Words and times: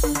Ähm, 0.00 0.12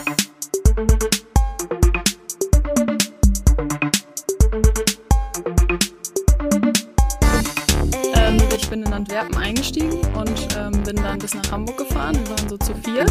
ich 8.56 8.68
bin 8.68 8.82
in 8.82 8.92
Antwerpen 8.92 9.36
eingestiegen 9.36 10.00
und 10.16 10.48
ähm, 10.56 10.72
bin 10.82 10.96
dann 10.96 11.20
bis 11.20 11.34
nach 11.34 11.52
Hamburg 11.52 11.78
gefahren. 11.78 12.16
Wir 12.16 12.30
waren 12.30 12.48
so 12.48 12.56
zu 12.58 12.74
vier. 12.74 13.06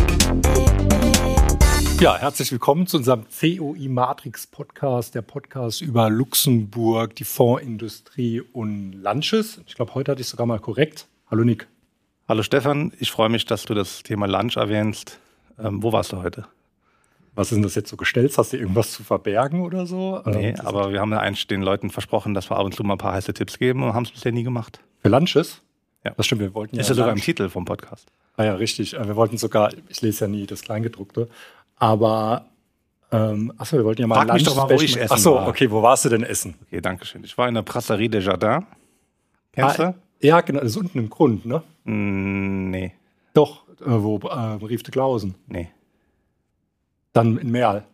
Ja, 2.01 2.17
herzlich 2.17 2.51
willkommen 2.51 2.85
zu 2.85 2.97
unserem 2.97 3.25
COI 3.39 3.87
Matrix 3.87 4.45
Podcast, 4.47 5.15
der 5.15 5.21
Podcast 5.21 5.81
über 5.81 6.09
Luxemburg, 6.09 7.15
die 7.15 7.23
Fondsindustrie 7.23 8.41
und 8.41 8.91
Lunches. 8.91 9.61
Ich 9.67 9.75
glaube, 9.75 9.95
heute 9.95 10.11
hatte 10.11 10.21
ich 10.21 10.27
sogar 10.27 10.45
mal 10.45 10.59
korrekt. 10.59 11.07
Hallo 11.31 11.45
Nick. 11.45 11.67
Hallo 12.27 12.43
Stefan, 12.43 12.91
ich 12.99 13.09
freue 13.11 13.29
mich, 13.29 13.45
dass 13.45 13.63
du 13.63 13.73
das 13.73 14.03
Thema 14.03 14.25
Lunch 14.27 14.57
erwähnst. 14.57 15.19
Ähm, 15.57 15.81
wo 15.81 15.91
warst 15.93 16.11
du 16.11 16.17
heute? 16.17 16.45
Was 17.37 17.51
ist 17.51 17.55
denn 17.55 17.63
das 17.63 17.75
jetzt 17.75 17.89
so 17.89 17.95
gestellt? 17.97 18.35
Hast 18.37 18.51
du 18.51 18.57
irgendwas 18.57 18.91
zu 18.91 19.03
verbergen 19.03 19.61
oder 19.61 19.85
so? 19.85 20.21
Nee, 20.25 20.49
Ähm, 20.49 20.55
aber 20.65 20.91
wir 20.91 20.99
haben 20.99 21.11
ja 21.11 21.19
eigentlich 21.19 21.45
den 21.47 21.61
Leuten 21.61 21.89
versprochen, 21.91 22.33
dass 22.33 22.49
wir 22.49 22.57
ab 22.57 22.65
und 22.65 22.73
zu 22.73 22.83
mal 22.83 22.95
ein 22.95 22.97
paar 22.97 23.13
heiße 23.13 23.33
Tipps 23.33 23.57
geben 23.59 23.83
und 23.83 23.93
haben 23.93 24.03
es 24.03 24.11
bisher 24.11 24.31
nie 24.31 24.43
gemacht. 24.43 24.79
Für 25.01 25.09
Lunches? 25.09 25.61
Ja. 26.03 26.11
Das 26.17 26.25
stimmt, 26.25 26.41
wir 26.41 26.53
wollten 26.53 26.75
ja. 26.75 26.81
Ist 26.81 26.89
ja 26.89 26.95
sogar 26.95 27.11
im 27.11 27.19
Titel 27.21 27.47
vom 27.49 27.63
Podcast. 27.65 28.07
Ah 28.37 28.43
ja, 28.43 28.55
richtig. 28.55 28.95
Äh, 28.95 29.07
Wir 29.07 29.15
wollten 29.15 29.37
sogar, 29.37 29.71
ich 29.87 30.01
lese 30.01 30.25
ja 30.25 30.27
nie 30.29 30.45
das 30.45 30.61
Kleingedruckte, 30.63 31.27
aber 31.77 32.45
ähm, 33.11 33.53
achso, 33.57 33.77
wir 33.77 33.85
wollten 33.85 34.01
ja 34.01 34.07
mal 34.07 34.15
Frag 34.25 34.33
mich 34.33 34.43
doch 34.43 34.55
mal, 34.55 34.69
wo 34.69 34.73
ich 34.81 34.97
essen 34.97 35.13
Achso, 35.13 35.35
war. 35.35 35.47
okay, 35.47 35.69
wo 35.71 35.81
warst 35.81 36.05
du 36.05 36.09
denn 36.09 36.23
essen? 36.23 36.55
Okay, 36.67 36.81
danke 36.81 37.05
schön. 37.05 37.23
Ich 37.23 37.37
war 37.37 37.47
in 37.47 37.53
der 37.53 37.61
Brasserie 37.61 38.09
des 38.09 38.25
Jardins. 38.25 38.65
Kennst 39.53 39.79
Ah, 39.79 39.93
Ja, 40.21 40.41
genau, 40.41 40.59
das 40.61 40.71
ist 40.71 40.77
unten 40.77 40.97
im 40.99 41.09
Grund, 41.09 41.45
ne? 41.45 41.61
du? 41.85 41.91
Mm, 41.91 42.69
nee, 42.71 42.93
Doch, 43.33 43.63
äh, 43.81 43.85
wo 43.85 44.17
äh, 44.27 44.65
rief 44.65 44.83
de 44.83 44.91
Klausen. 44.91 45.35
nee, 45.47 45.69
Dann 47.13 47.37
in 47.37 47.51
Merl. 47.51 47.85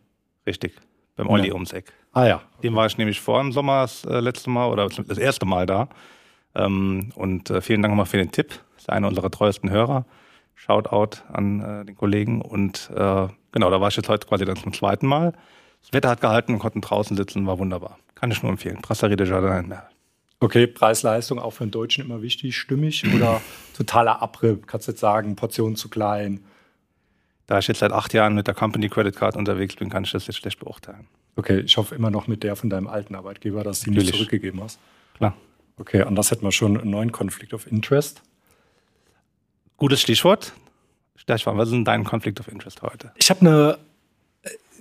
richtig. 0.48 0.74
Beim 1.16 1.28
Olli 1.30 1.50
Ja. 1.50 1.54
ums 1.54 1.72
Eck. 1.74 1.94
Ah 2.12 2.26
ja. 2.26 2.42
Dem 2.64 2.76
war 2.76 2.86
ich 2.88 2.98
nämlich 2.98 3.22
vor 3.22 3.40
im 3.40 3.52
Sommer 3.52 3.82
das 3.82 4.04
äh, 4.06 4.20
letzte 4.20 4.50
Mal 4.50 4.68
oder 4.70 4.88
das 4.90 5.18
erste 5.18 5.46
Mal 5.46 5.66
da. 5.68 5.90
Ähm, 6.56 7.12
und 7.16 7.50
äh, 7.50 7.62
vielen 7.62 7.82
Dank 7.82 7.92
nochmal 7.92 8.06
für 8.08 8.18
den 8.18 8.32
Tipp. 8.32 8.50
Das 8.74 8.84
ist 8.84 8.90
einer 8.90 9.08
unserer 9.08 9.30
treuesten 9.32 9.70
Hörer. 9.70 10.06
Shoutout 10.56 11.18
an 11.32 11.62
äh, 11.62 11.86
den 11.86 11.96
Kollegen. 11.96 12.42
Und 12.42 12.90
äh, 12.96 13.28
genau, 13.52 13.70
da 13.70 13.80
war 13.82 13.88
ich 13.90 13.96
jetzt 13.96 14.10
heute 14.10 14.28
quasi 14.28 14.46
dann 14.46 14.56
zum 14.56 14.74
zweiten 14.74 15.08
Mal. 15.08 15.34
Das 15.82 15.94
Wetter 15.94 16.10
hat 16.10 16.22
gehalten, 16.22 16.54
wir 16.54 16.60
konnten 16.60 16.82
draußen 16.82 17.16
sitzen, 17.18 17.46
war 17.46 17.60
wunderbar. 17.60 17.98
Kann 18.16 18.32
ich 18.32 18.42
nur 18.42 18.52
empfehlen. 18.52 18.80
Brasserie 18.82 19.16
de 19.18 19.28
Jardin 19.28 19.64
in 19.64 19.68
Merl. 19.70 19.88
Okay, 20.40 20.68
Preis-Leistung 20.68 21.40
auch 21.40 21.52
für 21.52 21.64
einen 21.64 21.72
Deutschen 21.72 22.04
immer 22.04 22.22
wichtig, 22.22 22.58
stimmig 22.58 23.04
oder 23.16 23.42
totaler 23.78 24.22
Abrieb? 24.22 24.68
Kannst 24.68 24.88
du 24.88 24.92
jetzt 24.92 25.02
sagen, 25.02 25.36
Portion 25.36 25.76
zu 25.76 25.90
klein? 25.90 26.44
Da 27.48 27.60
ich 27.60 27.68
jetzt 27.68 27.80
seit 27.80 27.92
acht 27.92 28.14
Jahren 28.14 28.36
mit 28.36 28.48
der 28.48 28.54
Company 28.54 28.90
Credit 28.90 29.16
Card 29.16 29.36
unterwegs 29.36 29.76
bin, 29.76 29.90
kann 29.90 30.04
ich 30.04 30.12
das 30.12 30.28
jetzt 30.28 30.38
schlecht 30.38 30.60
beurteilen. 30.60 31.08
Okay, 31.36 31.60
ich 31.60 31.78
hoffe 31.78 31.96
immer 31.96 32.10
noch 32.10 32.28
mit 32.28 32.44
der 32.44 32.56
von 32.56 32.70
deinem 32.70 32.88
alten 32.88 33.16
Arbeitgeber, 33.16 33.64
dass 33.64 33.82
du 33.82 33.92
die 33.92 33.98
nicht 33.98 34.14
zurückgegeben 34.14 34.62
hast. 34.62 34.80
Klar. 35.18 35.36
Okay, 35.78 36.04
anders 36.04 36.32
hätten 36.32 36.44
wir 36.44 36.52
schon 36.52 36.80
einen 36.80 36.92
neuen 36.92 37.12
Conflict 37.12 37.54
of 37.54 37.68
Interest. 37.68 38.22
Gutes 39.78 40.02
Stichwort. 40.02 40.54
Stefan, 41.16 41.58
was 41.58 41.70
ist 41.70 41.74
denn 41.74 41.86
dein 41.86 42.04
Conflict 42.04 42.40
of 42.40 42.48
Interest 42.48 42.82
heute? 42.82 43.12
Ich 43.16 43.30
habe 43.30 43.42
eine, 43.42 43.78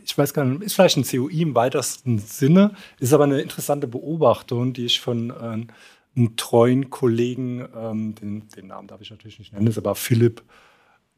ich 0.04 0.16
weiß 0.16 0.34
gar 0.34 0.44
nicht, 0.44 0.62
ist 0.62 0.74
vielleicht 0.74 0.97
ein 0.97 1.04
COI 1.04 1.42
im 1.42 1.54
weitesten 1.54 2.19
Sinne, 2.19 2.74
ist 2.98 3.12
aber 3.12 3.24
eine 3.24 3.41
interessante 3.41 3.86
Beobachtung, 3.86 4.72
die 4.72 4.84
ich 4.84 5.00
von 5.00 5.30
äh, 5.30 5.66
einem 6.14 6.36
treuen 6.36 6.91
Kollegen, 6.91 7.66
ähm, 7.74 8.14
den, 8.14 8.48
den 8.48 8.66
Namen 8.66 8.88
darf 8.88 9.00
ich 9.00 9.10
natürlich 9.10 9.38
nicht 9.38 9.52
nennen, 9.52 9.66
ist 9.66 9.78
aber 9.78 9.94
Philipp 9.94 10.42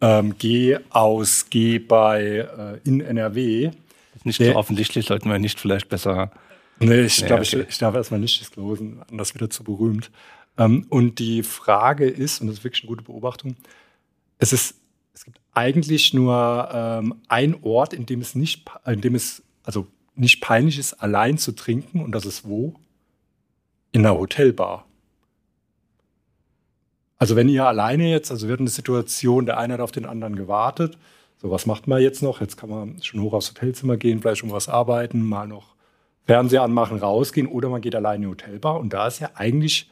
ähm, 0.00 0.36
G 0.38 0.76
aus 0.90 1.48
G 1.50 1.78
bei 1.78 2.22
äh, 2.84 2.88
in 2.88 3.00
NRW. 3.00 3.70
Nicht 4.24 4.40
Der- 4.40 4.52
so 4.52 4.58
offensichtlich, 4.58 5.06
sollten 5.06 5.28
wir 5.30 5.38
nicht 5.38 5.60
vielleicht 5.60 5.88
besser. 5.88 6.30
Nee, 6.80 7.02
ich 7.02 7.20
Nee, 7.20 7.26
glaube, 7.28 7.42
okay. 7.42 7.60
ich, 7.62 7.68
ich 7.68 7.78
darf 7.78 7.94
erstmal 7.94 8.20
nicht 8.20 8.40
disclosen, 8.40 9.02
anders 9.10 9.34
wieder 9.34 9.48
zu 9.50 9.62
berühmt. 9.64 10.10
Ähm, 10.58 10.86
und 10.88 11.18
die 11.18 11.42
Frage 11.42 12.06
ist, 12.08 12.40
und 12.40 12.46
das 12.48 12.58
ist 12.58 12.64
wirklich 12.64 12.82
eine 12.82 12.88
gute 12.88 13.04
Beobachtung, 13.04 13.56
es 14.38 14.52
ist, 14.52 14.76
es 15.12 15.24
gibt 15.24 15.38
eigentlich 15.52 16.14
nur 16.14 16.68
ähm, 16.72 17.14
ein 17.28 17.56
Ort, 17.62 17.92
in 17.92 18.06
dem 18.06 18.20
es 18.20 18.34
nicht, 18.34 18.68
in 18.86 19.00
dem 19.00 19.14
es 19.14 19.42
also 19.62 19.86
nicht 20.16 20.40
peinlich 20.40 20.78
ist, 20.78 20.94
allein 20.94 21.38
zu 21.38 21.52
trinken, 21.52 22.00
und 22.00 22.12
das 22.12 22.24
ist 22.26 22.44
wo? 22.48 22.74
In 23.92 24.04
einer 24.04 24.18
Hotelbar. 24.18 24.86
Also 27.18 27.36
wenn 27.36 27.48
ihr 27.48 27.66
alleine 27.66 28.10
jetzt, 28.10 28.30
also 28.30 28.46
wir 28.46 28.54
hatten 28.54 28.64
eine 28.64 28.70
Situation, 28.70 29.46
der 29.46 29.58
eine 29.58 29.74
hat 29.74 29.80
auf 29.80 29.92
den 29.92 30.06
anderen 30.06 30.36
gewartet. 30.36 30.98
So, 31.38 31.50
was 31.50 31.66
macht 31.66 31.86
man 31.86 32.00
jetzt 32.00 32.22
noch? 32.22 32.40
Jetzt 32.40 32.56
kann 32.56 32.70
man 32.70 33.02
schon 33.02 33.20
hoch 33.20 33.34
aufs 33.34 33.50
Hotelzimmer 33.50 33.96
gehen, 33.96 34.20
vielleicht 34.20 34.42
um 34.42 34.50
was 34.50 34.68
arbeiten, 34.68 35.22
mal 35.22 35.46
noch 35.46 35.74
Fernseher 36.26 36.62
anmachen, 36.62 36.98
rausgehen 36.98 37.46
oder 37.46 37.68
man 37.68 37.82
geht 37.82 37.94
alleine 37.94 38.16
in 38.16 38.22
die 38.22 38.28
Hotelbar. 38.28 38.80
Und 38.80 38.92
da 38.92 39.06
ist 39.06 39.20
ja 39.20 39.30
eigentlich 39.34 39.90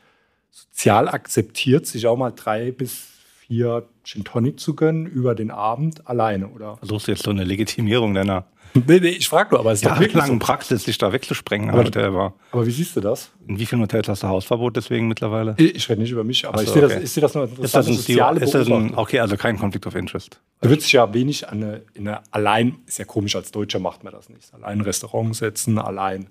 sozial 0.51 1.09
akzeptiert, 1.09 1.87
sich 1.87 2.07
auch 2.07 2.17
mal 2.17 2.33
drei 2.33 2.71
bis 2.71 3.12
vier 3.53 3.85
Gin 4.03 4.25
Tonic 4.25 4.59
zu 4.59 4.75
gönnen 4.75 5.05
über 5.07 5.35
den 5.35 5.51
Abend 5.51 6.09
alleine, 6.09 6.49
oder? 6.49 6.79
Versuchst 6.79 7.07
du 7.07 7.13
jetzt 7.13 7.23
so 7.23 7.31
eine 7.31 7.45
Legitimierung 7.45 8.15
deiner 8.15 8.47
Nee, 8.75 9.01
nee, 9.01 9.09
ich 9.09 9.29
frage 9.29 9.51
nur, 9.51 9.61
aber 9.61 9.73
es 9.73 9.81
ist 9.83 9.85
doch 9.85 9.91
wirklich 10.01 10.15
jahrelangen 10.15 10.41
so. 10.41 10.47
Praxis, 10.47 10.85
dich 10.85 10.97
da 10.97 11.13
wegzusprengen. 11.13 11.69
Aber- 11.69 11.85
Aber. 12.03 12.33
Aber 12.53 12.67
wie 12.67 12.71
siehst 12.71 12.97
du 12.97 13.01
das? 13.01 13.31
In 13.47 13.59
wie 13.59 13.67
vielen 13.67 13.83
Hotels 13.83 14.09
hast 14.09 14.23
du 14.23 14.29
Hausverbot 14.29 14.75
deswegen 14.75 15.09
mittlerweile? 15.09 15.55
Ich, 15.59 15.75
ich 15.75 15.89
rede 15.91 16.01
nicht 16.01 16.11
über 16.13 16.25
mich, 16.25 16.47
aber 16.49 16.57
Ach 16.57 16.63
ich 16.63 16.69
so, 16.69 16.73
sehe 16.73 16.83
das, 16.83 16.93
okay. 16.93 17.03
ich 17.05 17.11
sehe 17.11 17.21
das 17.21 17.35
nur 17.35 17.43
als 17.43 17.59
Ist 17.59 17.75
das 17.75 17.87
ein, 17.87 17.93
soziale 17.93 18.41
ist 18.41 18.55
das 18.55 18.71
ein. 18.71 18.95
Okay, 18.95 19.21
also 19.21 19.37
kein 19.37 19.59
Conflict 19.59 19.87
of 19.87 19.95
Interest. 19.95 20.41
Du 20.63 20.71
würdest 20.71 20.87
dich 20.87 20.93
ja 20.95 21.13
wenig 21.13 21.47
an 21.51 21.63
eine, 21.63 21.83
in 21.93 22.09
eine 22.09 22.21
allein, 22.31 22.77
ist 22.87 22.99
ja 22.99 23.05
komisch, 23.05 23.37
als 23.37 23.51
Deutscher 23.51 23.79
macht 23.79 24.05
man 24.05 24.15
das 24.15 24.31
nicht. 24.31 24.55
Allein 24.55 24.79
ein 24.79 24.81
Restaurant 24.81 25.37
setzen, 25.37 25.79
allein 25.79 26.31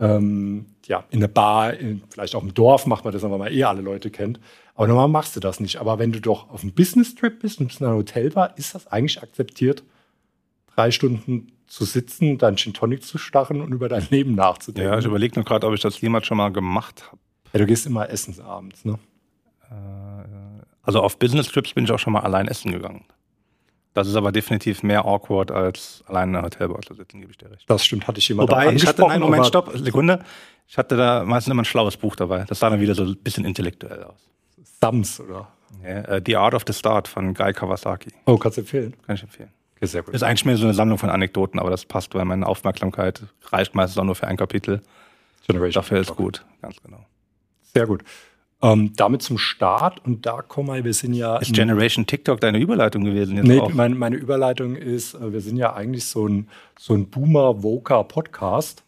ähm, 0.00 0.66
ja, 0.86 1.04
in 1.10 1.18
eine 1.18 1.28
Bar, 1.28 1.74
in, 1.74 2.02
vielleicht 2.08 2.34
auch 2.34 2.42
im 2.42 2.54
Dorf 2.54 2.86
macht 2.86 3.04
man 3.04 3.12
das, 3.12 3.22
weil 3.22 3.36
man 3.38 3.52
eh 3.52 3.64
alle 3.64 3.82
Leute 3.82 4.10
kennt. 4.10 4.40
Aber 4.76 4.86
normal 4.86 5.08
machst 5.08 5.34
du 5.34 5.40
das 5.40 5.58
nicht. 5.58 5.78
Aber 5.78 5.98
wenn 5.98 6.12
du 6.12 6.20
doch 6.20 6.50
auf 6.50 6.62
einem 6.62 6.72
Business-Trip 6.72 7.40
bist 7.40 7.60
und 7.60 7.68
bist 7.68 7.80
in 7.80 7.86
einer 7.86 7.96
Hotelbar, 7.96 8.56
ist 8.58 8.74
das 8.74 8.86
eigentlich 8.86 9.22
akzeptiert, 9.22 9.82
drei 10.74 10.90
Stunden 10.90 11.52
zu 11.66 11.84
sitzen, 11.84 12.38
dein 12.38 12.56
Gin 12.56 12.74
Tonic 12.74 13.02
zu 13.02 13.18
starren 13.18 13.62
und 13.62 13.72
über 13.72 13.88
dein 13.88 14.06
Leben 14.10 14.34
nachzudenken. 14.34 14.92
Ja, 14.92 14.98
ich 14.98 15.06
überlege 15.06 15.34
nur 15.36 15.44
gerade, 15.44 15.66
ob 15.66 15.74
ich 15.74 15.80
das 15.80 16.00
jemals 16.00 16.26
schon 16.26 16.36
mal 16.36 16.52
gemacht 16.52 17.06
habe. 17.06 17.18
Ja, 17.52 17.60
du 17.60 17.66
gehst 17.66 17.86
immer 17.86 18.08
essen 18.10 18.38
abends, 18.40 18.84
ne? 18.84 18.98
Also 20.82 21.00
auf 21.00 21.18
Business 21.18 21.48
Trips 21.48 21.72
bin 21.72 21.84
ich 21.84 21.90
auch 21.90 21.98
schon 21.98 22.12
mal 22.12 22.20
allein 22.20 22.46
essen 22.46 22.70
gegangen. 22.70 23.04
Das 23.94 24.06
ist 24.06 24.14
aber 24.14 24.30
definitiv 24.30 24.82
mehr 24.82 25.06
awkward, 25.06 25.50
als 25.50 26.04
allein 26.06 26.28
in 26.28 26.36
einer 26.36 26.44
Hotelbar 26.44 26.82
zu 26.82 26.92
sitzen, 26.92 27.20
gebe 27.20 27.32
ich 27.32 27.38
dir 27.38 27.50
recht. 27.50 27.64
Das 27.66 27.84
stimmt, 27.84 28.06
hatte 28.06 28.18
ich 28.18 28.28
jemand 28.28 28.50
Wobei, 28.50 28.74
ich 28.74 28.86
hatte, 28.86 29.02
nein, 29.02 29.20
Moment, 29.20 29.46
stopp, 29.46 29.72
Sekunde. 29.74 30.22
Ich 30.68 30.76
hatte 30.76 30.96
da 30.96 31.24
meistens 31.24 31.50
immer 31.50 31.62
ein 31.62 31.64
schlaues 31.64 31.96
Buch 31.96 32.14
dabei. 32.14 32.44
Das 32.44 32.58
sah 32.58 32.68
dann 32.68 32.80
wieder 32.80 32.94
so 32.94 33.04
ein 33.04 33.16
bisschen 33.16 33.46
intellektuell 33.46 34.04
aus. 34.04 34.28
Sams, 34.80 35.20
oder? 35.20 35.48
Ja, 35.82 35.88
äh, 36.02 36.22
The 36.24 36.36
Art 36.36 36.54
of 36.54 36.64
the 36.66 36.72
Start 36.72 37.08
von 37.08 37.34
Guy 37.34 37.52
Kawasaki. 37.52 38.10
Oh, 38.24 38.36
kannst 38.36 38.56
du 38.56 38.62
empfehlen? 38.62 38.94
Kann 39.06 39.16
ich 39.16 39.22
empfehlen. 39.22 39.50
Okay, 39.76 39.86
sehr 39.86 40.02
gut. 40.02 40.14
Ist 40.14 40.22
eigentlich 40.22 40.44
mehr 40.44 40.56
so 40.56 40.64
eine 40.64 40.74
Sammlung 40.74 40.98
von 40.98 41.10
Anekdoten, 41.10 41.60
aber 41.60 41.70
das 41.70 41.84
passt, 41.84 42.14
weil 42.14 42.24
meine 42.24 42.46
Aufmerksamkeit 42.46 43.22
reicht 43.50 43.74
meistens 43.74 43.98
auch 43.98 44.04
nur 44.04 44.14
für 44.14 44.26
ein 44.26 44.36
Kapitel. 44.36 44.80
Generation 45.46 45.82
Dafür 45.82 46.00
ist 46.00 46.16
gut, 46.16 46.44
ganz 46.62 46.76
genau. 46.82 47.04
Sehr 47.74 47.86
gut. 47.86 48.02
Ähm, 48.62 48.94
damit 48.96 49.20
zum 49.22 49.36
Start 49.36 50.02
und 50.06 50.24
da 50.24 50.40
kommen 50.40 50.74
wir, 50.74 50.82
wir 50.82 50.94
sind 50.94 51.12
ja. 51.12 51.36
Ist 51.36 51.52
Generation 51.52 52.06
TikTok 52.06 52.40
deine 52.40 52.58
Überleitung 52.58 53.04
gewesen 53.04 53.36
jetzt 53.36 53.46
Nee, 53.46 53.60
auch? 53.60 53.72
meine, 53.74 53.94
meine 53.94 54.16
Überleitung 54.16 54.76
ist, 54.76 55.14
äh, 55.14 55.30
wir 55.32 55.42
sind 55.42 55.56
ja 55.58 55.74
eigentlich 55.74 56.06
so 56.06 56.26
ein, 56.26 56.48
so 56.78 56.94
ein 56.94 57.06
Boomer-Voker-Podcast. 57.10 58.82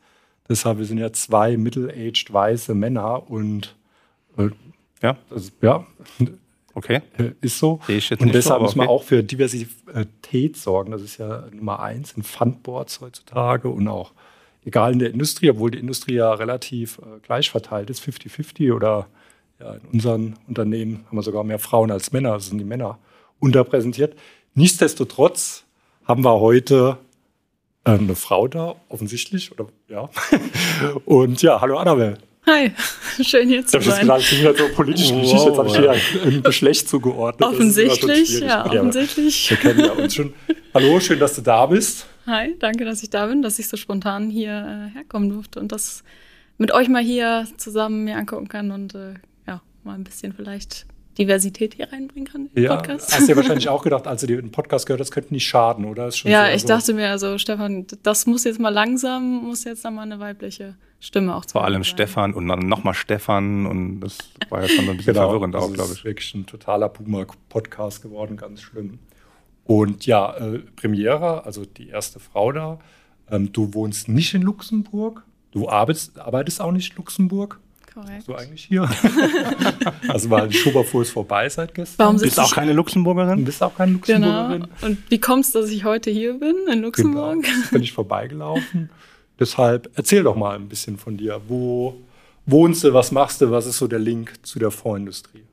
Deshalb, 0.49 0.79
wir 0.79 0.87
sind 0.87 0.97
ja 0.97 1.13
zwei 1.13 1.59
middle-aged 1.59 2.33
weiße 2.33 2.75
Männer 2.75 3.31
und 3.31 3.77
äh, 4.39 4.49
Ja, 5.03 5.17
das, 5.31 5.53
ja, 5.61 5.87
okay. 6.75 7.03
ist 7.41 7.59
so. 7.59 7.81
Und 7.89 8.01
so, 8.01 8.17
deshalb 8.27 8.57
aber 8.57 8.65
muss 8.65 8.77
man 8.77 8.89
okay. 8.89 8.95
auch 8.95 9.03
für 9.03 9.23
Diversität 9.23 10.57
sorgen. 10.57 10.91
Das 10.91 11.03
ist 11.03 11.19
ja 11.19 11.45
Nummer 11.53 11.81
eins 11.81 12.13
in 12.13 12.23
Fundboards 12.23 13.01
heutzutage 13.01 13.69
und 13.69 13.87
auch 13.89 14.13
egal 14.65 14.93
in 14.93 14.99
der 14.99 15.11
Industrie, 15.11 15.51
obwohl 15.51 15.71
die 15.71 15.79
Industrie 15.79 16.15
ja 16.15 16.33
relativ 16.33 16.99
äh, 16.99 17.21
gleich 17.23 17.51
verteilt 17.51 17.91
ist, 17.91 18.03
50-50 18.03 18.75
oder 18.75 19.09
ja, 19.61 19.75
in 19.75 19.81
unseren 19.93 20.37
Unternehmen 20.47 21.05
haben 21.07 21.17
wir 21.17 21.23
sogar 21.23 21.45
mehr 21.45 21.59
Frauen 21.59 21.91
als 21.91 22.13
Männer, 22.13 22.33
also 22.33 22.51
sind 22.51 22.59
die 22.59 22.65
Männer 22.65 22.99
unterpräsentiert. 23.41 24.17
Nichtsdestotrotz 24.55 25.65
haben 26.05 26.25
wir 26.25 26.41
heute 26.41 26.99
äh, 27.85 27.93
eine 27.93 28.15
Frau 28.15 28.49
da, 28.49 28.77
offensichtlich, 28.89 29.53
oder 29.53 29.67
ja. 29.89 30.11
Und 31.05 31.43
ja, 31.43 31.61
hallo 31.61 31.79
Annabelle. 31.79 32.19
Hi, 32.49 32.73
schön 33.23 33.49
hier 33.49 33.61
Ich 33.61 33.67
zu 33.67 33.75
habe 33.79 33.85
das 33.85 33.97
sein. 33.97 34.07
gerade 34.07 34.57
so 34.59 34.69
politisch 34.75 35.11
Wow. 35.11 35.21
richtig, 35.21 35.45
jetzt 35.45 35.59
habe 35.59 35.69
ich 35.69 35.77
hier 35.77 36.23
ein 36.25 36.43
Geschlecht 36.43 36.89
zugeordnet. 36.89 37.47
Ist 37.49 37.55
Offensichtlich, 37.55 38.41
ja, 38.41 38.65
offensichtlich. 38.67 39.51
Wir 39.51 39.57
kennen 39.59 39.81
ja 39.81 39.93
uns 39.93 40.15
schon. 40.15 40.33
Hallo, 40.73 40.99
schön, 41.01 41.19
dass 41.19 41.35
du 41.35 41.43
da 41.43 41.67
bist. 41.67 42.07
Hi, 42.27 42.55
danke, 42.59 42.85
dass 42.85 43.03
ich 43.03 43.11
da 43.11 43.27
bin, 43.27 43.43
dass 43.43 43.59
ich 43.59 43.69
so 43.69 43.77
spontan 43.77 44.31
hier 44.31 44.91
äh, 44.93 44.97
herkommen 44.97 45.29
durfte 45.31 45.61
und 45.61 45.73
das 45.73 46.03
mit 46.57 46.73
euch 46.73 46.89
mal 46.89 47.03
hier 47.03 47.47
zusammen 47.57 48.05
mir 48.05 48.17
angucken 48.17 48.49
kann 48.49 48.71
und 48.71 48.95
äh, 48.95 49.15
ja, 49.47 49.61
mal 49.85 49.95
ein 49.95 50.05
bisschen 50.05 50.33
vielleicht 50.33 50.87
Diversität 51.19 51.75
hier 51.75 51.93
reinbringen 51.93 52.31
kann 52.33 52.47
in 52.47 52.55
den 52.55 52.65
Ja, 52.65 52.77
Podcast. 52.77 53.13
hast 53.15 53.27
du 53.29 53.33
ja 53.33 53.37
wahrscheinlich 53.37 53.69
auch 53.69 53.83
gedacht, 53.83 54.07
als 54.07 54.23
du 54.23 54.27
den 54.27 54.51
Podcast 54.53 54.87
gehört 54.87 55.01
hast, 55.01 55.11
könnte 55.11 55.35
nicht 55.35 55.47
schaden, 55.47 55.85
oder? 55.85 56.09
Ist 56.09 56.19
schon 56.19 56.31
Ja, 56.31 56.45
sehr 56.47 56.55
ich 56.55 56.63
so- 56.63 56.69
dachte 56.69 56.95
mir, 56.95 57.11
also 57.11 57.37
Stefan, 57.39 57.87
das 58.03 58.27
muss 58.27 58.45
jetzt 58.45 58.59
mal 58.61 58.69
langsam, 58.71 59.45
muss 59.45 59.65
jetzt 59.65 59.85
dann 59.85 59.95
mal 59.95 60.03
eine 60.03 60.19
weibliche 60.21 60.77
Stimme 61.01 61.35
auch 61.37 61.45
zu 61.45 61.53
Vor 61.53 61.65
allem 61.65 61.85
sein. 61.85 61.93
Stefan 61.93 62.35
und 62.35 62.49
dann 62.49 62.61
nochmal 62.61 62.95
Stefan 62.95 63.67
und 63.67 64.01
das 64.01 64.19
war 64.51 64.63
ja 64.63 64.69
schon 64.69 64.85
so 64.87 64.91
ein 64.91 64.97
bisschen 64.97 65.15
Genau, 65.15 65.29
verwirrend 65.31 65.55
auch, 65.55 65.73
glaube 65.73 65.85
es 65.85 65.91
ist 65.91 65.99
ich. 65.99 66.05
wirklich 66.05 66.35
ein 66.35 66.47
totaler 66.47 66.89
Boomer-Podcast 66.89 68.03
geworden, 68.03 68.37
ganz 68.37 68.63
schlimm. 68.63 68.99
Und 69.65 70.07
ja, 70.07 70.35
äh, 70.37 70.59
Premiere, 70.77 71.45
also 71.45 71.65
die 71.65 71.89
erste 71.89 72.19
Frau 72.21 72.53
da. 72.53 72.79
Ähm, 73.31 73.53
du 73.53 73.75
wohnst 73.75 74.09
nicht 74.09 74.35
in 74.35 74.43
Luxemburg. 74.43 75.23
Du 75.53 75.69
arbeitest, 75.69 76.19
arbeitest 76.19 76.61
auch 76.61 76.73
nicht 76.73 76.91
in 76.93 76.97
Luxemburg. 76.97 77.61
Korrekt. 77.95 78.17
Bist 78.17 78.29
du 78.29 78.35
eigentlich 78.35 78.65
hier? 78.65 78.89
also 80.09 80.31
weil 80.31 80.51
Schoberfuhr 80.53 81.03
ist 81.03 81.11
vorbei 81.11 81.49
seit 81.49 81.75
gestern. 81.75 81.99
Warum 81.99 82.17
Du 82.17 82.23
bist 82.23 82.37
sitze 82.37 82.47
auch 82.47 82.55
keine 82.55 82.71
Du 82.73 82.77
Luxemburgerin? 82.79 83.45
bist 83.45 83.63
auch 83.63 83.75
keine 83.75 83.99
Genau. 83.99 84.49
Luxemburgerin. 84.49 84.69
Und 84.83 85.11
wie 85.11 85.19
kommt 85.21 85.45
es, 85.45 85.53
dass 85.53 85.69
ich 85.71 85.85
heute 85.85 86.11
hier 86.11 86.35
bin 86.39 86.55
in 86.73 86.81
Luxemburg? 86.83 87.43
Genau, 87.43 87.57
bin 87.71 87.83
ich 87.83 87.93
vorbeigelaufen. 87.93 88.91
Deshalb 89.39 89.91
erzähl 89.95 90.23
doch 90.23 90.37
mal 90.37 90.57
ein 90.57 90.69
bisschen 90.69 90.97
von 90.97 91.17
dir. 91.17 91.41
Wo 91.49 91.97
wohnst 92.47 92.85
du, 92.85 92.93
was 92.93 93.13
machst 93.13 93.41
du, 93.41 93.51
was 93.51 93.67
ist 93.67 93.79
so 93.79 93.87
der 93.87 93.99
Link 93.99 94.35
zu 94.43 94.59
der 94.59 94.71
Vorindustrie? 94.71 95.45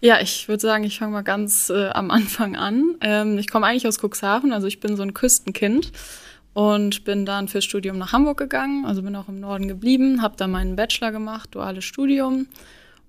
Ja, 0.00 0.20
ich 0.20 0.48
würde 0.48 0.60
sagen, 0.60 0.84
ich 0.84 0.98
fange 0.98 1.12
mal 1.12 1.22
ganz 1.22 1.70
äh, 1.70 1.88
am 1.88 2.10
Anfang 2.10 2.56
an. 2.56 2.96
Ähm, 3.00 3.38
ich 3.38 3.50
komme 3.50 3.66
eigentlich 3.66 3.86
aus 3.86 3.98
Cuxhaven, 3.98 4.52
also 4.52 4.66
ich 4.66 4.78
bin 4.78 4.96
so 4.96 5.02
ein 5.02 5.12
Küstenkind 5.12 5.90
und 6.54 7.04
bin 7.04 7.26
dann 7.26 7.48
fürs 7.48 7.64
Studium 7.64 7.98
nach 7.98 8.12
Hamburg 8.12 8.38
gegangen, 8.38 8.84
also 8.86 9.02
bin 9.02 9.16
auch 9.16 9.28
im 9.28 9.40
Norden 9.40 9.66
geblieben, 9.66 10.22
habe 10.22 10.36
da 10.36 10.46
meinen 10.46 10.76
Bachelor 10.76 11.10
gemacht, 11.10 11.54
duales 11.54 11.84
Studium 11.84 12.46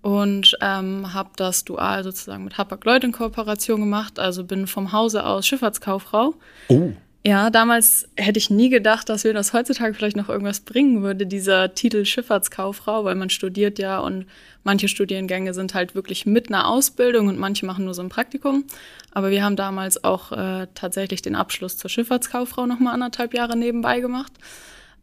und 0.01 0.57
ähm, 0.61 1.13
habe 1.13 1.29
das 1.35 1.63
dual 1.63 2.03
sozusagen 2.03 2.43
mit 2.43 2.57
Hapag-Lloyd 2.57 3.03
in 3.03 3.11
Kooperation 3.11 3.81
gemacht, 3.81 4.17
also 4.17 4.43
bin 4.43 4.65
vom 4.65 4.91
Hause 4.91 5.25
aus 5.25 5.45
Schifffahrtskauffrau. 5.45 6.33
Oh, 6.69 6.91
Ja, 7.25 7.49
damals 7.49 8.07
hätte 8.15 8.39
ich 8.39 8.49
nie 8.49 8.69
gedacht, 8.69 9.09
dass 9.09 9.25
mir 9.25 9.33
das 9.33 9.51
heutzutage 9.51 9.93
vielleicht 9.93 10.15
noch 10.15 10.29
irgendwas 10.29 10.61
bringen 10.61 11.03
würde, 11.03 11.27
dieser 11.27 11.73
Titel 11.75 12.05
Schifffahrtskauffrau, 12.05 13.03
weil 13.03 13.15
man 13.15 13.29
studiert 13.29 13.77
ja 13.77 13.99
und 13.99 14.25
manche 14.63 14.87
Studiengänge 14.87 15.53
sind 15.53 15.73
halt 15.73 15.95
wirklich 15.95 16.25
mit 16.25 16.47
einer 16.47 16.65
Ausbildung 16.67 17.27
und 17.27 17.37
manche 17.37 17.65
machen 17.65 17.83
nur 17.83 17.93
so 17.93 18.01
ein 18.01 18.07
Praktikum. 18.07 18.63
Aber 19.11 19.31
wir 19.31 19.43
haben 19.43 19.57
damals 19.57 20.01
auch 20.01 20.31
äh, 20.31 20.67
tatsächlich 20.75 21.21
den 21.21 21.35
Abschluss 21.35 21.75
zur 21.75 21.89
Schifffahrtskauffrau 21.89 22.65
nochmal 22.65 22.93
anderthalb 22.93 23.33
Jahre 23.33 23.57
nebenbei 23.57 23.99
gemacht. 23.99 24.31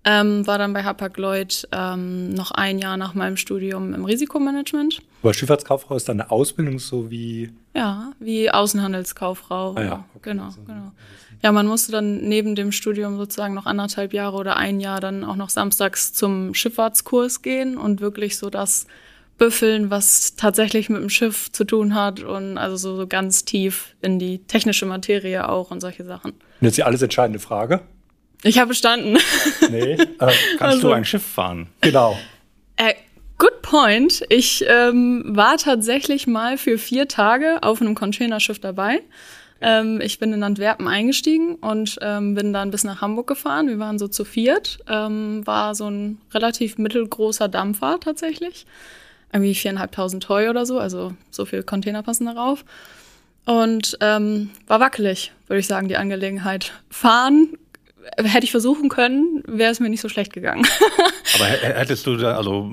Ähm, 0.09 0.47
war 0.47 0.57
dann 0.57 0.73
bei 0.73 0.85
Hapag-Lloyd 0.85 1.69
ähm, 1.73 2.33
noch 2.33 2.53
ein 2.53 2.79
Jahr 2.79 2.97
nach 2.97 3.15
meinem 3.15 3.37
Studium 3.37 3.93
im 3.93 4.05
Risikomanagement. 4.05 5.01
aber 5.23 5.35
Schifffahrtskauffrau 5.35 5.97
ist 5.97 6.09
dann 6.09 6.21
eine 6.21 6.31
Ausbildung 6.31 6.79
so 6.79 7.11
wie 7.11 7.51
Ja, 7.75 8.13
wie 8.21 8.49
Außenhandelskauffrau. 8.51 9.75
Ah 9.75 9.83
ja, 9.83 9.93
okay. 10.15 10.31
Genau, 10.31 10.45
Also- 10.45 10.63
genau. 10.65 10.93
Ja, 11.43 11.53
man 11.53 11.67
musste 11.67 11.93
dann 11.93 12.19
neben 12.29 12.55
dem 12.55 12.73
Studium 12.73 13.19
sozusagen 13.19 13.53
noch 13.55 13.67
anderthalb 13.67 14.15
Jahre 14.15 14.37
oder 14.37 14.57
ein 14.57 14.81
Jahr 14.81 15.01
dann 15.01 15.23
auch 15.25 15.37
noch 15.37 15.51
samstags 15.51 16.13
zum 16.15 16.55
Schifffahrtskurs 16.55 17.43
gehen 17.43 17.77
und 17.77 18.01
wirklich 18.01 18.39
so 18.39 18.49
das 18.49 18.87
büffeln, 19.39 19.91
was 19.91 20.37
tatsächlich 20.37 20.89
mit 20.89 21.03
dem 21.03 21.11
Schiff 21.11 21.53
zu 21.53 21.65
tun 21.65 21.95
hat 21.95 22.21
und 22.23 22.57
also 22.57 22.77
so, 22.77 22.97
so 22.97 23.07
ganz 23.07 23.45
tief 23.45 23.97
in 24.01 24.19
die 24.19 24.39
technische 24.39 24.87
Materie 24.87 25.47
auch 25.49 25.71
und 25.71 25.81
solche 25.81 26.05
Sachen. 26.05 26.31
Und 26.33 26.39
jetzt 26.63 26.79
die 26.79 26.85
alles 26.85 27.03
entscheidende 27.03 27.39
Frage. 27.39 27.81
Ich 28.47 28.59
habe 28.59 28.69
bestanden. 28.69 29.19
Nee, 29.71 29.93
äh, 29.93 29.97
Kannst 30.19 30.61
Also- 30.61 30.89
du 30.89 30.95
ein 30.95 31.05
Schiff 31.05 31.25
fahren? 31.25 31.69
genau. 31.81 32.17
Äh, 32.77 32.95
good 33.39 33.63
point. 33.63 34.23
Ich 34.29 34.65
ähm, 34.69 35.25
war 35.27 35.57
tatsächlich 35.57 36.27
mal 36.27 36.57
für 36.59 36.79
vier 36.79 37.09
Tage 37.09 37.59
auf 37.63 37.81
einem 37.81 37.95
Containerschiff 37.95 38.59
dabei. 38.61 39.01
Ähm, 39.61 40.01
ich 40.03 40.19
bin 40.19 40.33
in 40.35 40.43
Antwerpen 40.43 40.87
eingestiegen 40.87 41.55
und 41.57 41.97
ähm, 42.03 42.35
bin 42.35 42.53
dann 42.53 42.71
bis 42.71 42.85
nach 42.85 43.01
Hamburg 43.01 43.27
gefahren. 43.27 43.69
Wir 43.69 43.79
waren 43.79 43.99
so 43.99 44.07
zu 44.09 44.25
viert. 44.27 44.79
Ähm, 44.89 45.47
war 45.47 45.75
so 45.75 45.89
ein 45.91 46.19
relativ 46.35 46.77
mittelgroßer 46.79 47.49
Dampfer 47.49 47.99
tatsächlich. 47.99 48.67
Irgendwie 49.33 49.55
viereinhalbtausend 49.55 50.23
Toy 50.23 50.49
oder 50.51 50.67
so. 50.67 50.79
Also 50.79 51.15
so 51.31 51.47
viele 51.47 51.63
Container 51.63 52.03
passen 52.03 52.27
darauf. 52.27 52.65
Und 53.47 53.97
ähm, 54.01 54.51
war 54.67 54.81
wackelig, 54.81 55.33
würde 55.47 55.61
ich 55.61 55.67
sagen, 55.67 55.89
die 55.89 55.97
Angelegenheit. 55.97 56.73
Fahren 56.91 57.49
hätte 58.17 58.45
ich 58.45 58.51
versuchen 58.51 58.89
können, 58.89 59.43
wäre 59.47 59.71
es 59.73 59.81
mir 59.81 59.89
nicht 59.89 60.01
so 60.01 60.09
schlecht 60.09 60.33
gegangen. 60.33 60.67
Aber 61.35 61.45
hättest 61.47 62.07
du 62.07 62.17
da, 62.17 62.37
also 62.37 62.71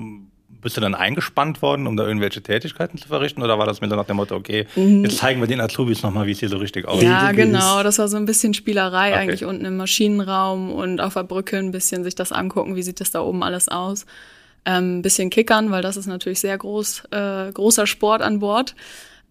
bist 0.64 0.78
du 0.78 0.80
dann 0.80 0.94
eingespannt 0.94 1.60
worden, 1.60 1.86
um 1.86 1.96
da 1.96 2.06
irgendwelche 2.06 2.42
Tätigkeiten 2.42 2.96
zu 2.96 3.06
verrichten? 3.06 3.42
Oder 3.42 3.58
war 3.58 3.66
das 3.66 3.82
mir 3.82 3.88
so 3.88 3.96
nach 3.96 4.06
dem 4.06 4.16
Motto, 4.16 4.34
okay, 4.34 4.66
jetzt 4.74 5.18
zeigen 5.18 5.40
wir 5.40 5.46
den 5.46 5.60
Azubis 5.60 6.02
nochmal, 6.02 6.26
wie 6.26 6.32
es 6.32 6.40
hier 6.40 6.48
so 6.48 6.56
richtig 6.56 6.88
aussieht? 6.88 7.04
Ja, 7.04 7.32
genau. 7.32 7.82
Das 7.82 7.98
war 7.98 8.08
so 8.08 8.16
ein 8.16 8.24
bisschen 8.24 8.54
Spielerei 8.54 9.10
Okay. 9.10 9.18
eigentlich 9.18 9.44
unten 9.44 9.66
im 9.66 9.76
Maschinenraum 9.76 10.72
und 10.72 11.00
auf 11.00 11.14
der 11.14 11.24
Brücke 11.24 11.58
ein 11.58 11.70
bisschen 11.70 12.02
sich 12.02 12.14
das 12.14 12.32
angucken, 12.32 12.76
wie 12.76 12.82
sieht 12.82 13.00
das 13.00 13.10
da 13.10 13.20
oben 13.20 13.42
alles 13.42 13.68
aus. 13.68 14.06
Ähm, 14.64 14.98
ein 14.98 15.02
bisschen 15.02 15.28
kickern, 15.28 15.70
weil 15.70 15.82
das 15.82 15.98
ist 15.98 16.06
natürlich 16.06 16.40
sehr 16.40 16.56
groß, 16.56 17.04
äh, 17.10 17.52
großer 17.52 17.86
Sport 17.86 18.22
an 18.22 18.38
Bord. 18.38 18.74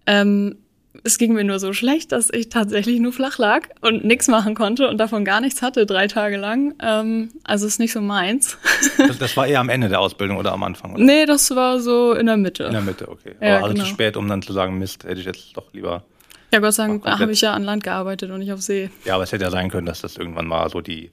Ähm, 0.05 0.57
es 1.03 1.17
ging 1.17 1.33
mir 1.33 1.43
nur 1.43 1.59
so 1.59 1.73
schlecht, 1.73 2.11
dass 2.11 2.29
ich 2.31 2.49
tatsächlich 2.49 2.99
nur 2.99 3.11
flach 3.11 3.39
lag 3.39 3.67
und 3.81 4.05
nichts 4.05 4.27
machen 4.27 4.53
konnte 4.53 4.87
und 4.87 4.99
davon 4.99 5.25
gar 5.25 5.41
nichts 5.41 5.61
hatte, 5.61 5.85
drei 5.85 6.07
Tage 6.07 6.37
lang. 6.37 6.75
Ähm, 6.81 7.31
also 7.43 7.65
ist 7.65 7.79
nicht 7.79 7.93
so 7.93 8.01
meins. 8.01 8.57
Das, 8.97 9.17
das 9.17 9.37
war 9.37 9.47
eher 9.47 9.59
am 9.59 9.69
Ende 9.69 9.89
der 9.89 9.99
Ausbildung 9.99 10.37
oder 10.37 10.51
am 10.51 10.61
Anfang? 10.63 10.93
Oder? 10.93 11.03
nee, 11.03 11.25
das 11.25 11.49
war 11.55 11.79
so 11.79 12.13
in 12.13 12.27
der 12.27 12.37
Mitte. 12.37 12.65
In 12.65 12.73
der 12.73 12.81
Mitte, 12.81 13.09
okay. 13.09 13.35
Ja, 13.41 13.57
Aber 13.57 13.65
also 13.65 13.73
genau. 13.73 13.85
zu 13.85 13.89
spät, 13.89 14.17
um 14.17 14.27
dann 14.27 14.41
zu 14.41 14.53
sagen, 14.53 14.77
Mist, 14.77 15.03
hätte 15.03 15.19
ich 15.19 15.25
jetzt 15.25 15.57
doch 15.57 15.73
lieber. 15.73 16.03
Ja, 16.53 16.59
Gott 16.59 16.73
sei 16.73 16.87
Dank 16.87 17.05
habe 17.05 17.31
ich 17.31 17.41
ja 17.41 17.53
an 17.53 17.63
Land 17.63 17.83
gearbeitet 17.83 18.29
und 18.29 18.39
nicht 18.39 18.51
auf 18.51 18.61
See. 18.61 18.89
Ja, 19.05 19.15
aber 19.15 19.23
es 19.23 19.31
hätte 19.31 19.43
ja 19.43 19.49
sein 19.49 19.69
können, 19.69 19.87
dass 19.87 20.01
das 20.01 20.17
irgendwann 20.17 20.45
mal 20.45 20.69
so 20.69 20.81
die, 20.81 21.11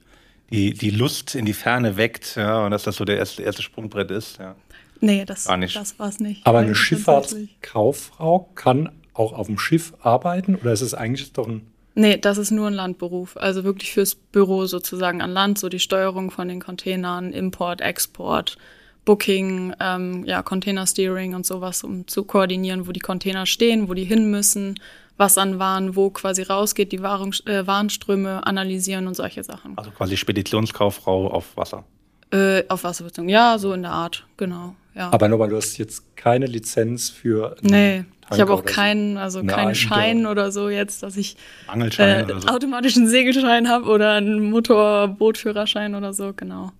die, 0.51 0.73
die 0.73 0.91
Lust 0.91 1.33
in 1.33 1.45
die 1.45 1.53
Ferne 1.53 1.97
weckt, 1.97 2.35
ja, 2.35 2.65
und 2.65 2.71
dass 2.71 2.83
das 2.83 2.97
so 2.97 3.05
der 3.05 3.17
erste, 3.17 3.41
erste 3.41 3.63
Sprungbrett 3.63 4.11
ist. 4.11 4.37
Ja. 4.37 4.55
Nee, 4.99 5.25
das, 5.25 5.45
Gar 5.45 5.57
nicht. 5.57 5.75
das 5.75 5.97
war 5.97 6.09
es 6.09 6.19
nicht. 6.19 6.45
Aber 6.45 6.59
eine. 6.59 6.75
Schifffahrtskauffrau 6.75 8.51
kann 8.53 8.91
auch 9.13 9.33
auf 9.33 9.47
dem 9.47 9.57
Schiff 9.57 9.93
arbeiten 10.01 10.55
oder 10.55 10.71
ist 10.71 10.81
es 10.81 10.93
eigentlich 10.93 11.33
doch 11.33 11.47
ein 11.47 11.67
Nee, 11.93 12.17
das 12.17 12.37
ist 12.37 12.51
nur 12.51 12.67
ein 12.67 12.73
Landberuf. 12.73 13.35
Also 13.35 13.63
wirklich 13.63 13.91
fürs 13.91 14.15
Büro 14.15 14.65
sozusagen 14.65 15.21
an 15.21 15.31
Land, 15.31 15.59
so 15.59 15.67
die 15.67 15.79
Steuerung 15.79 16.31
von 16.31 16.47
den 16.47 16.61
Containern, 16.61 17.33
Import, 17.33 17.81
Export, 17.81 18.57
Booking, 19.03 19.73
ähm, 19.79 20.23
ja, 20.25 20.41
Container 20.41 20.87
Steering 20.87 21.33
und 21.33 21.45
sowas, 21.45 21.83
um 21.83 22.07
zu 22.07 22.23
koordinieren, 22.23 22.87
wo 22.87 22.91
die 22.91 22.99
Container 22.99 23.45
stehen, 23.45 23.89
wo 23.89 23.93
die 23.93 24.05
hin 24.05 24.31
müssen, 24.31 24.79
was 25.17 25.37
an 25.37 25.59
Waren, 25.59 25.95
wo 25.95 26.09
quasi 26.11 26.43
rausgeht, 26.43 26.91
die 26.91 27.01
Wahrung, 27.01 27.33
äh, 27.45 27.67
Warenströme 27.67 28.45
analysieren 28.45 29.07
und 29.07 29.15
solche 29.15 29.43
Sachen. 29.43 29.77
Also 29.77 29.91
quasi 29.91 30.17
Speditionskauffrau 30.17 31.29
auf 31.29 31.57
Wasser. 31.57 31.83
Äh, 32.31 32.63
auf 32.69 32.83
Wasserbeziehung. 32.85 33.27
Ja, 33.27 33.57
so 33.57 33.73
in 33.73 33.81
der 33.81 33.91
Art, 33.91 34.25
genau. 34.37 34.75
Ja. 34.95 35.11
Aber 35.11 35.27
nochmal, 35.27 35.49
du 35.49 35.55
hast 35.55 35.77
jetzt 35.77 36.15
keine 36.15 36.45
Lizenz 36.45 37.09
für. 37.09 37.55
nee, 37.61 38.05
ich 38.31 38.39
habe 38.39 38.53
auch 38.53 38.63
keinen, 38.63 39.17
also 39.17 39.39
Eine 39.39 39.51
keinen 39.51 39.75
Schein 39.75 40.25
oder 40.25 40.51
so 40.51 40.69
jetzt, 40.69 41.03
dass 41.03 41.17
ich 41.17 41.35
äh, 41.73 42.23
oder 42.23 42.39
so. 42.39 42.47
automatischen 42.47 43.07
Segelschein 43.07 43.67
habe 43.69 43.89
oder 43.89 44.13
einen 44.13 44.49
Motorbootführerschein 44.49 45.95
oder 45.95 46.13
so, 46.13 46.33
genau. 46.33 46.71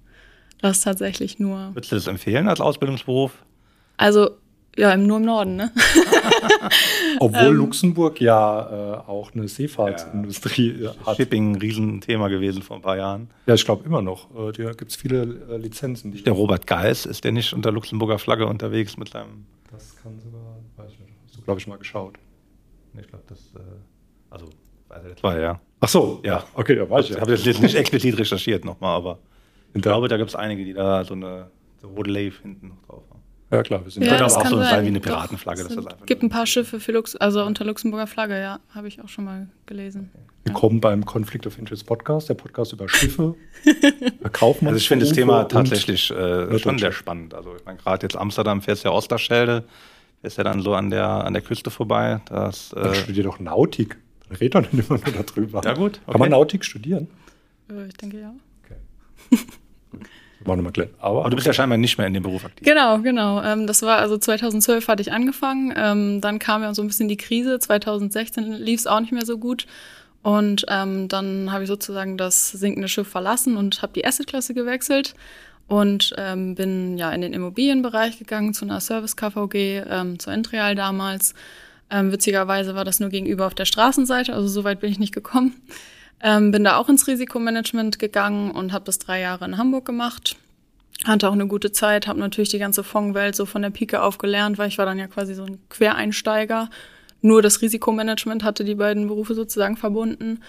Das 0.62 0.78
ist 0.78 0.84
tatsächlich 0.84 1.40
nur. 1.40 1.72
Würdest 1.74 1.92
du 1.92 1.96
das 1.96 2.08
empfehlen 2.08 2.48
als 2.48 2.62
Ausbildungsberuf? 2.62 3.32
Also, 3.98 4.32
ja, 4.78 4.96
nur 4.96 5.18
im 5.18 5.26
Norden, 5.26 5.56
ne? 5.58 5.72
Obwohl 7.20 7.48
Ähm. 7.48 7.56
Luxemburg 7.56 8.22
ja 8.22 8.94
äh, 8.96 9.10
auch 9.10 9.34
eine 9.34 9.48
Seefahrtsindustrie 9.48 10.84
äh, 10.84 10.90
hat. 11.06 11.18
Shipping, 11.18 11.52
ein 11.52 11.56
Riesenthema 11.56 12.30
gewesen 12.30 12.62
vor 12.62 12.78
ein 12.78 12.82
paar 12.82 12.98
Jahren. 12.98 13.30
Ja, 13.48 13.54
ich 13.56 13.66
glaube 13.66 13.86
immer 13.86 14.02
noch. 14.02 14.30
Äh, 14.36 14.52
da 14.54 14.72
gibt 14.72 14.92
es 14.92 14.96
viele 14.96 15.24
äh, 15.50 15.58
Lizenzen. 15.58 16.12
Die 16.12 16.24
Der 16.24 16.34
Robert 16.34 16.68
Geis, 16.68 17.06
ist 17.06 17.24
der 17.24 17.32
nicht 17.34 17.54
unter 17.54 17.72
Luxemburger 17.72 18.18
Flagge 18.18 18.48
unterwegs 18.48 18.98
mit 18.98 19.10
seinem. 19.10 19.46
das 19.72 19.96
kann 20.02 20.20
sogar, 20.20 20.42
weiß 20.78 20.92
ich 20.94 21.00
nicht, 21.00 21.14
hast 21.26 21.38
du, 21.38 21.42
glaube 21.42 21.60
ich, 21.60 21.68
mal 21.68 21.78
geschaut. 21.78 22.16
Ich 22.98 23.08
glaube, 23.08 23.24
das. 23.28 23.40
Äh, 23.56 23.60
also, 24.30 24.46
weiß 24.88 25.04
ich, 25.06 25.14
das 25.16 25.24
war 25.24 25.40
ja. 25.40 25.60
Ach 25.82 25.90
so, 25.90 26.22
Ja. 26.24 26.44
Okay, 26.54 26.76
da 26.76 26.90
weiß 26.90 27.06
ich 27.06 27.12
Ich 27.12 27.16
ja. 27.16 27.22
habe 27.22 27.32
das 27.32 27.44
jetzt 27.44 27.62
nicht 27.62 27.76
explizit 27.76 28.18
recherchiert 28.18 28.64
nochmal, 28.64 28.96
aber 28.96 29.20
ich 29.74 29.82
glaube, 29.82 30.08
da 30.08 30.18
gibt 30.18 30.30
es 30.30 30.36
einige, 30.36 30.64
die 30.64 30.74
da 30.74 31.04
so 31.04 31.14
eine 31.14 31.50
so 31.82 31.88
rote 31.90 32.10
Lave 32.12 32.34
hinten 32.42 32.70
noch 32.70 32.82
drauf 32.88 33.04
haben. 33.10 33.11
Ja, 33.52 33.64
klar, 33.64 33.84
wir 33.84 33.92
sind 33.92 34.04
Könnte 34.04 34.24
das 34.24 34.34
aber 34.34 34.40
auch 34.40 34.44
kann 34.44 34.52
so 34.52 34.58
sein 34.60 34.70
sein. 34.70 34.84
wie 34.86 34.88
eine 34.88 35.00
Piratenflagge, 35.02 35.62
es 35.64 36.06
gibt 36.06 36.24
ein 36.24 36.30
paar 36.30 36.46
Schiffe 36.46 36.80
für 36.80 36.94
Lux 36.94 37.18
also 37.18 37.44
unter 37.44 37.66
Luxemburger 37.66 38.08
Flagge, 38.08 38.40
ja, 38.40 38.62
habe 38.74 38.88
ich 38.88 39.02
auch 39.02 39.10
schon 39.10 39.26
mal 39.26 39.48
gelesen. 39.66 40.10
Willkommen 40.46 40.80
beim 40.80 41.06
Conflict 41.06 41.46
of 41.46 41.58
Interest 41.60 41.86
Podcast, 41.86 42.30
der 42.30 42.36
Podcast 42.36 42.72
über 42.72 42.88
Schiffe, 42.88 43.36
Kaufmann. 44.32 44.70
Also 44.70 44.78
ich 44.78 44.88
finde 44.88 45.06
das 45.06 45.14
Thema 45.14 45.44
tatsächlich 45.44 46.10
äh, 46.12 46.58
schon 46.60 46.80
sehr 46.80 46.94
spannend. 46.94 47.34
Also 47.34 47.54
ich 47.58 47.66
meine, 47.66 47.78
gerade 47.78 48.06
jetzt 48.06 48.16
Amsterdam 48.16 48.62
fährst 48.62 48.86
ja 48.86 48.92
Osterschelde, 48.92 49.66
fährst 50.22 50.38
ja 50.38 50.46
dann 50.46 50.62
so 50.62 50.74
an 50.74 50.90
der 50.90 51.08
an 51.08 51.34
der 51.34 51.42
Küste 51.42 51.70
vorbei. 51.72 52.22
Das, 52.30 52.72
äh, 52.72 52.96
studiert 52.96 53.26
doch 53.26 53.40
Nautik. 53.40 53.98
Dann 54.30 54.38
redet 54.38 54.56
doch 54.56 54.72
nicht 54.72 54.90
immer 54.90 54.98
nur 54.98 55.24
darüber. 55.24 55.62
Ja, 55.66 55.74
gut, 55.74 56.00
Kann 56.06 56.14
man 56.14 56.22
okay. 56.22 56.30
Nautik 56.30 56.64
studieren? 56.64 57.10
Äh, 57.70 57.88
ich 57.88 57.98
denke 57.98 58.20
ja. 58.22 58.34
War 60.46 60.56
nochmal 60.56 60.72
klar. 60.72 60.88
Aber, 61.00 61.22
Aber 61.22 61.30
du 61.30 61.36
bist 61.36 61.48
ja 61.48 61.54
scheinbar 61.54 61.78
nicht 61.78 61.98
mehr 61.98 62.08
in 62.08 62.14
dem 62.14 62.24
Beruf 62.24 62.46
aktiv. 62.46 62.66
Genau, 62.66 63.00
genau. 63.00 63.42
Ähm, 63.44 63.68
das 63.68 63.82
war 63.82 63.98
also 63.98 64.18
2012 64.18 64.88
hatte 64.88 65.02
ich 65.02 65.12
angefangen. 65.12 65.74
Ähm, 65.76 66.22
dann 66.22 66.40
kam 66.40 66.64
ja 66.64 66.74
so 66.74 66.82
ein 66.82 66.88
bisschen 66.88 67.08
die 67.08 67.18
Krise. 67.18 67.60
2016 67.60 68.54
lief 68.54 68.80
es 68.82 68.88
auch 68.88 69.00
nicht 69.00 69.12
mehr 69.12 69.26
so 69.26 69.38
gut. 69.38 69.68
Und 70.24 70.66
ähm, 70.68 71.08
dann 71.08 71.52
habe 71.52 71.64
ich 71.64 71.68
sozusagen 71.68 72.18
das 72.18 72.52
sinkende 72.52 72.88
Schiff 72.88 73.08
verlassen 73.08 73.58
und 73.58 73.82
habe 73.82 73.94
die 73.94 74.06
Assetklasse 74.06 74.54
gewechselt 74.54 75.16
und 75.68 76.14
ähm, 76.18 76.56
bin 76.56 76.98
ja 76.98 77.12
in 77.12 77.22
den 77.22 77.34
Immobilienbereich 77.34 78.20
gegangen 78.20 78.54
zu 78.54 78.66
einer 78.66 78.82
Service 78.82 79.16
KVG, 79.16 79.84
ähm, 79.90 80.20
zur 80.20 80.34
Entreal 80.34 80.76
damals. 80.76 81.34
Ähm, 81.90 82.12
witzigerweise 82.12 82.76
war 82.76 82.86
das 82.86 83.00
nur 83.00 83.10
gegenüber 83.10 83.48
auf 83.48 83.56
der 83.56 83.66
Straßenseite, 83.66 84.34
also 84.34 84.48
so 84.48 84.64
weit 84.64 84.80
bin 84.80 84.92
ich 84.92 85.00
nicht 85.00 85.14
gekommen. 85.14 85.56
Ähm, 86.24 86.52
bin 86.52 86.64
da 86.64 86.78
auch 86.78 86.90
ins 86.90 87.08
Risikomanagement 87.08 87.98
gegangen 88.00 88.52
und 88.52 88.74
habe 88.74 88.86
das 88.86 89.00
drei 89.00 89.22
Jahre 89.22 89.46
in 89.46 89.58
Hamburg 89.58 89.86
gemacht. 89.86 90.38
Hatte 91.06 91.28
auch 91.28 91.34
eine 91.34 91.48
gute 91.48 91.72
Zeit, 91.72 92.06
habe 92.06 92.20
natürlich 92.20 92.50
die 92.50 92.60
ganze 92.60 92.84
Fondswelt 92.84 93.36
so 93.36 93.48
von 93.48 93.64
der 93.64 93.72
Pike 93.72 94.04
auf 94.04 94.20
gelernt, 94.20 94.60
weil 94.60 94.68
ich 94.68 94.78
war 94.78 94.86
dann 94.86 95.00
ja 95.00 95.08
quasi 95.08 95.34
so 95.34 95.44
ein 95.44 95.58
Quereinsteiger. 95.70 96.70
Nur 97.22 97.42
das 97.42 97.62
Risikomanagement 97.62 98.44
hatte 98.44 98.64
die 98.64 98.76
beiden 98.76 99.08
Berufe 99.08 99.34
sozusagen 99.34 99.78
verbunden. 99.78 100.42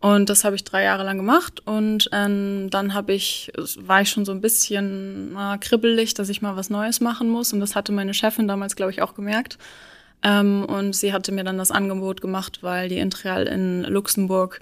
Und 0.00 0.28
das 0.30 0.42
habe 0.42 0.56
ich 0.56 0.64
drei 0.64 0.82
Jahre 0.82 1.04
lang 1.04 1.16
gemacht. 1.16 1.64
Und 1.64 2.08
ähm, 2.10 2.68
dann 2.70 2.92
habe 2.92 3.12
ich, 3.12 3.52
war 3.78 4.02
ich 4.02 4.10
schon 4.10 4.24
so 4.24 4.32
ein 4.32 4.40
bisschen 4.40 5.34
na, 5.34 5.56
kribbelig, 5.58 6.14
dass 6.14 6.28
ich 6.28 6.42
mal 6.42 6.56
was 6.56 6.70
Neues 6.70 7.00
machen 7.00 7.28
muss. 7.28 7.52
Und 7.52 7.60
das 7.60 7.76
hatte 7.76 7.92
meine 7.92 8.12
Chefin 8.12 8.48
damals, 8.48 8.74
glaube 8.74 8.90
ich, 8.90 9.00
auch 9.00 9.14
gemerkt. 9.14 9.58
Ähm, 10.24 10.64
und 10.64 10.96
sie 10.96 11.12
hatte 11.12 11.30
mir 11.30 11.44
dann 11.44 11.58
das 11.58 11.70
Angebot 11.70 12.20
gemacht, 12.20 12.58
weil 12.62 12.88
die 12.88 12.98
Intreal 12.98 13.46
in 13.46 13.82
Luxemburg 13.84 14.60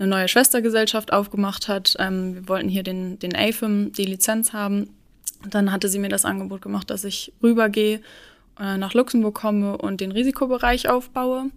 eine 0.00 0.08
neue 0.08 0.28
Schwestergesellschaft 0.28 1.12
aufgemacht 1.12 1.68
hat. 1.68 1.94
Ähm, 1.98 2.34
wir 2.34 2.48
wollten 2.48 2.68
hier 2.68 2.82
den, 2.82 3.18
den 3.18 3.36
AFIM, 3.36 3.92
die 3.92 4.06
Lizenz 4.06 4.52
haben. 4.52 4.90
Dann 5.48 5.70
hatte 5.72 5.88
sie 5.88 5.98
mir 5.98 6.08
das 6.08 6.24
Angebot 6.24 6.62
gemacht, 6.62 6.90
dass 6.90 7.04
ich 7.04 7.32
rübergehe, 7.42 8.00
äh, 8.58 8.76
nach 8.78 8.94
Luxemburg 8.94 9.34
komme 9.34 9.76
und 9.76 10.00
den 10.00 10.12
Risikobereich 10.12 10.88
aufbaue. 10.88 11.50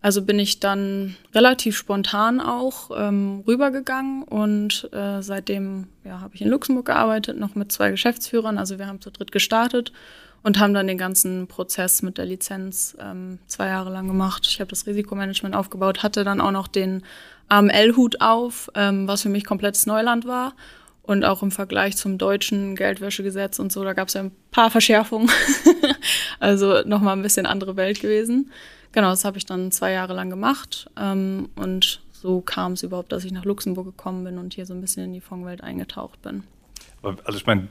Also 0.00 0.22
bin 0.22 0.38
ich 0.38 0.60
dann 0.60 1.16
relativ 1.34 1.76
spontan 1.76 2.40
auch 2.40 2.90
ähm, 2.96 3.42
rübergegangen 3.46 4.22
und 4.22 4.88
äh, 4.92 5.22
seitdem 5.22 5.88
ja, 6.04 6.20
habe 6.20 6.36
ich 6.36 6.42
in 6.42 6.48
Luxemburg 6.48 6.86
gearbeitet, 6.86 7.38
noch 7.38 7.56
mit 7.56 7.72
zwei 7.72 7.90
Geschäftsführern. 7.90 8.58
Also 8.58 8.78
wir 8.78 8.86
haben 8.86 9.00
zu 9.00 9.10
dritt 9.10 9.32
gestartet 9.32 9.92
und 10.42 10.58
haben 10.58 10.74
dann 10.74 10.86
den 10.86 10.98
ganzen 10.98 11.46
Prozess 11.46 12.02
mit 12.02 12.18
der 12.18 12.26
Lizenz 12.26 12.96
ähm, 13.00 13.38
zwei 13.46 13.68
Jahre 13.68 13.90
lang 13.90 14.06
gemacht. 14.06 14.46
Ich 14.48 14.60
habe 14.60 14.70
das 14.70 14.86
Risikomanagement 14.86 15.54
aufgebaut, 15.54 16.02
hatte 16.02 16.24
dann 16.24 16.40
auch 16.40 16.50
noch 16.50 16.68
den 16.68 17.02
AML-Hut 17.48 18.20
auf, 18.20 18.70
ähm, 18.74 19.08
was 19.08 19.22
für 19.22 19.28
mich 19.28 19.44
komplettes 19.44 19.86
Neuland 19.86 20.26
war. 20.26 20.54
Und 21.02 21.24
auch 21.24 21.42
im 21.42 21.50
Vergleich 21.50 21.96
zum 21.96 22.18
deutschen 22.18 22.76
Geldwäschegesetz 22.76 23.58
und 23.58 23.72
so, 23.72 23.82
da 23.82 23.94
gab 23.94 24.08
es 24.08 24.14
ja 24.14 24.24
ein 24.24 24.32
paar 24.50 24.70
Verschärfungen. 24.70 25.30
also 26.40 26.82
nochmal 26.84 27.16
ein 27.16 27.22
bisschen 27.22 27.46
andere 27.46 27.76
Welt 27.76 28.00
gewesen. 28.00 28.50
Genau, 28.92 29.08
das 29.08 29.24
habe 29.24 29.38
ich 29.38 29.46
dann 29.46 29.72
zwei 29.72 29.92
Jahre 29.92 30.12
lang 30.12 30.28
gemacht. 30.28 30.90
Ähm, 30.98 31.48
und 31.56 32.02
so 32.12 32.42
kam 32.42 32.72
es 32.72 32.82
überhaupt, 32.82 33.12
dass 33.12 33.24
ich 33.24 33.32
nach 33.32 33.44
Luxemburg 33.44 33.86
gekommen 33.86 34.24
bin 34.24 34.38
und 34.38 34.54
hier 34.54 34.66
so 34.66 34.74
ein 34.74 34.80
bisschen 34.82 35.04
in 35.04 35.12
die 35.14 35.20
Fondswelt 35.20 35.62
eingetaucht 35.62 36.20
bin. 36.20 36.44
Also 37.02 37.38
ich 37.38 37.46
meine, 37.46 37.68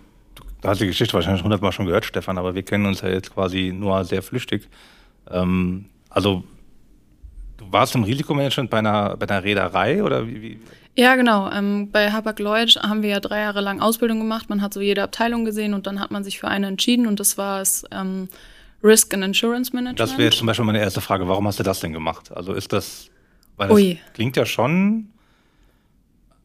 du 0.62 0.68
hast 0.68 0.82
die 0.82 0.88
Geschichte 0.88 1.14
wahrscheinlich 1.14 1.44
hundertmal 1.44 1.72
schon 1.72 1.86
gehört, 1.86 2.06
Stefan, 2.06 2.38
aber 2.38 2.56
wir 2.56 2.64
kennen 2.64 2.86
uns 2.86 3.02
ja 3.02 3.10
jetzt 3.10 3.34
quasi 3.34 3.74
nur 3.76 4.04
sehr 4.06 4.22
flüchtig. 4.22 4.68
Ähm, 5.30 5.86
also 6.10 6.44
Du 7.58 7.72
warst 7.72 7.96
im 7.96 8.04
Risikomanagement 8.04 8.70
bei 8.70 8.78
einer, 8.78 9.18
bei 9.18 9.28
einer 9.28 9.44
Reederei 9.44 10.04
oder 10.04 10.28
wie? 10.28 10.42
wie? 10.42 10.60
Ja, 10.96 11.16
genau. 11.16 11.52
Ähm, 11.52 11.90
bei 11.92 12.12
Hapag-Lloyd 12.12 12.78
haben 12.84 13.02
wir 13.02 13.10
ja 13.10 13.20
drei 13.20 13.42
Jahre 13.42 13.62
lang 13.62 13.82
Ausbildung 13.82 14.20
gemacht. 14.20 14.50
Man 14.50 14.62
hat 14.62 14.74
so 14.74 14.82
jede 14.82 15.04
Abteilung 15.04 15.44
gesehen 15.44 15.74
und 15.74 15.88
dann 15.88 16.00
hat 16.00 16.12
man 16.12 16.24
sich 16.24 16.40
für 16.40 16.48
eine 16.48 16.68
entschieden 16.68 17.08
und 17.08 17.20
das 17.20 17.38
war 17.38 17.62
es 17.62 17.84
ähm, 17.92 18.30
Risk 18.84 19.14
and 19.14 19.24
Insurance 19.24 19.74
Management. 19.74 20.00
Das 20.00 20.12
wäre 20.14 20.24
jetzt 20.24 20.38
zum 20.38 20.48
Beispiel 20.48 20.66
meine 20.66 20.80
erste 20.80 21.02
Frage. 21.02 21.28
Warum 21.28 21.48
hast 21.48 21.60
du 21.60 21.64
das 21.64 21.80
denn 21.80 21.94
gemacht? 21.94 22.32
Also 22.36 22.54
ist 22.54 22.74
das, 22.74 23.10
weil 23.58 23.70
das 23.70 23.76
Ui. 23.76 24.00
klingt 24.14 24.38
ja 24.38 24.46
schon, 24.46 25.10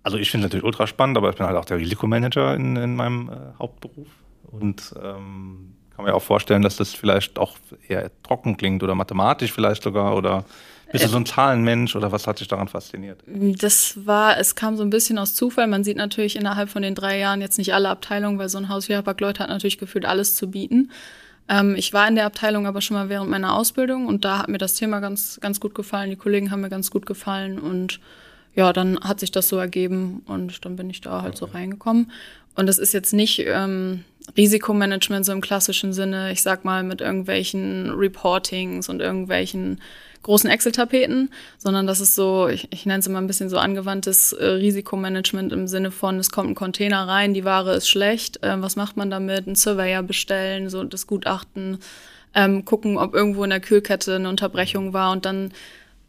also 0.03 0.19
ich 0.19 0.31
finde 0.31 0.47
es 0.47 0.51
natürlich 0.51 0.65
ultra 0.65 0.87
spannend, 0.87 1.17
aber 1.17 1.31
ich 1.31 1.37
bin 1.37 1.47
halt 1.47 1.57
auch 1.57 1.65
der 1.65 1.79
Risikomanager 1.79 2.55
in, 2.55 2.77
in 2.77 2.97
meinem 2.97 3.29
äh, 3.29 3.59
Hauptberuf 3.59 4.09
und 4.51 4.95
ähm, 5.03 5.75
kann 5.95 6.05
mir 6.05 6.15
auch 6.15 6.23
vorstellen, 6.23 6.63
dass 6.63 6.77
das 6.77 6.95
vielleicht 6.95 7.39
auch 7.39 7.57
eher 7.89 8.11
trocken 8.23 8.57
klingt 8.57 8.83
oder 8.83 8.95
mathematisch 8.95 9.53
vielleicht 9.53 9.83
sogar 9.83 10.17
oder 10.17 10.45
bist 10.93 11.07
du 11.07 11.09
so 11.09 11.17
ein 11.17 11.25
Zahlenmensch 11.25 11.97
oder 11.97 12.13
was 12.13 12.27
hat 12.27 12.41
dich 12.41 12.49
daran 12.49 12.69
fasziniert? 12.69 13.23
Das 13.27 13.95
war, 14.05 14.39
es 14.39 14.55
kam 14.55 14.77
so 14.77 14.83
ein 14.83 14.91
bisschen 14.91 15.17
aus 15.17 15.35
Zufall. 15.35 15.67
Man 15.67 15.85
sieht 15.85 15.97
natürlich 15.97 16.37
innerhalb 16.37 16.69
von 16.69 16.83
den 16.83 16.95
drei 16.95 17.19
Jahren 17.19 17.41
jetzt 17.41 17.57
nicht 17.57 17.73
alle 17.73 17.89
Abteilungen, 17.89 18.39
weil 18.39 18.51
so 18.51 18.59
ein 18.59 18.69
Haus 18.69 18.91
wie 18.91 18.97
Hapag-Lloyd 18.97 19.41
hat 19.41 19.49
natürlich 19.49 19.79
gefühlt 19.79 20.05
alles 20.05 20.35
zu 20.37 20.51
bieten. 20.51 20.91
Ähm, 21.49 21.75
ich 21.77 21.95
war 21.95 22.07
in 22.09 22.15
der 22.15 22.27
Abteilung 22.27 22.67
aber 22.67 22.83
schon 22.83 22.97
mal 22.97 23.09
während 23.09 23.31
meiner 23.31 23.55
Ausbildung 23.55 24.07
und 24.07 24.27
da 24.27 24.39
hat 24.39 24.49
mir 24.49 24.59
das 24.59 24.75
Thema 24.75 25.01
ganz, 25.01 25.39
ganz 25.41 25.61
gut 25.61 25.75
gefallen. 25.75 26.11
Die 26.11 26.17
Kollegen 26.17 26.51
haben 26.51 26.61
mir 26.61 26.71
ganz 26.71 26.91
gut 26.91 27.07
gefallen 27.07 27.59
und 27.59 27.99
ja, 28.55 28.73
dann 28.73 29.01
hat 29.01 29.21
sich 29.21 29.31
das 29.31 29.49
so 29.49 29.57
ergeben 29.57 30.23
und 30.27 30.65
dann 30.65 30.77
bin 30.77 30.91
ich 30.91 31.01
da 31.01 31.23
halt 31.23 31.35
okay. 31.35 31.47
so 31.53 31.57
reingekommen. 31.57 32.11
Und 32.55 32.69
es 32.69 32.79
ist 32.79 32.93
jetzt 32.93 33.13
nicht 33.13 33.43
ähm, 33.47 34.05
Risikomanagement 34.37 35.25
so 35.25 35.33
im 35.33 35.41
klassischen 35.41 35.93
Sinne, 35.93 36.33
ich 36.33 36.43
sag 36.43 36.65
mal 36.65 36.83
mit 36.83 37.01
irgendwelchen 37.01 37.91
Reportings 37.91 38.89
und 38.89 39.01
irgendwelchen 39.01 39.81
großen 40.23 40.49
Excel-Tapeten, 40.49 41.31
sondern 41.59 41.87
das 41.87 42.01
ist 42.01 42.15
so, 42.15 42.47
ich, 42.49 42.69
ich 42.71 42.87
nenne 42.87 43.01
es 43.01 43.07
immer 43.07 43.21
ein 43.21 43.27
bisschen 43.27 43.49
so 43.49 43.59
angewandtes 43.59 44.33
äh, 44.33 44.45
Risikomanagement 44.45 45.53
im 45.53 45.67
Sinne 45.67 45.91
von, 45.91 46.19
es 46.19 46.31
kommt 46.31 46.51
ein 46.51 46.55
Container 46.55 47.09
rein, 47.09 47.35
die 47.35 47.45
Ware 47.45 47.75
ist 47.75 47.89
schlecht, 47.89 48.43
äh, 48.43 48.61
was 48.61 48.77
macht 48.77 48.97
man 48.97 49.11
damit? 49.11 49.47
Ein 49.47 49.57
Surveyor 49.57 50.03
bestellen, 50.03 50.69
so 50.69 50.85
das 50.85 51.09
Gutachten, 51.09 51.79
ähm, 52.35 52.65
gucken, 52.65 52.99
ob 52.99 53.15
irgendwo 53.15 53.45
in 53.45 53.51
der 53.51 53.61
Kühlkette 53.61 54.15
eine 54.15 54.29
Unterbrechung 54.29 54.93
war 54.93 55.11
und 55.13 55.25
dann 55.25 55.53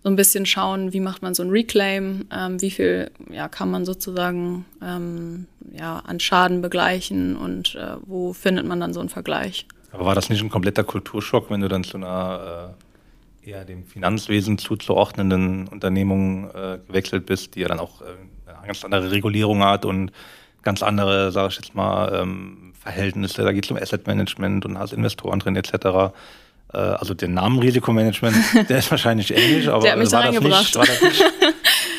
so 0.03 0.09
ein 0.09 0.15
bisschen 0.15 0.45
schauen, 0.45 0.93
wie 0.93 0.99
macht 0.99 1.21
man 1.21 1.33
so 1.33 1.43
ein 1.43 1.49
Reclaim, 1.49 2.25
ähm, 2.31 2.61
wie 2.61 2.71
viel 2.71 3.11
ja, 3.31 3.47
kann 3.47 3.71
man 3.71 3.85
sozusagen 3.85 4.65
ähm, 4.81 5.47
ja, 5.71 5.99
an 5.99 6.19
Schaden 6.19 6.61
begleichen 6.61 7.37
und 7.37 7.75
äh, 7.75 7.95
wo 8.05 8.33
findet 8.33 8.65
man 8.65 8.79
dann 8.79 8.93
so 8.93 8.99
einen 8.99 9.09
Vergleich. 9.09 9.65
Aber 9.91 10.05
war 10.05 10.15
das 10.15 10.29
nicht 10.29 10.41
ein 10.41 10.49
kompletter 10.49 10.83
Kulturschock, 10.83 11.49
wenn 11.49 11.61
du 11.61 11.67
dann 11.67 11.83
zu 11.83 11.97
einer 11.97 12.75
äh 12.77 12.83
eher 13.45 13.65
dem 13.65 13.85
Finanzwesen 13.85 14.57
zuzuordnenden 14.57 15.67
Unternehmung 15.67 16.49
äh, 16.51 16.79
gewechselt 16.87 17.25
bist, 17.25 17.55
die 17.55 17.61
ja 17.61 17.67
dann 17.67 17.79
auch 17.79 18.01
äh, 18.01 18.05
eine 18.47 18.67
ganz 18.67 18.83
andere 18.83 19.11
Regulierung 19.11 19.63
hat 19.63 19.85
und 19.85 20.11
ganz 20.61 20.81
andere, 20.81 21.31
sage 21.31 21.49
ich 21.49 21.55
jetzt 21.57 21.75
mal, 21.75 22.21
ähm, 22.21 22.73
Verhältnisse. 22.79 23.43
Da 23.43 23.51
geht 23.51 23.65
es 23.65 23.71
um 23.71 23.77
Asset 23.77 24.07
Management 24.07 24.65
und 24.65 24.77
hast 24.77 24.93
Investoren 24.93 25.39
drin 25.39 25.55
etc. 25.55 26.13
Äh, 26.73 26.77
also 26.77 27.13
den 27.13 27.33
Namen 27.33 27.59
Risikomanagement, 27.59 28.35
der 28.69 28.79
ist 28.79 28.91
wahrscheinlich 28.91 29.31
ähnlich, 29.31 29.67
aber 29.67 29.83
war, 29.83 29.95
das 29.95 30.11
nicht, 30.11 30.75
war 30.75 30.85
das 30.85 31.01
nicht 31.01 31.23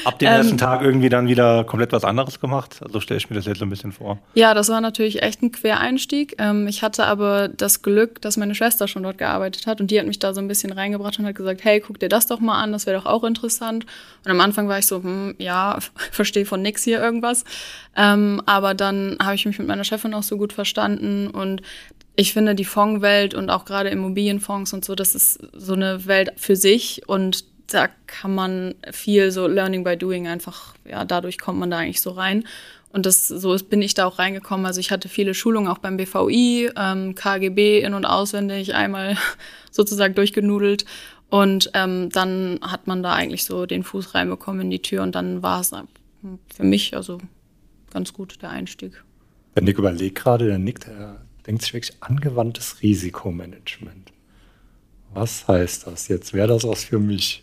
ab 0.05 0.19
dem 0.19 0.29
ähm, 0.29 0.35
ersten 0.35 0.59
Tag 0.59 0.83
irgendwie 0.83 1.09
dann 1.09 1.29
wieder 1.29 1.65
komplett 1.65 1.93
was 1.93 2.05
anderes 2.05 2.41
gemacht. 2.41 2.81
Also 2.85 3.01
stelle 3.01 3.19
ich 3.19 3.31
mir 3.31 3.37
das 3.37 3.47
jetzt 3.47 3.59
so 3.59 3.65
ein 3.65 3.71
bisschen 3.71 3.93
vor. 3.93 4.19
Ja, 4.35 4.55
das 4.55 4.69
war 4.69 4.81
natürlich 4.81 5.23
echt 5.23 5.43
ein 5.43 5.53
Quereinstieg. 5.53 6.37
Ähm, 6.39 6.67
ich 6.67 6.83
hatte 6.83 7.07
aber 7.07 7.49
das 7.49 7.83
Glück, 7.83 8.21
dass 8.21 8.37
meine 8.37 8.55
Schwester 8.55 8.89
schon 8.89 9.03
dort 9.03 9.19
gearbeitet 9.19 9.67
hat 9.67 9.81
und 9.81 9.91
die 9.91 9.99
hat 9.99 10.07
mich 10.07 10.19
da 10.19 10.35
so 10.35 10.41
ein 10.41 10.49
bisschen 10.49 10.73
reingebracht 10.73 11.19
und 11.19 11.27
hat 11.27 11.35
gesagt, 11.35 11.65
hey, 11.65 11.81
guck 11.81 11.99
dir 11.99 12.09
das 12.09 12.27
doch 12.27 12.41
mal 12.41 12.61
an, 12.61 12.73
das 12.73 12.87
wäre 12.87 12.99
doch 12.99 13.07
auch 13.07 13.25
interessant. 13.25 13.87
Und 14.25 14.31
am 14.31 14.41
Anfang 14.41 14.69
war 14.69 14.79
ich 14.79 14.87
so, 14.87 15.03
hm, 15.03 15.35
ja, 15.39 15.79
verstehe 16.11 16.47
von 16.47 16.63
nix 16.63 16.85
hier 16.85 17.01
irgendwas. 17.01 17.45
Ähm, 17.97 18.43
aber 18.47 18.75
dann 18.75 19.17
habe 19.23 19.35
ich 19.35 19.47
mich 19.47 19.59
mit 19.59 19.69
meiner 19.69 19.85
Chefin 19.85 20.15
auch 20.15 20.23
so 20.23 20.37
gut 20.37 20.53
verstanden 20.53 21.29
und 21.29 21.63
ich 22.17 22.33
finde 22.33 22.55
die 22.55 22.65
Fondswelt 22.65 23.35
und 23.35 23.51
auch 23.51 23.65
gerade 23.65 23.91
Immobilienfonds 23.91 24.73
und 24.73 24.85
so, 24.85 24.95
das 24.95 25.15
ist 25.15 25.41
so 25.53 25.73
eine 25.73 26.07
Welt 26.07 26.33
für 26.37 26.57
sich 26.57 27.03
und 27.07 27.45
da 27.67 27.89
kann 28.07 28.35
man 28.35 28.75
viel 28.93 29.31
so 29.31 29.47
Learning 29.47 29.85
by 29.85 29.97
Doing 29.97 30.29
einfach, 30.29 30.75
ja, 30.85 31.05
dadurch 31.05 31.39
kommt 31.39 31.59
man 31.59 31.71
da 31.71 31.79
eigentlich 31.79 32.01
so 32.01 32.11
rein. 32.11 32.45
Und 32.93 33.07
das, 33.07 33.27
so 33.27 33.57
bin 33.69 33.83
ich 33.83 33.95
da 33.95 34.07
auch 34.07 34.21
reingekommen. 34.21 34.67
Also 34.67 34.79
ich 34.79 34.93
hatte 34.93 35.09
viele 35.09 35.35
Schulungen 35.35 35.69
auch 35.69 35.79
beim 35.79 35.97
BVI, 35.97 36.71
ähm, 36.77 37.17
KGB 37.17 37.81
in- 37.81 37.95
und 37.95 38.05
auswendig, 38.05 38.75
einmal 38.75 39.17
sozusagen 39.73 40.15
durchgenudelt. 40.15 40.85
Und 41.29 41.71
ähm, 41.75 42.11
dann 42.11 42.61
hat 42.63 42.87
man 42.87 43.03
da 43.03 43.15
eigentlich 43.15 43.45
so 43.45 43.67
den 43.67 43.83
Fuß 43.83 44.15
reinbekommen 44.15 44.61
in 44.61 44.71
die 44.71 44.83
Tür 44.83 45.03
und 45.03 45.17
dann 45.17 45.43
war 45.43 45.61
es 45.61 45.73
für 46.55 46.63
mich 46.63 46.95
also 46.95 47.19
ganz 47.93 48.13
gut 48.13 48.41
der 48.43 48.51
Einstieg. 48.51 49.03
Der 49.57 49.65
Nick 49.65 49.79
überlegt 49.79 50.17
gerade, 50.17 50.47
der 50.47 50.59
nickt, 50.59 50.87
er 50.87 51.24
denkt 51.47 51.63
sich 51.63 51.75
wirklich 51.75 51.97
angewandtes 52.01 52.83
Risikomanagement. 52.83 54.13
Was 55.13 55.47
heißt 55.47 55.87
das 55.87 56.09
jetzt? 56.09 56.35
Wäre 56.35 56.49
das 56.49 56.65
was 56.65 56.85
für 56.85 56.99
mich? 56.99 57.43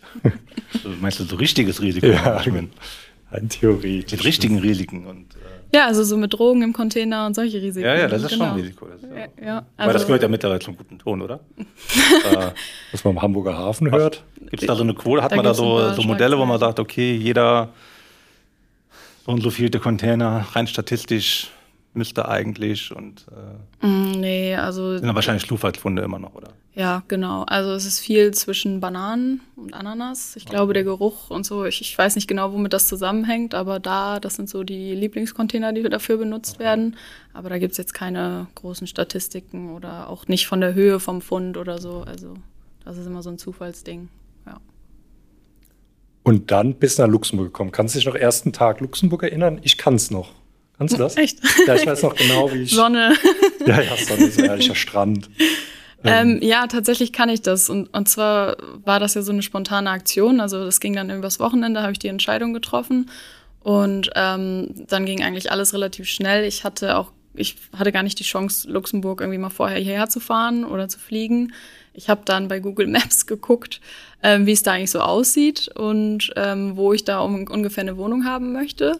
Also 0.74 0.90
meinst 1.00 1.20
du 1.20 1.24
so 1.24 1.36
richtiges 1.36 1.80
Risikomanagement? 1.80 2.72
Ja, 2.74 3.38
ein 3.38 3.48
Theorie. 3.48 4.04
Mit 4.10 4.24
richtigen 4.24 4.58
Risiken 4.58 5.06
und. 5.06 5.34
Äh 5.34 5.76
ja, 5.76 5.86
also 5.86 6.04
so 6.04 6.18
mit 6.18 6.34
Drogen 6.34 6.62
im 6.62 6.74
Container 6.74 7.24
und 7.24 7.34
solche 7.34 7.62
Risiken. 7.62 7.86
Ja, 7.86 7.96
ja, 7.96 8.08
das 8.08 8.22
ist 8.22 8.30
genau. 8.30 8.44
schon 8.44 8.54
ein 8.54 8.60
Risiko. 8.60 8.86
Das 8.86 9.00
ja, 9.02 9.44
ja, 9.44 9.56
also 9.56 9.66
Aber 9.76 9.92
das 9.94 10.06
gehört 10.06 10.22
ja 10.22 10.28
mittlerweile 10.28 10.60
zum 10.60 10.76
guten 10.76 10.98
Ton, 10.98 11.22
oder? 11.22 11.40
äh, 11.56 12.50
Was 12.90 13.04
man 13.04 13.14
im 13.14 13.22
Hamburger 13.22 13.56
Hafen 13.56 13.90
was, 13.90 13.98
hört. 13.98 14.24
Gibt 14.50 14.62
es 14.62 14.66
da 14.66 14.74
so 14.74 14.82
eine 14.82 14.92
Quote? 14.92 15.22
Hat 15.22 15.32
da 15.32 15.36
man 15.36 15.44
da 15.46 15.54
so, 15.54 15.94
so 15.94 16.02
Modelle, 16.02 16.38
wo 16.38 16.44
man 16.44 16.60
sagt, 16.60 16.78
okay, 16.78 17.14
jeder 17.14 17.70
so 19.24 19.32
und 19.32 19.40
so 19.40 19.50
viele 19.50 19.78
Container, 19.78 20.46
rein 20.52 20.66
statistisch 20.66 21.48
müsste 21.94 22.28
eigentlich 22.28 22.94
und 22.94 23.26
äh, 23.82 23.86
mm, 23.86 24.12
nee, 24.12 24.56
also 24.56 24.96
sind 24.96 25.14
wahrscheinlich 25.14 25.46
Zufallsfunde 25.46 26.02
immer 26.02 26.18
noch, 26.18 26.34
oder? 26.34 26.48
Ja, 26.74 27.02
genau. 27.06 27.42
Also 27.42 27.72
es 27.72 27.84
ist 27.84 28.00
viel 28.00 28.32
zwischen 28.32 28.80
Bananen 28.80 29.42
und 29.56 29.74
Ananas. 29.74 30.36
Ich 30.36 30.44
okay. 30.44 30.54
glaube, 30.54 30.72
der 30.72 30.84
Geruch 30.84 31.28
und 31.28 31.44
so, 31.44 31.66
ich, 31.66 31.82
ich, 31.82 31.96
weiß 31.96 32.14
nicht 32.14 32.28
genau, 32.28 32.52
womit 32.52 32.72
das 32.72 32.88
zusammenhängt, 32.88 33.54
aber 33.54 33.78
da, 33.78 34.20
das 34.20 34.36
sind 34.36 34.48
so 34.48 34.64
die 34.64 34.94
Lieblingscontainer, 34.94 35.74
die 35.74 35.82
dafür 35.82 36.16
benutzt 36.16 36.54
okay. 36.54 36.64
werden. 36.64 36.96
Aber 37.34 37.50
da 37.50 37.58
gibt 37.58 37.72
es 37.72 37.78
jetzt 37.78 37.92
keine 37.92 38.46
großen 38.54 38.86
Statistiken 38.86 39.74
oder 39.74 40.08
auch 40.08 40.28
nicht 40.28 40.46
von 40.46 40.62
der 40.62 40.72
Höhe 40.72 40.98
vom 40.98 41.20
Fund 41.20 41.58
oder 41.58 41.78
so. 41.78 42.04
Also 42.06 42.34
das 42.86 42.96
ist 42.96 43.06
immer 43.06 43.22
so 43.22 43.28
ein 43.28 43.38
Zufallsding. 43.38 44.08
Ja. 44.46 44.58
Und 46.22 46.50
dann 46.50 46.74
bist 46.74 46.98
du 46.98 47.02
nach 47.02 47.10
Luxemburg 47.10 47.48
gekommen. 47.48 47.70
Kannst 47.70 47.94
du 47.94 47.98
dich 47.98 48.06
noch 48.06 48.14
ersten 48.14 48.54
Tag 48.54 48.80
Luxemburg 48.80 49.24
erinnern? 49.24 49.60
Ich 49.62 49.76
kann 49.76 49.96
es 49.96 50.10
noch. 50.10 50.30
Kannst 50.78 50.94
du 50.94 50.98
das? 50.98 51.16
Echt? 51.18 51.38
Ja, 51.66 51.74
ich 51.74 51.86
weiß 51.86 52.02
noch 52.02 52.14
genau, 52.14 52.52
wie 52.52 52.62
ich. 52.62 52.70
Sonne. 52.70 53.14
Ja, 53.64 53.80
ja, 53.80 53.96
Sonne, 53.96 54.28
so 54.28 54.40
ein 54.42 54.48
herrlicher 54.48 54.74
Strand. 54.74 55.30
Ähm, 56.04 56.40
ja, 56.42 56.66
tatsächlich 56.66 57.12
kann 57.12 57.28
ich 57.28 57.42
das. 57.42 57.70
Und, 57.70 57.86
und 57.94 58.08
zwar 58.08 58.56
war 58.84 58.98
das 58.98 59.14
ja 59.14 59.22
so 59.22 59.30
eine 59.30 59.42
spontane 59.42 59.88
Aktion. 59.88 60.40
Also 60.40 60.64
das 60.64 60.80
ging 60.80 60.94
dann 60.94 61.10
übers 61.10 61.38
Wochenende, 61.38 61.82
habe 61.82 61.92
ich 61.92 62.00
die 62.00 62.08
Entscheidung 62.08 62.52
getroffen. 62.52 63.08
Und 63.60 64.10
ähm, 64.16 64.74
dann 64.88 65.06
ging 65.06 65.22
eigentlich 65.22 65.52
alles 65.52 65.72
relativ 65.74 66.08
schnell. 66.08 66.44
Ich 66.44 66.64
hatte 66.64 66.96
auch, 66.96 67.12
ich 67.34 67.56
hatte 67.72 67.92
gar 67.92 68.02
nicht 68.02 68.18
die 68.18 68.24
Chance, 68.24 68.68
Luxemburg 68.68 69.20
irgendwie 69.20 69.38
mal 69.38 69.50
vorher 69.50 69.78
hierher 69.78 70.08
zu 70.08 70.18
fahren 70.18 70.64
oder 70.64 70.88
zu 70.88 70.98
fliegen. 70.98 71.52
Ich 71.94 72.08
habe 72.08 72.22
dann 72.24 72.48
bei 72.48 72.58
Google 72.58 72.88
Maps 72.88 73.26
geguckt, 73.26 73.80
ähm, 74.22 74.46
wie 74.46 74.52
es 74.52 74.62
da 74.62 74.72
eigentlich 74.72 74.90
so 74.90 75.00
aussieht 75.00 75.68
und 75.76 76.32
ähm, 76.36 76.76
wo 76.76 76.92
ich 76.92 77.04
da 77.04 77.20
um, 77.20 77.46
ungefähr 77.46 77.82
eine 77.82 77.96
Wohnung 77.96 78.24
haben 78.24 78.52
möchte. 78.52 78.98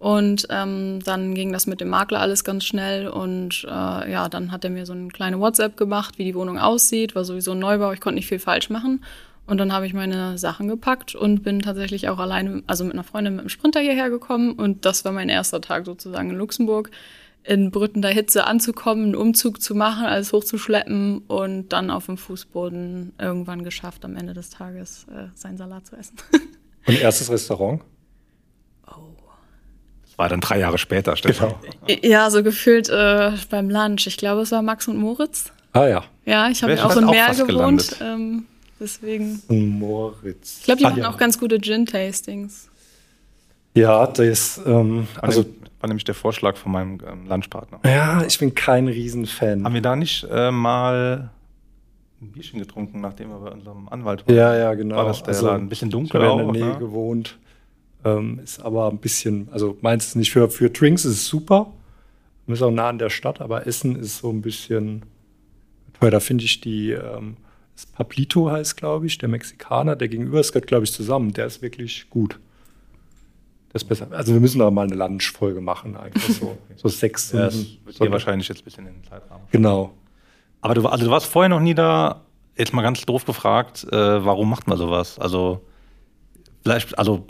Und 0.00 0.46
ähm, 0.48 1.00
dann 1.04 1.34
ging 1.34 1.52
das 1.52 1.66
mit 1.66 1.82
dem 1.82 1.90
Makler 1.90 2.20
alles 2.20 2.42
ganz 2.42 2.64
schnell 2.64 3.06
und 3.06 3.66
äh, 3.68 4.10
ja, 4.10 4.30
dann 4.30 4.50
hat 4.50 4.64
er 4.64 4.70
mir 4.70 4.86
so 4.86 4.94
eine 4.94 5.08
kleine 5.08 5.38
WhatsApp 5.40 5.76
gemacht, 5.76 6.16
wie 6.16 6.24
die 6.24 6.34
Wohnung 6.34 6.58
aussieht, 6.58 7.14
war 7.14 7.22
sowieso 7.22 7.52
ein 7.52 7.58
Neubau, 7.58 7.92
ich 7.92 8.00
konnte 8.00 8.14
nicht 8.14 8.26
viel 8.26 8.38
falsch 8.38 8.70
machen. 8.70 9.04
Und 9.46 9.58
dann 9.58 9.74
habe 9.74 9.86
ich 9.86 9.92
meine 9.92 10.38
Sachen 10.38 10.68
gepackt 10.68 11.14
und 11.14 11.42
bin 11.42 11.60
tatsächlich 11.60 12.08
auch 12.08 12.18
alleine, 12.18 12.62
also 12.66 12.84
mit 12.84 12.94
einer 12.94 13.04
Freundin 13.04 13.36
mit 13.36 13.44
dem 13.44 13.48
Sprinter 13.50 13.80
hierher 13.80 14.08
gekommen. 14.08 14.52
Und 14.52 14.86
das 14.86 15.04
war 15.04 15.12
mein 15.12 15.28
erster 15.28 15.60
Tag 15.60 15.84
sozusagen 15.84 16.30
in 16.30 16.36
Luxemburg, 16.36 16.90
in 17.42 17.70
brütender 17.70 18.08
Hitze 18.08 18.46
anzukommen, 18.46 19.04
einen 19.04 19.16
Umzug 19.16 19.60
zu 19.60 19.74
machen, 19.74 20.06
alles 20.06 20.32
hochzuschleppen 20.32 21.18
und 21.26 21.74
dann 21.74 21.90
auf 21.90 22.06
dem 22.06 22.16
Fußboden 22.16 23.12
irgendwann 23.18 23.64
geschafft, 23.64 24.04
am 24.06 24.16
Ende 24.16 24.32
des 24.32 24.48
Tages 24.48 25.04
äh, 25.10 25.26
seinen 25.34 25.58
Salat 25.58 25.86
zu 25.86 25.96
essen. 25.96 26.16
Und 26.86 26.98
erstes 26.98 27.30
Restaurant? 27.30 27.82
War 30.20 30.28
dann 30.28 30.42
drei 30.42 30.58
Jahre 30.58 30.76
später, 30.76 31.16
Stefan. 31.16 31.54
Genau. 31.86 32.00
Ja, 32.02 32.28
so 32.28 32.42
gefühlt 32.42 32.90
äh, 32.90 33.32
beim 33.48 33.70
Lunch. 33.70 34.06
Ich 34.06 34.18
glaube, 34.18 34.42
es 34.42 34.52
war 34.52 34.60
Max 34.60 34.86
und 34.86 34.98
Moritz. 34.98 35.50
Ah 35.72 35.86
ja. 35.86 36.04
Ja, 36.26 36.50
ich 36.50 36.62
habe 36.62 36.74
ja 36.74 36.84
auch 36.84 36.94
in 36.94 37.06
Meer 37.06 37.34
gewohnt. 37.34 37.96
Ähm, 38.02 38.44
deswegen. 38.78 39.40
Moritz. 39.48 40.58
Ich 40.58 40.64
glaube, 40.64 40.78
die 40.80 40.84
ah, 40.84 40.90
machen 40.90 41.02
ja. 41.04 41.08
auch 41.08 41.16
ganz 41.16 41.40
gute 41.40 41.58
Gin-Tastings. 41.58 42.68
Ja, 43.74 44.06
das 44.08 44.60
ähm, 44.66 45.08
also 45.22 45.46
war 45.80 45.88
nämlich 45.88 46.04
der 46.04 46.14
Vorschlag 46.14 46.58
von 46.58 46.72
meinem 46.72 46.98
ähm, 47.10 47.26
Lunchpartner. 47.26 47.80
Ja, 47.86 48.22
ich 48.22 48.38
bin 48.38 48.54
kein 48.54 48.88
Riesenfan. 48.88 49.64
Haben 49.64 49.72
wir 49.72 49.80
da 49.80 49.96
nicht 49.96 50.26
äh, 50.30 50.50
mal 50.50 51.30
ein 52.20 52.30
Bierchen 52.30 52.60
getrunken, 52.60 53.00
nachdem 53.00 53.30
wir 53.30 53.38
bei 53.38 53.52
unserem 53.52 53.88
Anwalt 53.88 54.28
waren? 54.28 54.36
Ja, 54.36 54.54
ja, 54.54 54.74
genau. 54.74 54.96
War 54.96 55.06
das 55.06 55.22
der 55.22 55.28
also, 55.28 55.46
Laden? 55.46 55.62
Ein 55.62 55.68
bisschen 55.70 55.88
dunkel 55.88 56.20
ich 56.20 56.28
auch, 56.28 56.40
in 56.40 56.52
der 56.52 56.62
Nähe 56.62 56.72
ne? 56.74 56.78
gewohnt. 56.78 57.38
Ähm, 58.04 58.40
ist 58.42 58.60
aber 58.60 58.88
ein 58.90 58.98
bisschen, 58.98 59.48
also 59.52 59.76
meinst 59.82 60.08
es 60.08 60.14
nicht 60.14 60.30
für, 60.30 60.48
für 60.48 60.70
Drinks 60.70 61.04
ist 61.04 61.12
es 61.12 61.26
super. 61.26 61.72
Wir 62.46 62.56
sind 62.56 62.66
auch 62.66 62.70
nah 62.70 62.88
an 62.88 62.98
der 62.98 63.10
Stadt, 63.10 63.40
aber 63.40 63.66
Essen 63.66 63.96
ist 63.96 64.18
so 64.18 64.30
ein 64.30 64.42
bisschen 64.42 65.02
teuer. 65.98 66.10
Da 66.10 66.20
finde 66.20 66.44
ich 66.44 66.60
die, 66.60 66.92
ähm, 66.92 67.36
das 67.74 67.86
Pablito 67.86 68.50
heißt, 68.50 68.76
glaube 68.76 69.06
ich, 69.06 69.18
der 69.18 69.28
Mexikaner, 69.28 69.96
der 69.96 70.08
gegenüber, 70.08 70.40
gehört, 70.42 70.66
glaube 70.66 70.84
ich, 70.84 70.92
zusammen. 70.92 71.32
Der 71.32 71.46
ist 71.46 71.62
wirklich 71.62 72.08
gut. 72.10 72.38
Das 73.72 73.82
ist 73.82 73.88
besser. 73.88 74.08
Also 74.10 74.32
wir 74.32 74.40
müssen 74.40 74.58
da 74.58 74.70
mal 74.70 74.86
eine 74.86 74.96
Lunch-Folge 74.96 75.60
machen, 75.60 75.96
einfach 75.96 76.28
so, 76.28 76.58
so 76.76 76.88
sechs. 76.88 77.30
Ja, 77.32 77.44
das 77.44 77.56
wird 77.84 77.96
so 77.96 78.10
wahrscheinlich 78.10 78.48
jetzt 78.48 78.62
ein 78.62 78.64
bisschen 78.64 78.86
in 78.86 78.94
den 78.94 79.04
Zeitrahmen. 79.04 79.46
Genau. 79.52 79.92
Aber 80.60 80.74
du, 80.74 80.86
also 80.86 81.04
du 81.04 81.10
warst 81.10 81.26
vorher 81.26 81.48
noch 81.48 81.60
nie 81.60 81.74
da, 81.74 82.22
jetzt 82.56 82.72
mal 82.72 82.82
ganz 82.82 83.00
doof 83.06 83.24
gefragt, 83.24 83.86
äh, 83.92 84.24
warum 84.24 84.50
macht 84.50 84.66
man 84.66 84.76
sowas? 84.76 85.18
Also 85.18 85.60
vielleicht, 86.62 86.98
also 86.98 87.26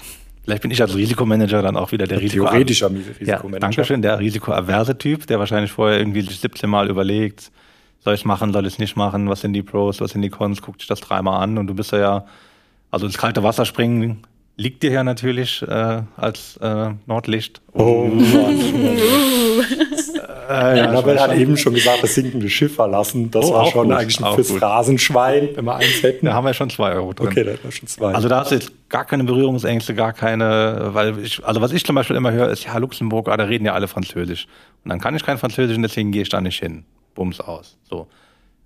Vielleicht 0.50 0.62
bin 0.62 0.72
ich 0.72 0.82
als 0.82 0.96
Risikomanager 0.96 1.62
dann 1.62 1.76
auch 1.76 1.92
wieder 1.92 2.08
der 2.08 2.20
Risiko 2.20 2.44
Theoretischer 2.44 2.90
Risikomanager. 2.90 3.52
Ja, 3.52 3.58
Dankeschön, 3.60 4.02
der 4.02 4.18
risikoaverse 4.18 4.98
Typ, 4.98 5.24
der 5.28 5.38
wahrscheinlich 5.38 5.70
vorher 5.70 6.00
irgendwie 6.00 6.22
17 6.22 6.68
Mal 6.68 6.90
überlegt, 6.90 7.52
soll 8.00 8.14
ich 8.14 8.22
es 8.22 8.24
machen, 8.24 8.52
soll 8.52 8.66
ich 8.66 8.72
es 8.72 8.78
nicht 8.80 8.96
machen, 8.96 9.28
was 9.28 9.42
sind 9.42 9.52
die 9.52 9.62
Pros, 9.62 10.00
was 10.00 10.10
sind 10.10 10.22
die 10.22 10.28
Cons, 10.28 10.60
guckt 10.60 10.80
sich 10.80 10.88
das 10.88 11.00
dreimal 11.00 11.40
an 11.40 11.56
und 11.56 11.68
du 11.68 11.74
bist 11.74 11.92
ja, 11.92 12.24
also 12.90 13.06
ins 13.06 13.16
kalte 13.16 13.44
Wasser 13.44 13.64
springen 13.64 14.22
liegt 14.60 14.82
dir 14.82 14.92
ja 14.92 15.02
natürlich 15.02 15.62
äh, 15.62 16.02
als 16.16 16.58
äh, 16.58 16.90
Nordlicht. 17.06 17.62
Oh 17.72 18.04
Mann. 18.04 18.24
äh, 20.48 20.78
ja, 20.78 20.88
Annabelle 20.88 21.20
hat 21.20 21.34
eben 21.34 21.56
schon 21.56 21.72
gesagt, 21.72 22.02
das 22.02 22.14
sinkende 22.14 22.50
Schiff 22.50 22.74
verlassen. 22.74 23.30
Das 23.30 23.46
oh, 23.46 23.54
war 23.54 23.66
schon 23.66 23.88
gut, 23.88 23.96
eigentlich 23.96 24.22
ein 24.22 24.34
fürs 24.34 24.48
gut. 24.48 24.60
Rasenschwein, 24.60 25.48
wenn 25.54 25.64
wir 25.64 25.76
eins 25.76 26.02
hätten. 26.02 26.26
Da 26.26 26.34
haben 26.34 26.44
wir 26.44 26.52
schon 26.52 26.68
zwei 26.68 26.92
Euro 26.92 27.14
drin. 27.14 27.28
Okay, 27.28 27.44
da 27.44 27.52
haben 27.52 27.60
wir 27.62 27.72
schon 27.72 27.88
zwei. 27.88 28.12
Also 28.12 28.28
da 28.28 28.40
hast 28.40 28.50
du 28.50 28.56
jetzt 28.56 28.70
gar 28.90 29.06
keine 29.06 29.24
Berührungsängste, 29.24 29.94
gar 29.94 30.12
keine, 30.12 30.90
weil 30.92 31.18
ich, 31.20 31.42
also 31.44 31.62
was 31.62 31.72
ich 31.72 31.84
zum 31.84 31.94
Beispiel 31.94 32.16
immer 32.16 32.32
höre, 32.32 32.50
ist, 32.50 32.64
ja, 32.64 32.76
Luxemburg, 32.76 33.28
ah, 33.28 33.38
da 33.38 33.44
reden 33.44 33.64
ja 33.64 33.72
alle 33.72 33.88
Französisch. 33.88 34.46
Und 34.84 34.90
dann 34.90 35.00
kann 35.00 35.16
ich 35.16 35.24
kein 35.24 35.38
Französisch 35.38 35.76
und 35.76 35.82
deswegen 35.82 36.12
gehe 36.12 36.22
ich 36.22 36.28
da 36.28 36.40
nicht 36.42 36.60
hin. 36.60 36.84
Bums 37.14 37.40
aus. 37.40 37.78
So. 37.88 38.08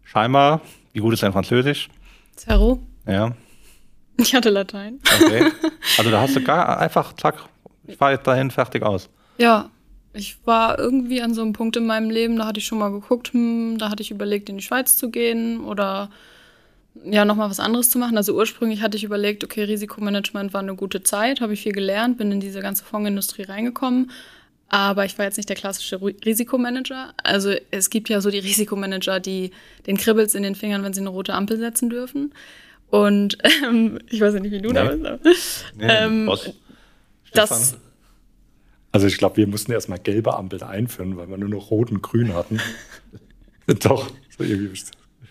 Scheinbar, 0.02 0.60
wie 0.92 1.00
gut 1.00 1.14
ist 1.14 1.22
dein 1.22 1.32
Französisch? 1.32 1.88
Zero. 2.34 2.80
Ja. 3.06 3.32
Ich 4.16 4.34
hatte 4.34 4.50
Latein. 4.50 5.00
Okay. 5.22 5.50
Also 5.98 6.10
da 6.10 6.22
hast 6.22 6.34
du 6.34 6.42
gar 6.42 6.78
einfach, 6.78 7.12
zack, 7.12 7.36
ich 7.86 7.96
fahre 7.96 8.12
jetzt 8.12 8.26
dahin, 8.26 8.50
fertig 8.50 8.82
aus. 8.82 9.10
Ja, 9.38 9.70
ich 10.12 10.38
war 10.44 10.78
irgendwie 10.78 11.20
an 11.20 11.34
so 11.34 11.42
einem 11.42 11.52
Punkt 11.52 11.76
in 11.76 11.86
meinem 11.86 12.10
Leben, 12.10 12.36
da 12.36 12.46
hatte 12.46 12.58
ich 12.58 12.66
schon 12.66 12.78
mal 12.78 12.90
geguckt, 12.90 13.32
hm, 13.32 13.76
da 13.78 13.90
hatte 13.90 14.02
ich 14.02 14.10
überlegt, 14.10 14.48
in 14.48 14.56
die 14.56 14.64
Schweiz 14.64 14.96
zu 14.96 15.10
gehen 15.10 15.60
oder 15.60 16.10
ja, 17.04 17.24
nochmal 17.24 17.50
was 17.50 17.60
anderes 17.60 17.90
zu 17.90 17.98
machen. 17.98 18.16
Also 18.16 18.34
ursprünglich 18.34 18.80
hatte 18.80 18.96
ich 18.96 19.04
überlegt, 19.04 19.44
okay, 19.44 19.64
Risikomanagement 19.64 20.54
war 20.54 20.60
eine 20.60 20.76
gute 20.76 21.02
Zeit, 21.02 21.40
habe 21.40 21.52
ich 21.52 21.62
viel 21.62 21.72
gelernt, 21.72 22.18
bin 22.18 22.30
in 22.30 22.40
diese 22.40 22.60
ganze 22.60 22.84
Fondsindustrie 22.84 23.42
reingekommen. 23.42 24.10
Aber 24.68 25.04
ich 25.04 25.18
war 25.18 25.24
jetzt 25.24 25.36
nicht 25.36 25.48
der 25.48 25.56
klassische 25.56 26.00
Risikomanager. 26.00 27.12
Also 27.22 27.52
es 27.70 27.90
gibt 27.90 28.08
ja 28.08 28.20
so 28.20 28.30
die 28.30 28.38
Risikomanager, 28.38 29.20
die 29.20 29.50
den 29.86 29.96
kribbelt's 29.96 30.34
in 30.34 30.42
den 30.42 30.54
Fingern, 30.54 30.82
wenn 30.82 30.94
sie 30.94 31.00
eine 31.00 31.10
rote 31.10 31.34
Ampel 31.34 31.58
setzen 31.58 31.90
dürfen. 31.90 32.32
Und 32.94 33.38
ähm, 33.64 33.98
ich 34.08 34.20
weiß 34.20 34.34
nicht, 34.34 34.52
wie 34.52 34.60
du 34.60 34.72
da 34.72 34.84
bist. 35.16 35.64
Nee, 35.76 35.86
ähm, 35.88 36.30
das, 37.32 37.76
also 38.92 39.08
ich 39.08 39.18
glaube, 39.18 39.36
wir 39.38 39.48
mussten 39.48 39.72
erstmal 39.72 39.98
gelbe 39.98 40.36
Ampeln 40.36 40.62
einführen, 40.62 41.16
weil 41.16 41.28
wir 41.28 41.36
nur 41.36 41.48
noch 41.48 41.72
rot 41.72 41.90
und 41.90 42.02
grün 42.02 42.32
hatten. 42.34 42.60
Doch, 43.66 44.08
so 44.38 44.44
irgendwie. 44.44 44.80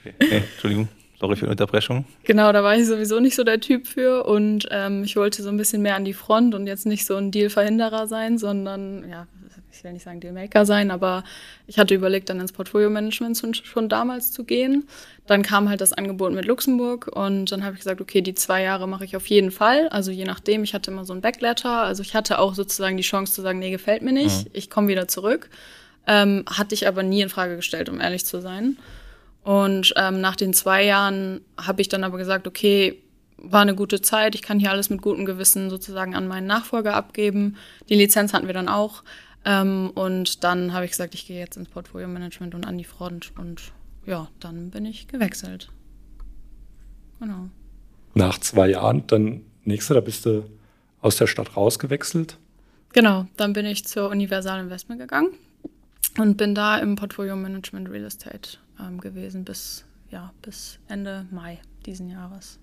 Okay. 0.01 0.13
Nee, 0.19 0.43
Entschuldigung. 0.51 0.89
Sorry 1.17 1.37
für 1.37 1.45
die 1.45 1.51
Unterbrechung. 1.51 2.03
Genau, 2.25 2.51
da 2.51 2.65
war 2.65 2.75
ich 2.75 2.85
sowieso 2.85 3.21
nicht 3.21 3.35
so 3.35 3.45
der 3.45 3.61
Typ 3.61 3.87
für 3.87 4.25
und 4.25 4.67
ähm, 4.69 5.05
ich 5.05 5.15
wollte 5.15 5.41
so 5.41 5.47
ein 5.47 5.55
bisschen 5.55 5.81
mehr 5.81 5.95
an 5.95 6.03
die 6.03 6.11
Front 6.11 6.55
und 6.55 6.67
jetzt 6.67 6.85
nicht 6.85 7.05
so 7.05 7.15
ein 7.15 7.31
Dealverhinderer 7.31 8.07
sein, 8.07 8.37
sondern 8.37 9.09
ja, 9.09 9.27
ich 9.83 9.85
will 9.85 9.93
nicht 9.93 10.03
sagen 10.03 10.21
Dealmaker 10.21 10.65
sein, 10.65 10.91
aber 10.91 11.25
ich 11.67 11.77
hatte 11.77 11.93
überlegt, 11.93 12.29
dann 12.29 12.39
ins 12.39 12.53
Portfolio-Management 12.53 13.61
schon 13.65 13.89
damals 13.89 14.31
zu 14.31 14.45
gehen. 14.45 14.87
Dann 15.27 15.41
kam 15.41 15.67
halt 15.67 15.81
das 15.81 15.91
Angebot 15.91 16.31
mit 16.31 16.45
Luxemburg 16.45 17.07
und 17.13 17.51
dann 17.51 17.65
habe 17.65 17.73
ich 17.73 17.81
gesagt, 17.81 17.99
okay, 17.99 18.21
die 18.21 18.33
zwei 18.33 18.61
Jahre 18.63 18.87
mache 18.87 19.03
ich 19.03 19.17
auf 19.17 19.27
jeden 19.27 19.51
Fall. 19.51 19.89
Also 19.89 20.09
je 20.09 20.23
nachdem, 20.23 20.63
ich 20.63 20.73
hatte 20.73 20.89
immer 20.89 21.03
so 21.03 21.11
ein 21.11 21.19
Backletter. 21.19 21.81
Also 21.81 22.01
ich 22.01 22.15
hatte 22.15 22.39
auch 22.39 22.53
sozusagen 22.53 22.95
die 22.95 23.03
Chance 23.03 23.33
zu 23.33 23.41
sagen, 23.41 23.59
nee, 23.59 23.71
gefällt 23.71 24.03
mir 24.03 24.13
nicht, 24.13 24.45
mhm. 24.45 24.51
ich 24.53 24.69
komme 24.69 24.87
wieder 24.87 25.09
zurück. 25.09 25.49
Ähm, 26.07 26.45
hatte 26.47 26.75
ich 26.75 26.87
aber 26.87 27.03
nie 27.03 27.19
in 27.19 27.27
Frage 27.27 27.57
gestellt, 27.57 27.89
um 27.89 27.99
ehrlich 27.99 28.25
zu 28.25 28.39
sein. 28.39 28.77
Und 29.43 29.93
ähm, 29.97 30.21
nach 30.21 30.37
den 30.37 30.53
zwei 30.53 30.85
Jahren 30.85 31.41
habe 31.57 31.81
ich 31.81 31.89
dann 31.89 32.05
aber 32.05 32.17
gesagt, 32.17 32.47
okay, 32.47 33.03
war 33.35 33.61
eine 33.61 33.75
gute 33.75 33.99
Zeit, 33.99 34.35
ich 34.35 34.41
kann 34.41 34.59
hier 34.59 34.71
alles 34.71 34.89
mit 34.89 35.01
gutem 35.01 35.25
Gewissen 35.25 35.69
sozusagen 35.69 36.15
an 36.15 36.27
meinen 36.27 36.47
Nachfolger 36.47 36.93
abgeben. 36.93 37.57
Die 37.89 37.95
Lizenz 37.95 38.33
hatten 38.33 38.47
wir 38.47 38.53
dann 38.53 38.69
auch. 38.69 39.03
Ähm, 39.45 39.91
und 39.95 40.43
dann 40.43 40.73
habe 40.73 40.85
ich 40.85 40.91
gesagt, 40.91 41.13
ich 41.15 41.27
gehe 41.27 41.39
jetzt 41.39 41.57
ins 41.57 41.69
Portfolio-Management 41.69 42.55
und 42.55 42.65
an 42.65 42.77
die 42.77 42.83
Front. 42.83 43.33
Und 43.37 43.73
ja, 44.05 44.29
dann 44.39 44.69
bin 44.69 44.85
ich 44.85 45.07
gewechselt. 45.07 45.69
Genau. 47.19 47.49
Nach 48.15 48.37
zwei 48.39 48.69
Jahren, 48.69 49.05
dann 49.07 49.41
nächste, 49.63 49.93
da 49.93 50.01
bist 50.01 50.25
du 50.25 50.43
aus 51.01 51.17
der 51.17 51.27
Stadt 51.27 51.57
rausgewechselt. 51.57 52.37
Genau, 52.93 53.25
dann 53.37 53.53
bin 53.53 53.65
ich 53.65 53.85
zur 53.85 54.09
Universal 54.09 54.59
Investment 54.59 55.01
gegangen 55.01 55.29
und 56.17 56.37
bin 56.37 56.53
da 56.53 56.77
im 56.77 56.95
Portfolio 56.95 57.35
Management 57.35 57.89
Real 57.89 58.05
Estate 58.05 58.57
ähm, 58.79 58.99
gewesen 58.99 59.43
bis, 59.43 59.83
ja, 60.11 60.31
bis 60.41 60.79
Ende 60.87 61.25
Mai 61.31 61.59
diesen 61.85 62.09
Jahres. 62.09 62.59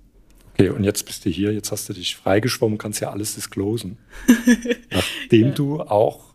Okay, 0.55 0.69
und 0.69 0.85
jetzt 0.85 1.05
bist 1.05 1.25
du 1.25 1.31
hier, 1.31 1.53
jetzt 1.53 1.73
hast 1.73 1.89
du 1.89 1.93
dich 1.93 2.17
freigeschwommen, 2.17 2.79
kannst 2.79 3.01
ja 3.01 3.11
alles 3.11 3.35
disclosen. 3.35 3.99
Nachdem 4.91 5.49
ja. 5.49 5.55
du 5.55 5.81
auch 5.81 6.30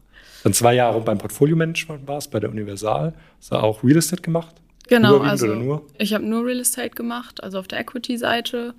Dann 0.46 0.54
zwei 0.54 0.76
Jahre 0.76 1.02
beim 1.02 1.18
Portfolio-Management 1.18 2.08
warst, 2.08 2.30
bei 2.30 2.40
der 2.40 2.52
Universal. 2.52 3.16
Hast 3.40 3.52
du 3.52 3.56
auch 3.56 3.84
Real 3.84 3.98
Estate 3.98 4.22
gemacht? 4.22 4.56
Genau, 4.88 5.18
also 5.18 5.84
ich 5.98 6.14
habe 6.14 6.24
nur 6.24 6.46
Real 6.46 6.60
Estate 6.60 6.92
gemacht, 6.92 7.44
also 7.44 7.58
auf 7.58 7.68
der 7.68 7.80
Equity-Seite. 7.80 8.76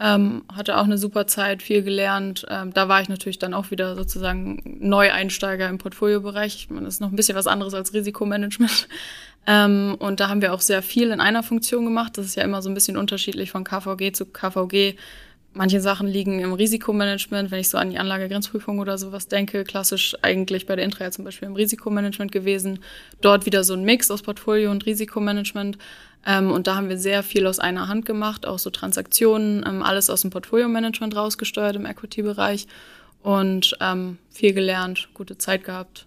Ähm, 0.00 0.42
hatte 0.52 0.76
auch 0.76 0.82
eine 0.82 0.98
super 0.98 1.28
Zeit, 1.28 1.62
viel 1.62 1.84
gelernt. 1.84 2.44
Ähm, 2.50 2.74
da 2.74 2.88
war 2.88 3.00
ich 3.00 3.08
natürlich 3.08 3.38
dann 3.38 3.54
auch 3.54 3.70
wieder 3.70 3.94
sozusagen 3.94 4.60
Neueinsteiger 4.80 5.68
im 5.68 5.78
Portfoliobereich. 5.78 6.66
Man 6.70 6.84
ist 6.84 7.00
noch 7.00 7.10
ein 7.10 7.16
bisschen 7.16 7.36
was 7.36 7.46
anderes 7.46 7.74
als 7.74 7.94
Risikomanagement. 7.94 8.88
Ähm, 9.46 9.96
und 9.98 10.20
da 10.20 10.30
haben 10.30 10.40
wir 10.40 10.54
auch 10.54 10.62
sehr 10.62 10.80
viel 10.80 11.10
in 11.10 11.20
einer 11.20 11.42
Funktion 11.42 11.84
gemacht. 11.84 12.16
Das 12.16 12.24
ist 12.24 12.34
ja 12.34 12.42
immer 12.44 12.62
so 12.62 12.70
ein 12.70 12.74
bisschen 12.74 12.96
unterschiedlich 12.96 13.50
von 13.50 13.62
KVG 13.62 14.12
zu 14.14 14.24
KVG. 14.24 14.96
Manche 15.56 15.80
Sachen 15.80 16.08
liegen 16.08 16.40
im 16.40 16.52
Risikomanagement, 16.52 17.52
wenn 17.52 17.60
ich 17.60 17.68
so 17.68 17.78
an 17.78 17.90
die 17.90 17.98
Anlagegrenzprüfung 17.98 18.80
oder 18.80 18.98
sowas 18.98 19.28
denke, 19.28 19.62
klassisch 19.62 20.16
eigentlich 20.20 20.66
bei 20.66 20.74
der 20.74 20.84
Intra 20.84 21.08
zum 21.12 21.24
Beispiel 21.24 21.46
im 21.46 21.54
Risikomanagement 21.54 22.32
gewesen. 22.32 22.80
Dort 23.20 23.46
wieder 23.46 23.62
so 23.62 23.74
ein 23.74 23.84
Mix 23.84 24.10
aus 24.10 24.22
Portfolio 24.22 24.72
und 24.72 24.84
Risikomanagement. 24.84 25.78
Ähm, 26.26 26.50
und 26.50 26.66
da 26.66 26.74
haben 26.74 26.88
wir 26.88 26.98
sehr 26.98 27.22
viel 27.22 27.46
aus 27.46 27.60
einer 27.60 27.86
Hand 27.86 28.04
gemacht, 28.04 28.46
auch 28.46 28.58
so 28.58 28.70
Transaktionen, 28.70 29.64
ähm, 29.64 29.84
alles 29.84 30.10
aus 30.10 30.22
dem 30.22 30.30
Portfolio-Management 30.30 31.14
rausgesteuert 31.14 31.76
im 31.76 31.86
Equity-Bereich 31.86 32.66
und 33.22 33.76
ähm, 33.80 34.18
viel 34.30 34.54
gelernt, 34.54 35.08
gute 35.14 35.38
Zeit 35.38 35.62
gehabt. 35.62 36.06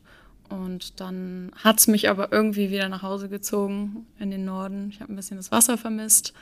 Und 0.50 1.00
dann 1.00 1.52
hat's 1.64 1.88
mich 1.88 2.10
aber 2.10 2.34
irgendwie 2.34 2.70
wieder 2.70 2.90
nach 2.90 3.02
Hause 3.02 3.30
gezogen 3.30 4.06
in 4.20 4.30
den 4.30 4.44
Norden. 4.44 4.90
Ich 4.92 5.00
habe 5.00 5.14
ein 5.14 5.16
bisschen 5.16 5.38
das 5.38 5.52
Wasser 5.52 5.78
vermisst. 5.78 6.34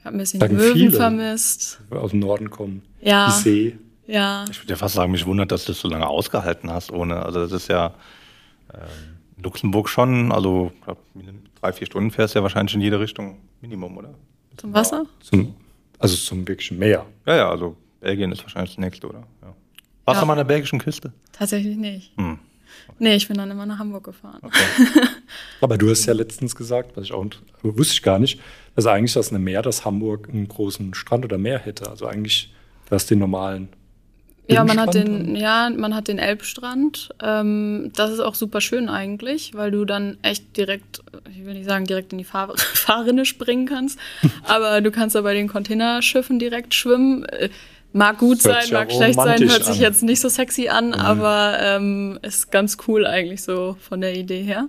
Ich 0.00 0.04
habe 0.06 0.16
ein 0.16 0.18
bisschen 0.18 0.40
Sagen 0.40 0.56
die 0.56 0.62
Möwen 0.62 0.72
viele, 0.74 0.92
vermisst. 0.92 1.80
Aus 1.90 2.10
dem 2.10 2.20
Norden 2.20 2.50
kommen. 2.50 2.82
Ja. 3.02 3.26
Die 3.26 3.32
See. 3.42 3.78
Ja. 4.06 4.44
Ich 4.50 4.60
würde 4.62 4.70
ja 4.70 4.76
fast 4.76 4.94
sagen, 4.94 5.12
mich 5.12 5.26
wundert, 5.26 5.52
dass 5.52 5.66
du 5.66 5.72
das 5.72 5.80
so 5.80 5.88
lange 5.88 6.06
ausgehalten 6.08 6.70
hast 6.70 6.90
ohne. 6.90 7.22
Also 7.24 7.40
das 7.40 7.52
ist 7.52 7.68
ja 7.68 7.94
ähm, 8.74 8.80
Luxemburg 9.42 9.88
schon, 9.88 10.32
also 10.32 10.72
glaub, 10.84 10.98
drei, 11.60 11.72
vier 11.72 11.86
Stunden 11.86 12.10
fährst 12.10 12.34
du 12.34 12.38
ja 12.38 12.42
wahrscheinlich 12.42 12.74
in 12.74 12.80
jede 12.80 12.98
Richtung 12.98 13.38
Minimum, 13.60 13.98
oder? 13.98 14.14
Zum 14.56 14.72
Wasser? 14.72 15.04
Zum, 15.20 15.54
also 15.98 16.16
zum 16.16 16.48
wirklichen 16.48 16.78
Meer. 16.78 17.04
Ja, 17.26 17.36
ja, 17.36 17.50
also 17.50 17.76
Belgien 18.00 18.32
ist 18.32 18.42
wahrscheinlich 18.42 18.70
das 18.70 18.78
nächste, 18.78 19.06
oder? 19.06 19.22
Ja. 19.42 19.54
Warst 20.06 20.16
Ja. 20.16 20.20
du 20.22 20.26
mal 20.26 20.32
an 20.32 20.38
der 20.38 20.44
belgischen 20.44 20.78
Küste? 20.78 21.12
Tatsächlich 21.32 21.76
nicht. 21.76 22.16
Hm. 22.16 22.38
Nee, 22.98 23.14
ich 23.14 23.28
bin 23.28 23.36
dann 23.36 23.50
immer 23.50 23.66
nach 23.66 23.78
Hamburg 23.78 24.04
gefahren. 24.04 24.40
Aber 25.60 25.78
du 25.78 25.90
hast 25.90 26.06
ja 26.06 26.12
letztens 26.12 26.54
gesagt, 26.54 26.96
was 26.96 27.04
ich 27.04 27.12
auch 27.12 27.24
wusste 27.62 27.94
ich 27.94 28.02
gar 28.02 28.18
nicht, 28.18 28.40
dass 28.76 28.86
eigentlich 28.86 29.14
das 29.14 29.30
eine 29.30 29.38
Meer, 29.38 29.62
dass 29.62 29.84
Hamburg 29.84 30.28
einen 30.28 30.48
großen 30.48 30.94
Strand 30.94 31.24
oder 31.24 31.38
Meer 31.38 31.58
hätte. 31.58 31.88
Also 31.88 32.06
eigentlich 32.06 32.52
das 32.88 33.06
den 33.06 33.18
normalen. 33.20 33.68
Ja, 34.52 34.64
man 34.64 34.80
hat 34.80 34.94
den, 34.94 35.36
ja, 35.36 35.70
man 35.70 35.94
hat 35.94 36.08
den 36.08 36.18
Elbstrand. 36.18 37.10
Ähm, 37.22 37.92
das 37.94 38.10
ist 38.10 38.20
auch 38.20 38.34
super 38.34 38.60
schön 38.60 38.88
eigentlich, 38.88 39.54
weil 39.54 39.70
du 39.70 39.84
dann 39.84 40.18
echt 40.22 40.56
direkt, 40.56 41.02
ich 41.30 41.44
will 41.44 41.54
nicht 41.54 41.68
sagen 41.68 41.84
direkt 41.84 42.12
in 42.12 42.18
die 42.18 42.24
Fahr 42.24 42.52
Fahrrinne 42.56 43.24
springen 43.24 43.66
kannst, 43.66 43.98
aber 44.44 44.80
du 44.80 44.90
kannst 44.90 45.14
da 45.14 45.20
bei 45.20 45.34
den 45.34 45.48
Containerschiffen 45.48 46.38
direkt 46.38 46.74
schwimmen. 46.74 47.24
Mag 47.92 48.18
gut 48.18 48.44
Hört 48.44 48.64
sein, 48.64 48.72
mag 48.72 48.92
schlecht 48.92 49.20
sein, 49.20 49.40
hört 49.48 49.64
sich 49.64 49.66
an. 49.66 49.76
Mhm. 49.76 49.82
jetzt 49.82 50.02
nicht 50.02 50.20
so 50.20 50.28
sexy 50.28 50.68
an, 50.68 50.94
aber 50.94 51.58
ähm, 51.60 52.18
ist 52.22 52.52
ganz 52.52 52.76
cool 52.86 53.06
eigentlich 53.06 53.42
so 53.42 53.76
von 53.80 54.00
der 54.00 54.16
Idee 54.16 54.42
her. 54.42 54.68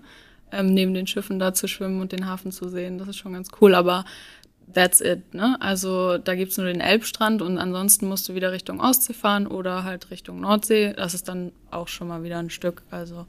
Ähm, 0.52 0.74
neben 0.74 0.94
den 0.94 1.08
Schiffen 1.08 1.40
da 1.40 1.54
zu 1.54 1.68
schwimmen 1.68 2.02
und 2.02 2.12
den 2.12 2.28
Hafen 2.28 2.52
zu 2.52 2.68
sehen, 2.68 2.98
das 2.98 3.08
ist 3.08 3.18
schon 3.18 3.34
ganz 3.34 3.50
cool, 3.62 3.74
aber 3.74 4.04
that's 4.74 5.02
it, 5.02 5.34
ne? 5.34 5.56
Also 5.62 6.18
da 6.18 6.36
gibt's 6.36 6.58
nur 6.58 6.66
den 6.66 6.82
Elbstrand 6.82 7.42
und 7.42 7.58
ansonsten 7.58 8.08
musst 8.08 8.28
du 8.28 8.36
wieder 8.36 8.52
Richtung 8.52 8.82
Ostsee 8.82 9.14
fahren 9.14 9.48
oder 9.48 9.84
halt 9.84 10.12
Richtung 10.12 10.42
Nordsee. 10.42 10.94
Das 10.94 11.14
ist 11.14 11.28
dann 11.28 11.52
auch 11.70 11.88
schon 11.88 12.08
mal 12.08 12.24
wieder 12.24 12.40
ein 12.40 12.50
Stück. 12.50 12.84
Also 12.90 13.26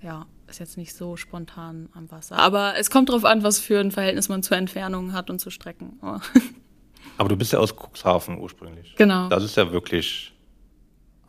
ja, 0.00 0.26
ist 0.48 0.60
jetzt 0.60 0.76
nicht 0.76 0.94
so 0.94 1.16
spontan 1.16 1.88
am 1.94 2.10
Wasser. 2.10 2.36
Aber 2.36 2.74
es 2.78 2.90
kommt 2.90 3.10
drauf 3.10 3.24
an, 3.24 3.42
was 3.42 3.58
für 3.58 3.80
ein 3.80 3.90
Verhältnis 3.90 4.28
man 4.28 4.42
zu 4.42 4.54
Entfernungen 4.54 5.12
hat 5.12 5.30
und 5.30 5.40
zu 5.40 5.50
Strecken. 5.50 5.98
Aber 7.16 7.28
du 7.28 7.36
bist 7.36 7.52
ja 7.52 7.58
aus 7.58 7.74
Cuxhaven 7.74 8.38
ursprünglich. 8.38 8.94
Genau. 8.96 9.28
Das 9.28 9.42
ist 9.42 9.56
ja 9.56 9.70
wirklich 9.72 10.32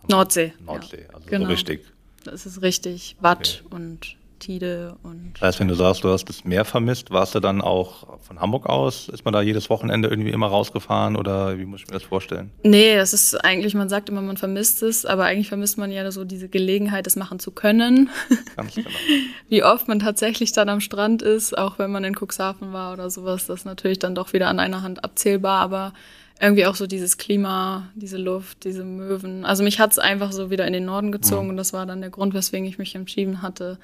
Nordsee. 0.08 0.54
Nordsee, 0.65 1.04
Ja, 1.08 1.13
also 1.15 1.30
genau. 1.30 1.46
so 1.46 1.52
richtig. 1.52 1.86
Das 2.24 2.46
ist 2.46 2.62
richtig 2.62 3.15
Watt 3.22 3.63
und 3.70 4.15
Tide 4.39 4.95
und 5.04 5.34
Das 5.36 5.41
heißt, 5.41 5.60
wenn 5.60 5.67
du 5.67 5.75
sagst, 5.75 6.04
du 6.04 6.10
hast 6.10 6.25
das 6.25 6.45
Meer 6.45 6.65
vermisst, 6.65 7.12
warst 7.12 7.36
du 7.36 7.39
dann 7.39 7.62
auch 7.62 8.19
von 8.21 8.39
Hamburg 8.39 8.67
aus? 8.67 9.10
Ist 9.10 9.25
man 9.25 9.34
da 9.34 9.41
jedes 9.41 9.69
Wochenende 9.69 10.10
irgendwie 10.10 10.32
immer 10.32 10.47
rausgefahren 10.47 11.15
oder 11.15 11.58
wie 11.60 11.65
muss 11.65 11.82
ich 11.82 11.88
mir 11.88 11.93
das 11.93 12.04
vorstellen? 12.04 12.52
Nee, 12.63 12.95
das 12.95 13.13
ist 13.13 13.36
eigentlich, 13.36 13.75
man 13.75 13.89
sagt 13.89 14.10
immer, 14.10 14.21
man 14.21 14.38
vermisst 14.38 14.82
es, 14.82 15.06
aber 15.06 15.25
eigentlich 15.25 15.49
vermisst 15.49 15.78
man 15.78 15.91
ja 15.91 16.10
so 16.12 16.23
diese 16.23 16.49
Gelegenheit, 16.49 17.06
es 17.08 17.15
machen 17.15 17.39
zu 17.39 17.52
können. 17.52 18.10
Ganz 18.56 18.75
genau. 18.75 18.89
Wie 19.49 19.63
oft 19.63 19.88
man 19.88 19.99
tatsächlich 19.99 20.52
dann 20.52 20.69
am 20.69 20.80
Strand 20.80 21.21
ist, 21.21 21.58
auch 21.58 21.80
wenn 21.80 21.91
man 21.91 22.04
in 22.04 22.15
Cuxhaven 22.15 22.73
war 22.73 22.93
oder 22.93 23.10
sowas, 23.10 23.47
das 23.47 23.62
ist 23.62 23.65
natürlich 23.65 23.99
dann 23.99 24.15
doch 24.15 24.34
wieder 24.34 24.47
an 24.47 24.60
einer 24.60 24.82
Hand 24.82 25.04
abzählbar, 25.04 25.60
aber 25.60 25.93
irgendwie 26.39 26.65
auch 26.65 26.75
so 26.75 26.88
dieses 26.88 27.17
Klima, 27.17 27.89
diese 27.95 28.17
Luft, 28.17 28.63
diese 28.63 28.84
Möwen. 28.84 29.43
Also 29.45 29.63
mich 29.63 29.80
hat's 29.80 29.99
einfach 29.99 30.32
so 30.32 30.49
wieder 30.49 30.65
in 30.65 30.73
den 30.73 30.86
Norden 30.86 31.12
gezogen 31.12 31.49
und 31.49 31.58
das 31.58 31.73
war 31.73 31.86
dann 31.86 32.02
der 32.02 32.10
Grund, 32.10 32.34
weswegen 32.34 32.65
ich 32.65 32.78
mich 32.78 32.95
entschieden 32.95 33.41
hatte, 33.41 33.78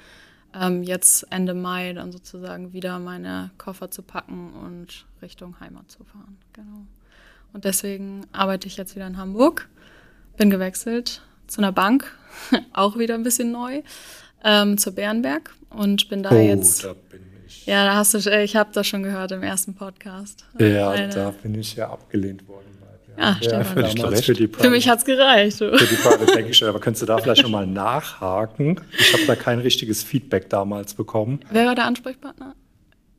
ähm, 0.58 0.82
jetzt 0.82 1.26
Ende 1.30 1.54
Mai 1.54 1.92
dann 1.92 2.12
sozusagen 2.12 2.72
wieder 2.72 2.98
meine 2.98 3.50
Koffer 3.58 3.90
zu 3.90 4.02
packen 4.02 4.52
und 4.54 5.04
Richtung 5.22 5.58
Heimat 5.60 5.90
zu 5.90 6.04
fahren. 6.04 6.38
Genau. 6.52 6.86
Und 7.52 7.64
deswegen 7.64 8.26
arbeite 8.32 8.66
ich 8.66 8.76
jetzt 8.76 8.94
wieder 8.96 9.06
in 9.06 9.16
Hamburg, 9.16 9.68
bin 10.36 10.50
gewechselt 10.50 11.22
zu 11.46 11.60
einer 11.60 11.72
Bank, 11.72 12.10
auch 12.72 12.98
wieder 12.98 13.14
ein 13.14 13.22
bisschen 13.22 13.52
neu, 13.52 13.82
ähm, 14.44 14.78
zur 14.78 14.94
Bärenberg 14.94 15.54
und 15.70 16.08
bin 16.08 16.22
da 16.22 16.30
Oh, 16.30 16.34
jetzt. 16.38 16.84
da 16.84 16.92
bin 17.10 17.20
ich. 17.46 17.66
Ja, 17.66 17.84
da 17.84 17.94
hast 17.96 18.14
du, 18.14 18.18
äh, 18.30 18.42
ich 18.44 18.56
habe 18.56 18.70
das 18.72 18.86
schon 18.86 19.02
gehört 19.02 19.32
im 19.32 19.42
ersten 19.42 19.74
Podcast. 19.74 20.44
Ja, 20.58 20.90
Eine- 20.90 21.12
da 21.12 21.30
bin 21.30 21.54
ich 21.54 21.76
ja 21.76 21.90
abgelehnt 21.90 22.46
worden. 22.48 22.66
Ach, 23.18 23.40
ja, 23.40 23.48
Stefan. 23.48 23.64
Völlig 23.64 23.94
damals 23.94 24.24
für 24.24 24.34
die 24.34 24.48
Für 24.48 24.70
mich 24.70 24.88
hat's 24.88 25.04
gereicht. 25.04 25.60
Du. 25.60 25.76
für 25.76 25.86
die 25.86 25.94
Private 25.96 26.26
Banking 26.26 26.52
Stelle. 26.52 26.70
Aber 26.70 26.80
könntest 26.80 27.02
du 27.02 27.06
da 27.06 27.18
vielleicht 27.18 27.42
nochmal 27.42 27.66
nachhaken? 27.66 28.80
Ich 28.98 29.12
habe 29.12 29.24
da 29.26 29.36
kein 29.36 29.58
richtiges 29.58 30.02
Feedback 30.02 30.50
damals 30.50 30.94
bekommen. 30.94 31.40
Wer 31.50 31.66
war 31.66 31.74
der 31.74 31.86
Ansprechpartner? 31.86 32.54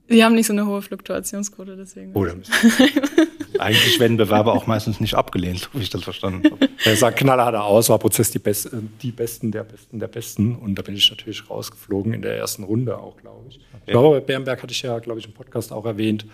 Sie 0.10 0.24
haben 0.24 0.36
nicht 0.36 0.48
so 0.48 0.54
eine 0.54 0.66
hohe 0.66 0.82
Fluktuationsquote, 0.82 1.76
deswegen. 1.76 2.12
Oh, 2.14 2.24
da 2.24 2.34
müssen 2.34 2.54
Eigentlich 3.60 4.00
werden 4.00 4.18
Bewerber 4.18 4.54
auch 4.54 4.68
meistens 4.68 5.00
nicht 5.00 5.16
abgelehnt, 5.16 5.60
so 5.60 5.68
wie 5.74 5.84
ich 5.84 5.90
das 5.90 6.04
verstanden 6.04 6.50
habe. 6.52 6.70
Er 6.86 6.96
sagt 6.96 7.18
knallharter 7.18 7.64
Auswahlprozess, 7.64 8.32
die, 8.32 8.40
Best, 8.40 8.68
äh, 8.68 8.78
die 9.02 9.12
Besten 9.12 9.52
der 9.52 9.64
Besten 9.64 10.00
der 10.00 10.08
Besten. 10.08 10.56
Und 10.56 10.76
da 10.76 10.82
bin 10.82 10.96
ich 10.96 11.10
natürlich 11.10 11.50
rausgeflogen 11.50 12.14
in 12.14 12.22
der 12.22 12.38
ersten 12.38 12.64
Runde 12.64 12.98
auch, 12.98 13.18
glaube 13.18 13.46
ich. 13.50 13.60
Ich 13.86 13.92
glaube, 13.92 14.20
bei 14.20 14.26
Bernberg 14.26 14.62
hatte 14.62 14.72
ich 14.72 14.82
ja, 14.82 15.00
glaube 15.00 15.20
ich, 15.20 15.26
im 15.26 15.34
Podcast 15.34 15.72
auch 15.72 15.86
erwähnt, 15.86 16.26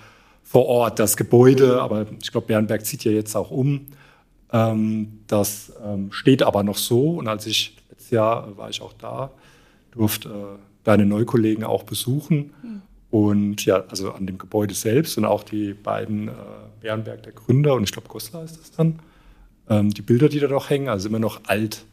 vor 0.44 0.66
Ort 0.68 1.00
das 1.00 1.18
Gebäude. 1.18 1.82
Aber 1.82 2.06
ich 2.22 2.32
glaube, 2.32 2.48
Bernberg 2.48 2.86
zieht 2.86 3.04
ja 3.04 3.12
jetzt 3.12 3.36
auch 3.36 3.52
um. 3.52 3.88
Ähm, 4.52 5.20
das 5.28 5.74
ähm, 5.84 6.12
steht 6.12 6.44
aber 6.44 6.64
noch 6.64 6.78
so. 6.78 7.12
Und 7.12 7.28
als 7.28 7.46
ich 7.48 7.76
letztes 7.90 8.12
Jahr 8.12 8.48
äh, 8.48 8.58
war 8.58 8.70
ich 8.70 8.82
auch 8.82 8.94
da, 8.94 9.32
durfte 9.92 10.30
äh, 10.30 10.34
deine 10.84 11.06
Neukollegen 11.06 11.64
auch 11.64 11.84
besuchen. 11.84 12.52
Und 13.10 13.64
ja, 13.66 13.84
also 13.90 14.12
an 14.12 14.26
dem 14.26 14.38
Gebäude 14.40 14.74
selbst 14.74 15.18
und 15.18 15.26
auch 15.26 15.44
die 15.44 15.74
beiden 15.74 16.28
äh, 16.30 16.32
Bernberg, 16.82 17.24
der 17.24 17.34
Gründer 17.34 17.76
und 17.76 17.84
ich 17.84 17.92
glaube 17.92 18.08
Goslar 18.08 18.44
ist 18.44 18.60
das 18.60 18.72
dann. 18.72 19.00
Ähm, 19.70 19.92
die 19.94 20.02
Bilder, 20.02 20.30
die 20.30 20.40
da 20.40 20.48
noch 20.48 20.70
hängen, 20.70 20.90
also 20.90 21.10
immer 21.10 21.20
noch 21.20 21.42
alt, 21.46 21.86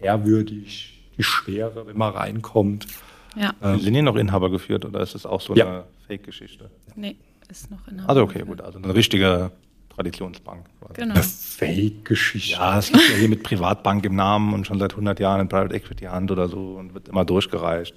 ehrwürdig, 0.00 1.00
die 1.16 1.22
Schwere, 1.22 1.86
wenn 1.86 1.96
man 1.96 2.12
reinkommt. 2.14 2.86
Ja, 3.36 3.54
Sind 3.78 3.94
die 3.94 4.02
noch 4.02 4.16
Inhaber 4.16 4.50
geführt 4.50 4.84
oder 4.84 5.00
ist 5.00 5.14
das 5.14 5.24
auch 5.24 5.40
so 5.40 5.54
Ja. 5.54 5.66
eine 5.66 5.84
Fake-Geschichte? 6.06 6.70
nee, 6.96 7.16
ist 7.48 7.70
noch 7.70 7.86
in 7.88 8.00
Also 8.00 8.22
okay, 8.22 8.42
gut, 8.44 8.60
also 8.60 8.78
eine 8.78 8.94
richtige 8.94 9.50
Traditionsbank. 9.90 10.66
quasi. 10.80 10.94
Genau. 10.94 11.14
Eine 11.14 11.22
Fake-Geschichte. 11.22 12.52
Ja, 12.52 12.78
es 12.78 12.90
gibt 12.90 13.08
ja 13.10 13.16
hier 13.16 13.28
mit 13.28 13.42
Privatbank 13.42 14.04
im 14.04 14.16
Namen 14.16 14.54
und 14.54 14.66
schon 14.66 14.78
seit 14.78 14.92
100 14.92 15.20
Jahren 15.20 15.40
in 15.40 15.48
Private 15.48 15.74
Equity 15.74 16.04
Hand 16.06 16.30
oder 16.30 16.48
so 16.48 16.76
und 16.76 16.94
wird 16.94 17.08
immer 17.08 17.24
durchgereicht. 17.24 17.94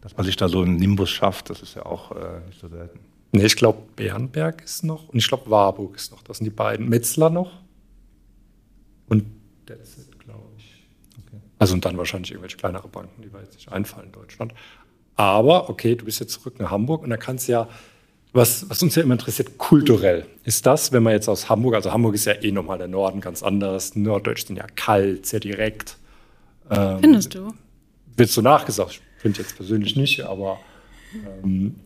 Dass 0.00 0.16
man 0.16 0.24
sich 0.24 0.36
da 0.36 0.48
so 0.48 0.62
einen 0.62 0.76
Nimbus 0.76 1.10
schafft, 1.10 1.50
das 1.50 1.60
ist 1.60 1.74
ja 1.74 1.84
auch 1.84 2.12
äh, 2.12 2.40
nicht 2.46 2.60
so 2.60 2.68
selten. 2.68 3.00
Nee, 3.32 3.44
ich 3.44 3.56
glaube, 3.56 3.82
Bernberg 3.96 4.62
ist 4.62 4.84
noch 4.84 5.08
und 5.08 5.18
ich 5.18 5.28
glaube, 5.28 5.50
Warburg 5.50 5.96
ist 5.96 6.12
noch. 6.12 6.22
Das 6.22 6.38
sind 6.38 6.44
die 6.44 6.50
beiden. 6.50 6.88
Metzler 6.88 7.28
noch. 7.30 7.52
Und 9.08 9.24
that's 9.66 9.98
it, 9.98 10.18
glaube 10.20 10.44
ich. 10.56 10.86
Also 11.58 11.74
und 11.74 11.84
dann 11.84 11.98
wahrscheinlich 11.98 12.30
irgendwelche 12.30 12.56
kleinere 12.56 12.88
Banken, 12.88 13.20
die 13.22 13.28
mir 13.28 13.40
jetzt 13.40 13.54
nicht 13.54 13.70
einfallen 13.70 14.06
in 14.06 14.12
Deutschland. 14.12 14.54
Aber 15.16 15.68
okay, 15.68 15.96
du 15.96 16.04
bist 16.04 16.20
jetzt 16.20 16.32
zurück 16.32 16.58
nach 16.60 16.70
Hamburg 16.70 17.02
und 17.02 17.10
da 17.10 17.16
kannst 17.16 17.48
du 17.48 17.52
ja, 17.52 17.68
was, 18.38 18.68
was 18.70 18.82
uns 18.82 18.94
ja 18.94 19.02
immer 19.02 19.14
interessiert, 19.14 19.58
kulturell. 19.58 20.24
Ist 20.44 20.64
das, 20.64 20.92
wenn 20.92 21.02
man 21.02 21.12
jetzt 21.12 21.28
aus 21.28 21.48
Hamburg, 21.48 21.74
also 21.74 21.92
Hamburg 21.92 22.14
ist 22.14 22.24
ja 22.24 22.32
eh 22.32 22.52
nochmal 22.52 22.78
der 22.78 22.88
Norden 22.88 23.20
ganz 23.20 23.42
anders, 23.42 23.94
Norddeutsch 23.94 24.46
sind 24.46 24.56
ja 24.56 24.66
kalt, 24.74 25.26
sehr 25.26 25.40
direkt. 25.40 25.96
Ähm, 26.70 26.98
Findest 27.00 27.34
du? 27.34 27.52
wird 28.18 28.30
so 28.30 28.42
nachgesagt. 28.42 29.00
Ich 29.16 29.22
finde 29.22 29.40
jetzt 29.40 29.56
persönlich 29.56 29.96
nicht, 29.96 30.20
aber 30.24 30.58
ähm, 31.42 31.76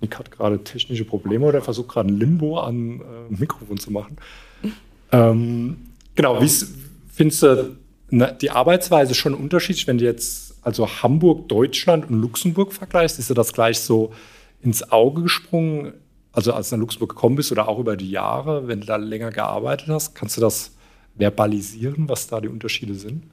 Nick 0.00 0.18
hat 0.18 0.30
gerade 0.30 0.62
technische 0.62 1.04
Probleme 1.04 1.46
oder 1.46 1.62
versucht 1.62 1.88
gerade 1.88 2.10
ein 2.10 2.18
Limbo 2.18 2.60
am 2.60 3.00
äh, 3.00 3.04
Mikrofon 3.30 3.78
zu 3.78 3.90
machen. 3.90 4.16
Ähm, 5.12 5.88
genau, 6.14 6.40
wie 6.40 6.48
findest 7.12 7.42
du, 7.42 7.76
Na, 8.10 8.30
die 8.30 8.52
Arbeitsweise 8.52 9.12
schon 9.12 9.34
unterschiedlich. 9.34 9.88
Wenn 9.88 9.98
du 9.98 10.04
jetzt 10.04 10.54
also 10.62 10.88
Hamburg, 10.88 11.48
Deutschland 11.48 12.08
und 12.08 12.20
Luxemburg 12.20 12.72
vergleichst, 12.72 13.18
ist 13.18 13.28
das 13.36 13.52
gleich 13.52 13.80
so 13.80 14.12
ins 14.62 14.90
Auge 14.90 15.22
gesprungen? 15.22 15.92
Also 16.32 16.52
als 16.52 16.70
du 16.70 16.76
nach 16.76 16.80
Luxemburg 16.80 17.10
gekommen 17.10 17.36
bist 17.36 17.50
oder 17.50 17.68
auch 17.68 17.78
über 17.78 17.96
die 17.96 18.10
Jahre, 18.10 18.68
wenn 18.68 18.80
du 18.80 18.86
da 18.86 18.96
länger 18.96 19.30
gearbeitet 19.30 19.88
hast, 19.88 20.14
kannst 20.14 20.36
du 20.36 20.40
das 20.40 20.72
verbalisieren, 21.16 22.08
was 22.08 22.28
da 22.28 22.40
die 22.40 22.48
Unterschiede 22.48 22.94
sind? 22.94 23.24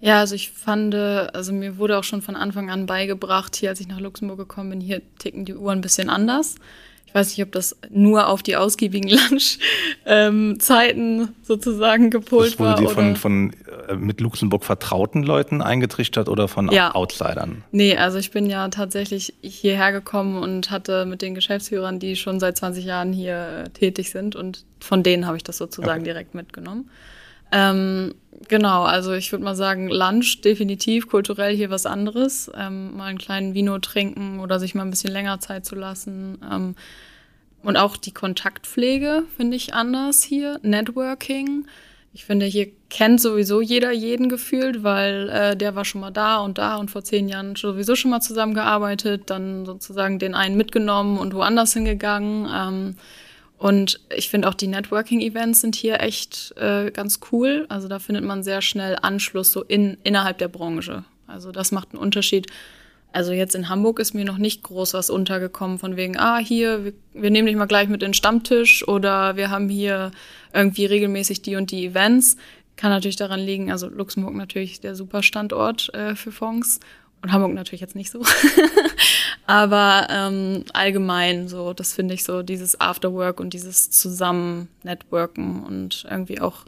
Ja, 0.00 0.18
also 0.18 0.34
ich 0.34 0.50
fand, 0.50 0.94
also 0.94 1.52
mir 1.52 1.78
wurde 1.78 1.96
auch 1.96 2.04
schon 2.04 2.22
von 2.22 2.34
Anfang 2.34 2.70
an 2.70 2.86
beigebracht, 2.86 3.54
hier 3.54 3.68
als 3.68 3.80
ich 3.80 3.86
nach 3.86 4.00
Luxemburg 4.00 4.38
gekommen 4.38 4.70
bin, 4.70 4.80
hier 4.80 5.00
ticken 5.18 5.44
die 5.44 5.54
Uhren 5.54 5.78
ein 5.78 5.82
bisschen 5.82 6.10
anders. 6.10 6.56
Ich 7.06 7.14
weiß 7.14 7.28
nicht, 7.28 7.46
ob 7.46 7.52
das 7.52 7.76
nur 7.90 8.26
auf 8.26 8.42
die 8.42 8.56
ausgiebigen 8.56 9.08
Lunchzeiten 10.06 11.20
ähm, 11.20 11.28
sozusagen 11.42 12.10
gepolt 12.10 12.58
war. 12.58 12.72
Das 12.72 12.80
wurde 12.80 12.88
dir 12.88 12.94
von, 12.94 13.16
von 13.16 13.50
äh, 13.50 13.71
mit 13.96 14.20
Luxemburg 14.20 14.64
vertrauten 14.64 15.22
Leuten 15.22 15.62
eingetrichtert 15.62 16.28
oder 16.28 16.48
von 16.48 16.70
ja. 16.70 16.94
Outsidern? 16.94 17.64
Nee, 17.70 17.96
also 17.96 18.18
ich 18.18 18.30
bin 18.30 18.48
ja 18.48 18.68
tatsächlich 18.68 19.34
hierher 19.40 19.92
gekommen 19.92 20.42
und 20.42 20.70
hatte 20.70 21.06
mit 21.06 21.22
den 21.22 21.34
Geschäftsführern, 21.34 21.98
die 21.98 22.16
schon 22.16 22.40
seit 22.40 22.56
20 22.56 22.84
Jahren 22.84 23.12
hier 23.12 23.64
äh, 23.66 23.70
tätig 23.70 24.10
sind 24.10 24.36
und 24.36 24.64
von 24.80 25.02
denen 25.02 25.26
habe 25.26 25.36
ich 25.36 25.44
das 25.44 25.58
sozusagen 25.58 26.00
okay. 26.00 26.10
direkt 26.10 26.34
mitgenommen. 26.34 26.90
Ähm, 27.52 28.14
genau, 28.48 28.82
also 28.82 29.12
ich 29.12 29.30
würde 29.30 29.44
mal 29.44 29.54
sagen, 29.54 29.88
Lunch 29.88 30.40
definitiv, 30.40 31.08
kulturell 31.08 31.54
hier 31.54 31.70
was 31.70 31.86
anderes. 31.86 32.50
Ähm, 32.56 32.96
mal 32.96 33.06
einen 33.06 33.18
kleinen 33.18 33.54
Vino 33.54 33.78
trinken 33.78 34.40
oder 34.40 34.58
sich 34.58 34.74
mal 34.74 34.82
ein 34.82 34.90
bisschen 34.90 35.12
länger 35.12 35.38
Zeit 35.38 35.66
zu 35.66 35.74
lassen. 35.74 36.38
Ähm, 36.50 36.74
und 37.62 37.76
auch 37.76 37.96
die 37.96 38.12
Kontaktpflege 38.12 39.24
finde 39.36 39.56
ich 39.56 39.74
anders 39.74 40.22
hier. 40.22 40.58
Networking. 40.62 41.66
Ich 42.14 42.26
finde, 42.26 42.44
hier 42.44 42.68
kennt 42.90 43.22
sowieso 43.22 43.62
jeder 43.62 43.90
jeden 43.90 44.28
gefühlt, 44.28 44.82
weil 44.82 45.30
äh, 45.30 45.56
der 45.56 45.74
war 45.74 45.84
schon 45.86 46.02
mal 46.02 46.10
da 46.10 46.38
und 46.38 46.58
da 46.58 46.76
und 46.76 46.90
vor 46.90 47.02
zehn 47.02 47.26
Jahren 47.26 47.56
sowieso 47.56 47.96
schon 47.96 48.10
mal 48.10 48.20
zusammengearbeitet, 48.20 49.30
dann 49.30 49.64
sozusagen 49.64 50.18
den 50.18 50.34
einen 50.34 50.58
mitgenommen 50.58 51.18
und 51.18 51.34
woanders 51.34 51.72
hingegangen. 51.72 52.48
Ähm, 52.54 52.96
und 53.56 54.00
ich 54.14 54.28
finde 54.28 54.48
auch 54.48 54.54
die 54.54 54.66
Networking-Events 54.66 55.60
sind 55.62 55.74
hier 55.74 56.00
echt 56.00 56.52
äh, 56.58 56.90
ganz 56.90 57.20
cool. 57.30 57.64
Also 57.70 57.88
da 57.88 57.98
findet 57.98 58.24
man 58.24 58.42
sehr 58.42 58.60
schnell 58.60 58.98
Anschluss 59.00 59.52
so 59.52 59.62
in, 59.62 59.96
innerhalb 60.02 60.36
der 60.36 60.48
Branche. 60.48 61.04
Also 61.26 61.50
das 61.50 61.72
macht 61.72 61.92
einen 61.92 62.02
Unterschied. 62.02 62.48
Also 63.12 63.32
jetzt 63.32 63.54
in 63.54 63.68
Hamburg 63.68 64.00
ist 64.00 64.14
mir 64.14 64.24
noch 64.24 64.38
nicht 64.38 64.62
groß 64.62 64.94
was 64.94 65.10
untergekommen 65.10 65.78
von 65.78 65.96
wegen, 65.96 66.18
ah, 66.18 66.38
hier, 66.38 66.84
wir, 66.84 66.92
wir 67.14 67.30
nehmen 67.30 67.46
dich 67.46 67.56
mal 67.56 67.66
gleich 67.66 67.88
mit 67.88 68.02
in 68.02 68.08
den 68.08 68.14
Stammtisch 68.14 68.86
oder 68.88 69.36
wir 69.36 69.50
haben 69.50 69.68
hier 69.68 70.10
irgendwie 70.52 70.86
regelmäßig 70.86 71.42
die 71.42 71.56
und 71.56 71.70
die 71.70 71.86
Events. 71.86 72.36
Kann 72.76 72.90
natürlich 72.90 73.16
daran 73.16 73.40
liegen, 73.40 73.70
also 73.70 73.88
Luxemburg 73.88 74.34
natürlich 74.34 74.80
der 74.80 74.94
super 74.94 75.22
Standort 75.22 75.92
äh, 75.94 76.14
für 76.14 76.32
Fonds 76.32 76.80
und 77.22 77.32
Hamburg 77.32 77.54
natürlich 77.54 77.80
jetzt 77.80 77.94
nicht 77.94 78.10
so. 78.10 78.22
Aber 79.46 80.08
ähm, 80.10 80.64
allgemein 80.72 81.48
so, 81.48 81.72
das 81.72 81.92
finde 81.92 82.14
ich 82.14 82.24
so, 82.24 82.42
dieses 82.42 82.80
Afterwork 82.80 83.40
und 83.40 83.54
dieses 83.54 83.90
Zusammen-Networken 83.90 85.62
und 85.62 86.06
irgendwie 86.10 86.40
auch 86.40 86.64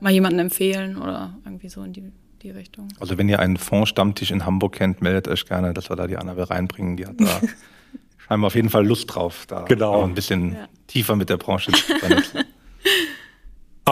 mal 0.00 0.12
jemanden 0.12 0.38
empfehlen 0.38 0.96
oder 0.96 1.34
irgendwie 1.44 1.68
so 1.68 1.82
in 1.82 1.92
die, 1.92 2.12
die 2.42 2.50
Richtung. 2.50 2.88
Also 3.00 3.16
wenn 3.16 3.28
ihr 3.28 3.38
einen 3.38 3.56
Fonds-Stammtisch 3.56 4.30
in 4.30 4.44
Hamburg 4.44 4.74
kennt, 4.74 5.00
meldet 5.00 5.28
euch 5.28 5.46
gerne, 5.46 5.72
dass 5.72 5.88
wir 5.88 5.96
da 5.96 6.06
die 6.06 6.16
Annabelle 6.16 6.50
reinbringen. 6.50 6.96
Die 6.96 7.06
hat 7.06 7.18
da 7.18 7.40
scheinbar 8.28 8.48
auf 8.48 8.54
jeden 8.54 8.70
Fall 8.70 8.86
Lust 8.86 9.14
drauf, 9.14 9.44
da 9.46 9.62
genau. 9.62 10.02
ein 10.02 10.14
bisschen 10.14 10.54
ja. 10.54 10.68
tiefer 10.86 11.16
mit 11.16 11.30
der 11.30 11.38
Branche 11.38 11.72
zu 11.72 11.98
vernetzen. 11.98 12.44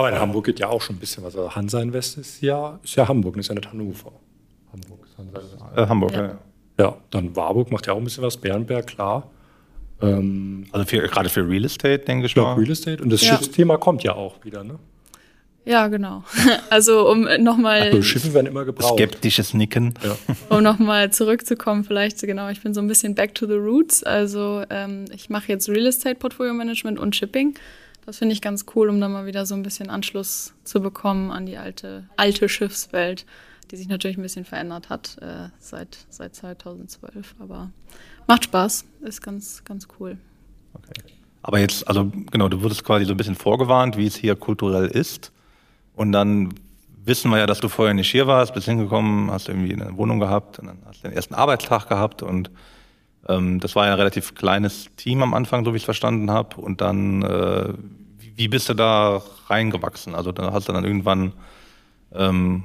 Aber 0.03 0.15
in 0.15 0.21
Hamburg 0.21 0.45
geht 0.45 0.59
ja 0.59 0.67
auch 0.67 0.81
schon 0.81 0.97
ein 0.97 0.99
bisschen 0.99 1.23
was. 1.23 1.35
Also 1.35 1.55
Hansa 1.55 1.81
Invest 1.81 2.17
ist 2.17 2.41
ja, 2.41 2.79
ist 2.83 2.95
ja 2.95 3.07
Hamburg, 3.07 3.37
ist 3.37 3.47
ja 3.47 3.55
nicht 3.55 3.71
Hannover. 3.71 4.11
Hamburg 4.71 5.05
ist 5.05 5.17
Hansa 5.17 5.39
Invest. 5.39 5.77
Äh, 5.77 5.87
Hamburg, 5.87 6.11
ja. 6.11 6.23
ja. 6.23 6.37
Ja, 6.79 6.97
dann 7.11 7.35
Warburg 7.35 7.71
macht 7.71 7.87
ja 7.87 7.93
auch 7.93 7.97
ein 7.97 8.03
bisschen 8.03 8.23
was, 8.23 8.35
Bernberg, 8.35 8.87
klar. 8.87 9.29
Ähm, 10.01 10.65
also 10.71 10.85
für, 10.85 11.01
gerade 11.07 11.29
für 11.29 11.47
Real 11.47 11.63
Estate, 11.63 11.99
denke 11.99 12.25
ich 12.25 12.35
ja, 12.35 12.43
mal. 12.43 12.55
Real 12.55 12.71
Estate. 12.71 13.01
Und 13.01 13.11
das 13.11 13.21
ja. 13.21 13.37
Schiffsthema 13.37 13.77
kommt 13.77 14.03
ja 14.03 14.15
auch 14.15 14.43
wieder, 14.43 14.63
ne? 14.63 14.79
Ja, 15.65 15.87
genau. 15.87 16.23
Also 16.69 17.09
um 17.09 17.27
nochmal. 17.39 17.83
Also 17.83 18.01
Schiffe 18.01 18.33
werden 18.33 18.47
immer 18.47 18.65
gebraucht. 18.65 18.95
Skeptisches 18.95 19.53
Nicken. 19.53 19.93
Ja. 20.03 20.17
Um 20.49 20.61
nochmal 20.63 21.11
zurückzukommen, 21.11 21.85
vielleicht 21.85 22.19
genau, 22.21 22.49
ich 22.49 22.61
bin 22.61 22.73
so 22.73 22.81
ein 22.81 22.87
bisschen 22.87 23.15
back 23.15 23.33
to 23.35 23.45
the 23.45 23.53
roots. 23.53 24.03
Also 24.03 24.63
ähm, 24.69 25.05
ich 25.13 25.29
mache 25.29 25.47
jetzt 25.47 25.69
Real 25.69 25.85
Estate 25.85 26.15
Portfolio 26.15 26.53
Management 26.53 26.99
und 26.99 27.15
Shipping. 27.15 27.55
Das 28.05 28.17
finde 28.17 28.33
ich 28.33 28.41
ganz 28.41 28.65
cool, 28.75 28.89
um 28.89 28.99
da 28.99 29.07
mal 29.07 29.25
wieder 29.25 29.45
so 29.45 29.55
ein 29.55 29.63
bisschen 29.63 29.89
Anschluss 29.89 30.53
zu 30.63 30.81
bekommen 30.81 31.31
an 31.31 31.45
die 31.45 31.57
alte, 31.57 32.07
alte 32.17 32.49
Schiffswelt 32.49 33.25
die 33.73 33.77
sich 33.77 33.87
natürlich 33.87 34.17
ein 34.17 34.21
bisschen 34.21 34.45
verändert 34.45 34.89
hat 34.89 35.17
äh, 35.21 35.49
seit, 35.57 36.05
seit 36.09 36.35
2012. 36.35 37.35
Aber 37.39 37.71
macht 38.27 38.43
Spaß, 38.43 38.85
ist 39.01 39.21
ganz, 39.23 39.63
ganz 39.63 39.87
cool. 39.99 40.17
Okay. 40.75 40.93
Aber 41.41 41.57
jetzt, 41.57 41.87
also 41.87 42.11
genau, 42.31 42.49
du 42.49 42.61
wurdest 42.61 42.83
quasi 42.83 43.05
so 43.05 43.15
ein 43.15 43.17
bisschen 43.17 43.33
vorgewarnt, 43.33 43.97
wie 43.97 44.05
es 44.05 44.15
hier 44.15 44.35
kulturell 44.35 44.85
ist. 44.85 45.31
Und 45.95 46.11
dann 46.11 46.53
wissen 47.03 47.31
wir 47.31 47.39
ja, 47.39 47.47
dass 47.47 47.61
du 47.61 47.67
vorher 47.67 47.95
nicht 47.95 48.11
hier 48.11 48.27
warst, 48.27 48.53
bist 48.53 48.67
hingekommen, 48.67 49.31
hast 49.31 49.49
irgendwie 49.49 49.73
eine 49.73 49.97
Wohnung 49.97 50.19
gehabt 50.19 50.59
und 50.59 50.67
dann 50.67 50.77
hast 50.85 51.03
du 51.03 51.07
den 51.07 51.15
ersten 51.15 51.33
Arbeitstag 51.33 51.89
gehabt 51.89 52.21
und 52.21 52.51
ähm, 53.27 53.59
das 53.59 53.75
war 53.75 53.85
ja 53.85 53.93
ein 53.93 53.97
relativ 53.97 54.35
kleines 54.35 54.89
Team 54.95 55.23
am 55.23 55.33
Anfang, 55.33 55.65
so 55.65 55.73
wie 55.73 55.77
ich 55.77 55.83
es 55.83 55.85
verstanden 55.85 56.31
habe. 56.31 56.59
Und 56.59 56.81
dann, 56.81 57.21
äh, 57.23 57.73
wie 58.35 58.47
bist 58.47 58.69
du 58.69 58.73
da 58.73 59.21
reingewachsen? 59.47 60.15
Also 60.15 60.31
dann 60.31 60.53
hast 60.53 60.67
du 60.67 60.73
dann 60.73 60.83
irgendwann 60.83 61.33
ähm, 62.13 62.63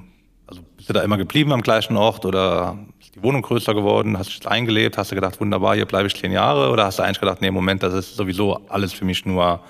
also 0.48 0.62
bist 0.76 0.88
du 0.88 0.94
da 0.94 1.02
immer 1.02 1.18
geblieben 1.18 1.52
am 1.52 1.60
gleichen 1.60 1.96
Ort 1.96 2.24
oder 2.24 2.78
ist 3.00 3.14
die 3.14 3.22
Wohnung 3.22 3.42
größer 3.42 3.74
geworden? 3.74 4.18
Hast 4.18 4.30
du 4.30 4.38
dich 4.38 4.48
eingelebt? 4.48 4.96
Hast 4.96 5.10
du 5.10 5.14
gedacht, 5.14 5.40
wunderbar, 5.40 5.74
hier 5.74 5.84
bleibe 5.84 6.06
ich 6.06 6.16
zehn 6.16 6.32
Jahre? 6.32 6.70
Oder 6.70 6.86
hast 6.86 6.98
du 6.98 7.02
eigentlich 7.02 7.20
gedacht, 7.20 7.42
nee, 7.42 7.50
Moment, 7.50 7.82
das 7.82 7.92
ist 7.92 8.16
sowieso 8.16 8.62
alles 8.68 8.94
für 8.94 9.04
mich 9.04 9.26
nur 9.26 9.60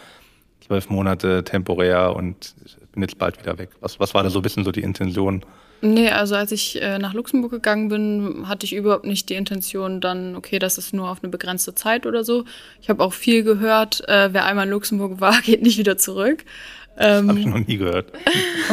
zwölf 0.64 0.88
Monate 0.88 1.42
temporär 1.42 2.14
und 2.14 2.54
ich 2.64 2.76
bin 2.92 3.02
jetzt 3.02 3.18
bald 3.18 3.40
wieder 3.40 3.58
weg? 3.58 3.70
Was, 3.80 3.98
was 3.98 4.14
war 4.14 4.22
da 4.22 4.30
so 4.30 4.38
ein 4.38 4.42
bisschen 4.42 4.64
so 4.64 4.70
die 4.70 4.82
Intention? 4.82 5.42
Nee, 5.80 6.10
also 6.10 6.34
als 6.34 6.50
ich 6.52 6.80
äh, 6.82 6.98
nach 6.98 7.14
Luxemburg 7.14 7.52
gegangen 7.52 7.88
bin, 7.88 8.48
hatte 8.48 8.66
ich 8.66 8.74
überhaupt 8.74 9.04
nicht 9.04 9.28
die 9.28 9.34
Intention, 9.34 10.00
dann, 10.00 10.34
okay, 10.34 10.58
das 10.58 10.76
ist 10.76 10.92
nur 10.92 11.08
auf 11.08 11.22
eine 11.22 11.30
begrenzte 11.30 11.74
Zeit 11.74 12.06
oder 12.06 12.24
so. 12.24 12.44
Ich 12.80 12.88
habe 12.88 13.02
auch 13.04 13.12
viel 13.12 13.44
gehört, 13.44 14.06
äh, 14.08 14.32
wer 14.32 14.44
einmal 14.44 14.66
in 14.66 14.72
Luxemburg 14.72 15.20
war, 15.20 15.40
geht 15.42 15.62
nicht 15.62 15.78
wieder 15.78 15.96
zurück. 15.96 16.44
Ähm, 17.00 17.28
Habe 17.28 17.38
ich 17.38 17.46
noch 17.46 17.64
nie 17.64 17.76
gehört. 17.76 18.12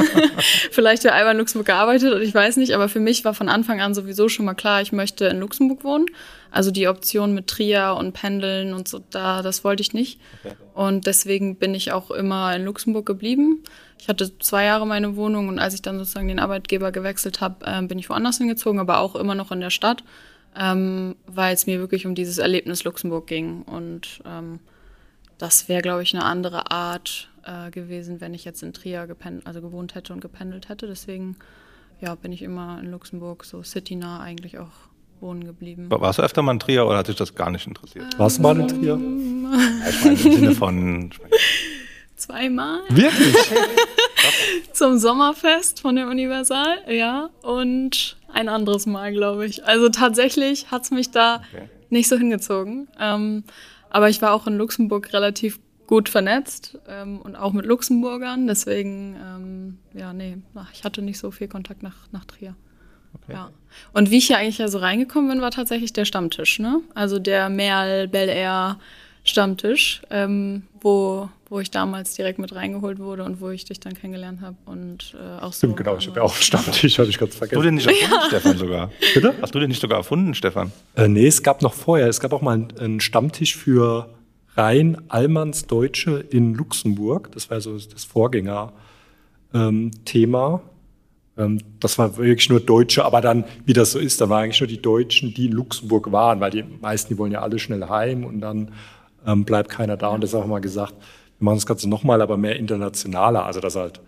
vielleicht 0.71 1.03
ja 1.03 1.13
einmal 1.13 1.33
in 1.33 1.37
Luxemburg 1.37 1.67
gearbeitet 1.67 2.11
und 2.11 2.21
ich 2.23 2.33
weiß 2.33 2.57
nicht, 2.57 2.73
aber 2.73 2.89
für 2.89 2.99
mich 2.99 3.23
war 3.23 3.35
von 3.35 3.49
Anfang 3.49 3.81
an 3.81 3.93
sowieso 3.93 4.29
schon 4.29 4.45
mal 4.45 4.55
klar, 4.55 4.81
ich 4.81 4.91
möchte 4.91 5.25
in 5.25 5.39
Luxemburg 5.39 5.83
wohnen. 5.83 6.07
Also 6.49 6.71
die 6.71 6.87
Option 6.87 7.35
mit 7.35 7.47
Trier 7.47 7.95
und 7.99 8.13
Pendeln 8.13 8.73
und 8.73 8.87
so, 8.87 8.99
da, 9.11 9.43
das 9.43 9.63
wollte 9.63 9.81
ich 9.81 9.93
nicht. 9.93 10.19
Okay. 10.43 10.55
Und 10.73 11.05
deswegen 11.05 11.57
bin 11.57 11.75
ich 11.75 11.91
auch 11.91 12.09
immer 12.09 12.55
in 12.55 12.65
Luxemburg 12.65 13.05
geblieben. 13.05 13.63
Ich 13.99 14.07
hatte 14.07 14.37
zwei 14.39 14.65
Jahre 14.65 14.85
meine 14.85 15.15
Wohnung 15.15 15.47
und 15.47 15.59
als 15.59 15.73
ich 15.73 15.81
dann 15.81 15.97
sozusagen 15.97 16.27
den 16.27 16.39
Arbeitgeber 16.39 16.91
gewechselt 16.91 17.41
habe, 17.41 17.65
äh, 17.65 17.81
bin 17.81 17.97
ich 17.97 18.09
woanders 18.09 18.37
hingezogen, 18.37 18.79
aber 18.79 18.99
auch 18.99 19.15
immer 19.15 19.35
noch 19.35 19.51
in 19.51 19.61
der 19.61 19.69
Stadt, 19.69 20.03
ähm, 20.55 21.15
weil 21.25 21.53
es 21.53 21.65
mir 21.65 21.79
wirklich 21.79 22.05
um 22.05 22.15
dieses 22.15 22.37
Erlebnis 22.37 22.83
Luxemburg 22.83 23.27
ging. 23.27 23.63
Und 23.63 24.21
ähm, 24.25 24.59
das 25.37 25.69
wäre, 25.69 25.81
glaube 25.81 26.03
ich, 26.03 26.13
eine 26.13 26.23
andere 26.23 26.71
Art 26.71 27.29
äh, 27.45 27.71
gewesen, 27.71 28.21
wenn 28.21 28.33
ich 28.33 28.45
jetzt 28.45 28.63
in 28.63 28.73
Trier 28.73 29.07
gependelt, 29.07 29.47
also 29.47 29.61
gewohnt 29.61 29.95
hätte 29.95 30.13
und 30.13 30.21
gependelt 30.21 30.69
hätte. 30.69 30.87
Deswegen 30.87 31.37
ja, 32.01 32.15
bin 32.15 32.31
ich 32.31 32.41
immer 32.41 32.79
in 32.81 32.91
Luxemburg 32.91 33.45
so 33.45 33.63
citynah 33.63 34.19
eigentlich 34.19 34.59
auch 34.59 34.71
wohnen 35.21 35.45
geblieben. 35.45 35.87
Warst 35.89 36.19
du 36.19 36.23
öfter 36.23 36.41
mal 36.41 36.51
in 36.51 36.59
Trier 36.59 36.85
oder 36.85 36.97
hat 36.97 37.07
dich 37.07 37.15
das 37.15 37.35
gar 37.35 37.49
nicht 37.49 37.67
interessiert? 37.67 38.13
Ähm, 38.13 38.19
Warst 38.19 38.37
du 38.37 38.41
mal 38.41 38.59
in 38.59 38.67
Trier? 38.67 38.95
ich 39.89 40.03
meine, 40.03 40.19
im 40.19 40.31
Sinne 40.31 40.51
von. 40.51 41.11
Zweimal. 42.15 42.79
Wirklich? 42.89 43.35
Zum 44.71 44.97
Sommerfest 44.97 45.81
von 45.81 45.95
der 45.95 46.07
Universal, 46.07 46.77
ja. 46.87 47.29
Und 47.41 48.17
ein 48.31 48.49
anderes 48.49 48.85
Mal, 48.85 49.11
glaube 49.11 49.45
ich. 49.45 49.65
Also 49.65 49.89
tatsächlich 49.89 50.71
hat 50.71 50.83
es 50.83 50.91
mich 50.91 51.11
da 51.11 51.43
okay. 51.51 51.69
nicht 51.89 52.07
so 52.07 52.17
hingezogen. 52.17 52.87
Ähm, 52.99 53.43
aber 53.89 54.09
ich 54.09 54.21
war 54.21 54.33
auch 54.33 54.47
in 54.47 54.57
Luxemburg 54.57 55.13
relativ 55.13 55.59
gut 55.87 56.09
vernetzt 56.09 56.77
ähm, 56.87 57.21
und 57.21 57.35
auch 57.35 57.53
mit 57.53 57.65
Luxemburgern. 57.65 58.47
Deswegen, 58.47 59.15
ähm, 59.15 59.77
ja, 59.93 60.13
nee, 60.13 60.37
ich 60.73 60.83
hatte 60.83 61.01
nicht 61.01 61.19
so 61.19 61.31
viel 61.31 61.47
Kontakt 61.47 61.83
nach, 61.83 61.95
nach 62.11 62.25
Trier. 62.25 62.55
Okay. 63.13 63.33
Ja. 63.33 63.51
Und 63.93 64.11
wie 64.11 64.17
ich 64.17 64.27
hier 64.27 64.37
eigentlich 64.37 64.57
ja 64.57 64.67
so 64.67 64.79
reingekommen 64.79 65.29
bin, 65.29 65.41
war 65.41 65.51
tatsächlich 65.51 65.93
der 65.93 66.05
Stammtisch, 66.05 66.59
ne? 66.59 66.81
Also 66.93 67.19
der 67.19 67.49
Merl 67.49 68.07
Bel 68.07 68.29
Air 68.29 68.79
Stammtisch, 69.23 70.01
ähm, 70.11 70.63
wo, 70.81 71.29
wo 71.49 71.59
ich 71.59 71.69
damals 71.69 72.15
direkt 72.15 72.39
mit 72.39 72.55
reingeholt 72.55 72.99
wurde 72.99 73.23
und 73.23 73.39
wo 73.39 73.49
ich 73.49 73.65
dich 73.65 73.79
dann 73.79 73.93
kennengelernt 73.93 74.41
habe. 74.41 74.55
Und 74.65 75.15
äh, 75.19 75.41
auch 75.41 75.53
Stimmt, 75.53 75.77
so, 75.77 75.83
genau, 75.83 75.97
ich 75.97 76.07
habe 76.07 76.17
ja 76.17 76.23
auch 76.23 76.33
einen 76.33 76.41
Stammtisch, 76.41 76.97
habe 76.97 77.09
ich 77.09 77.17
ganz 77.17 77.35
vergessen. 77.35 77.57
Hast 77.57 77.63
du 77.63 77.67
den 77.67 77.75
nicht 77.75 77.87
erfunden, 77.87 78.15
ja. 78.21 78.27
Stefan, 78.27 78.57
sogar? 78.57 78.91
Bitte? 79.13 79.33
Hast 79.41 79.55
du 79.55 79.59
den 79.59 79.69
nicht 79.69 79.81
sogar 79.81 79.99
erfunden, 79.99 80.33
Stefan? 80.33 80.71
Äh, 80.95 81.07
nee, 81.07 81.27
es 81.27 81.43
gab 81.43 81.61
noch 81.61 81.73
vorher, 81.73 82.07
es 82.07 82.19
gab 82.19 82.33
auch 82.33 82.41
mal 82.41 82.53
einen, 82.53 82.77
einen 82.79 82.99
Stammtisch 82.99 83.55
für 83.55 84.09
rein 84.55 84.97
Allmannsdeutsche 85.09 86.25
in 86.29 86.53
Luxemburg. 86.55 87.31
Das 87.33 87.49
war 87.49 87.61
so 87.61 87.77
das 87.77 88.03
Vorgängerthema. 88.05 88.73
Ähm, 89.53 89.91
Ähm, 91.37 91.59
das 91.81 91.97
war 91.97 92.15
wirklich 92.15 92.49
nur 92.49 92.61
Deutsche, 92.61 93.03
aber 93.03 93.19
dann, 93.19 93.43
wie 93.65 93.73
das 93.73 93.91
so 93.91 93.99
ist, 93.99 94.21
da 94.21 94.29
waren 94.29 94.45
eigentlich 94.45 94.61
nur 94.61 94.69
die 94.69 94.81
Deutschen, 94.81 95.33
die 95.33 95.47
in 95.47 95.51
Luxemburg 95.51 96.11
waren, 96.13 96.39
weil 96.39 96.51
die 96.51 96.63
meisten, 96.63 97.13
die 97.13 97.17
wollen 97.17 97.33
ja 97.33 97.41
alle 97.41 97.59
schnell 97.59 97.83
heim 97.89 98.23
und 98.23 98.39
dann 98.39 98.71
ähm, 99.27 99.43
bleibt 99.43 99.69
keiner 99.69 99.97
da. 99.97 100.09
Und 100.09 100.21
deshalb 100.21 100.43
haben 100.43 100.51
wir 100.51 100.61
gesagt, 100.61 100.93
wir 101.39 101.45
machen 101.45 101.57
das 101.57 101.65
Ganze 101.65 101.89
nochmal, 101.89 102.21
aber 102.21 102.37
mehr 102.37 102.55
internationaler, 102.55 103.45
also 103.45 103.59
dass 103.59 103.75
halt 103.75 104.01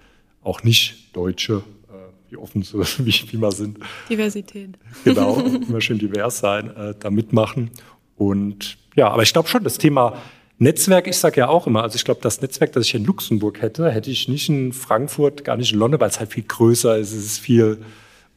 auch 0.43 0.63
nicht 0.63 1.15
Deutsche, 1.15 1.63
äh, 1.89 2.29
wie 2.31 2.37
offen 2.37 2.63
so 2.63 2.79
wie, 2.79 3.13
wie 3.31 3.37
wir 3.37 3.51
sind. 3.51 3.79
Diversität. 4.09 4.77
Genau, 5.03 5.39
immer 5.67 5.81
schön 5.81 5.99
divers 5.99 6.39
sein, 6.39 6.75
äh, 6.75 6.93
da 6.99 7.09
mitmachen. 7.09 7.71
Und 8.15 8.77
ja, 8.95 9.09
aber 9.09 9.23
ich 9.23 9.33
glaube 9.33 9.47
schon, 9.47 9.63
das 9.63 9.77
Thema 9.77 10.17
Netzwerk, 10.59 11.07
ich 11.07 11.17
sage 11.17 11.41
ja 11.41 11.49
auch 11.49 11.67
immer, 11.67 11.83
also 11.83 11.95
ich 11.95 12.03
glaube, 12.03 12.21
das 12.23 12.41
Netzwerk, 12.41 12.71
das 12.71 12.87
ich 12.87 12.95
in 12.95 13.05
Luxemburg 13.05 13.61
hätte, 13.61 13.91
hätte 13.91 14.09
ich 14.09 14.27
nicht 14.27 14.49
in 14.49 14.73
Frankfurt, 14.73 15.43
gar 15.43 15.55
nicht 15.55 15.71
in 15.71 15.77
London, 15.77 15.99
weil 15.99 16.09
es 16.09 16.19
halt 16.19 16.33
viel 16.33 16.43
größer 16.43 16.97
ist. 16.97 17.11
Es 17.11 17.25
ist 17.25 17.39
viel, 17.39 17.77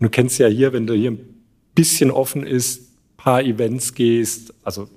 du 0.00 0.08
kennst 0.10 0.38
ja 0.38 0.46
hier, 0.46 0.74
wenn 0.74 0.86
du 0.86 0.92
hier 0.92 1.12
ein 1.12 1.20
bisschen 1.74 2.10
offen 2.10 2.44
ist, 2.44 2.90
paar 3.16 3.42
Events 3.42 3.94
gehst, 3.94 4.52
also 4.64 4.88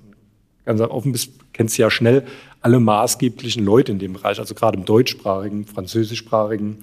ganz 0.66 0.80
offen 0.80 1.12
bist, 1.12 1.32
kennst 1.52 1.78
du 1.78 1.82
ja 1.82 1.90
schnell 1.90 2.24
alle 2.64 2.80
maßgeblichen 2.80 3.62
Leute 3.62 3.92
in 3.92 3.98
dem 3.98 4.14
Bereich, 4.14 4.38
also 4.38 4.54
gerade 4.54 4.78
im 4.78 4.86
deutschsprachigen, 4.86 5.66
französischsprachigen, 5.66 6.78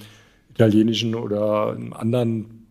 italienischen 0.51 1.15
oder 1.15 1.75
im 1.75 1.91
anderen 1.93 2.67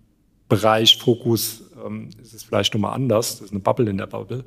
Bereich, 0.49 0.97
Fokus, 0.97 1.65
ähm, 1.85 2.11
ist 2.23 2.35
es 2.35 2.45
vielleicht 2.45 2.73
nochmal 2.73 2.95
anders. 2.95 3.39
Das 3.39 3.47
ist 3.47 3.51
eine 3.51 3.59
Bubble 3.59 3.91
in 3.91 3.99
der 3.99 4.07
Bubble. 4.07 4.45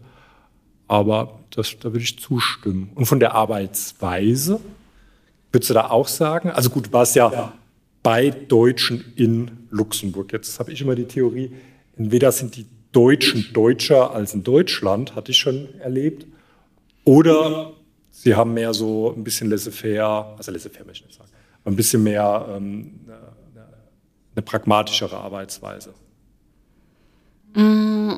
Aber 0.88 1.40
das, 1.50 1.78
da 1.78 1.92
würde 1.92 2.06
ich 2.06 2.18
zustimmen. 2.18 2.90
Und 2.96 3.06
von 3.06 3.20
der 3.20 3.36
Arbeitsweise, 3.36 4.62
würdest 5.52 5.70
du 5.70 5.74
da 5.74 5.90
auch 5.90 6.08
sagen? 6.08 6.50
Also 6.50 6.70
gut, 6.70 6.88
du 6.88 6.94
warst 6.94 7.18
ja, 7.18 7.34
ja. 7.34 7.54
bei 8.02 8.30
Deutschen 8.30 9.12
in 9.18 9.52
Luxemburg. 9.72 10.32
Jetzt 10.32 10.58
habe 10.62 10.72
ich 10.72 10.80
immer 10.80 10.96
die 10.96 11.06
Theorie, 11.06 11.52
entweder 11.98 12.32
sind 12.32 12.56
die 12.56 12.66
Deutschen 12.94 13.46
deutscher 13.52 14.16
als 14.16 14.34
in 14.34 14.44
Deutschland, 14.44 15.16
hatte 15.16 15.32
ich 15.32 15.38
schon 15.38 15.68
erlebt, 15.82 16.28
oder 17.04 17.74
sie 18.24 18.36
haben 18.36 18.54
mehr 18.54 18.74
so 18.74 19.14
ein 19.16 19.24
bisschen 19.24 19.50
laissez-faire, 19.50 20.36
also 20.38 20.52
laissez-faire 20.52 20.86
möchte 20.86 21.04
ich 21.04 21.08
nicht 21.08 21.18
sagen, 21.18 21.30
ein 21.66 21.76
bisschen 21.76 22.04
mehr 22.04 22.46
ähm, 22.50 23.02
eine, 23.06 23.18
eine 24.36 24.42
pragmatischere 24.42 25.18
Arbeitsweise. 25.18 25.94
Mm. 27.54 28.14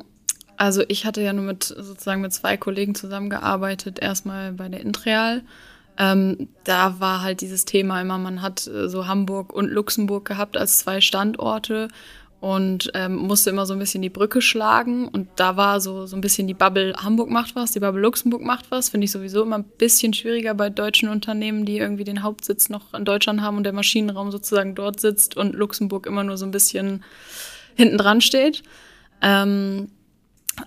Also 0.57 0.83
ich 0.87 1.05
hatte 1.05 1.21
ja 1.21 1.33
nur 1.33 1.43
mit 1.43 1.63
sozusagen 1.63 2.21
mit 2.21 2.31
zwei 2.31 2.55
Kollegen 2.55 2.95
zusammengearbeitet, 2.95 3.99
erstmal 3.99 4.53
bei 4.53 4.69
der 4.69 4.79
Intreal. 4.79 5.43
Ähm, 5.97 6.47
da 6.63 7.01
war 7.01 7.21
halt 7.21 7.41
dieses 7.41 7.65
Thema 7.65 7.99
immer, 8.01 8.17
man 8.17 8.41
hat 8.41 8.65
äh, 8.67 8.87
so 8.87 9.05
Hamburg 9.05 9.51
und 9.51 9.69
Luxemburg 9.69 10.23
gehabt 10.23 10.55
als 10.55 10.77
zwei 10.77 11.01
Standorte 11.01 11.89
und 12.45 12.91
ähm, 12.93 13.15
musste 13.15 13.49
immer 13.49 13.65
so 13.65 13.73
ein 13.73 13.79
bisschen 13.79 14.03
die 14.03 14.11
Brücke 14.11 14.39
schlagen. 14.39 15.07
Und 15.07 15.29
da 15.35 15.57
war 15.57 15.81
so, 15.81 16.05
so 16.05 16.15
ein 16.15 16.21
bisschen 16.21 16.45
die 16.45 16.53
Bubble 16.53 16.93
Hamburg 16.95 17.31
macht 17.31 17.55
was, 17.55 17.71
die 17.71 17.79
Bubble 17.79 18.03
Luxemburg 18.03 18.43
macht 18.43 18.69
was. 18.69 18.89
Finde 18.89 19.05
ich 19.05 19.11
sowieso 19.11 19.41
immer 19.41 19.57
ein 19.57 19.63
bisschen 19.63 20.13
schwieriger 20.13 20.53
bei 20.53 20.69
deutschen 20.69 21.09
Unternehmen, 21.09 21.65
die 21.65 21.79
irgendwie 21.79 22.03
den 22.03 22.21
Hauptsitz 22.21 22.69
noch 22.69 22.93
in 22.93 23.03
Deutschland 23.03 23.41
haben 23.41 23.57
und 23.57 23.63
der 23.63 23.73
Maschinenraum 23.73 24.29
sozusagen 24.29 24.75
dort 24.75 24.99
sitzt 24.99 25.35
und 25.35 25.55
Luxemburg 25.55 26.05
immer 26.05 26.23
nur 26.23 26.37
so 26.37 26.45
ein 26.45 26.51
bisschen 26.51 27.03
hinten 27.73 27.97
dran 27.97 28.21
steht. 28.21 28.61
Ähm, 29.23 29.87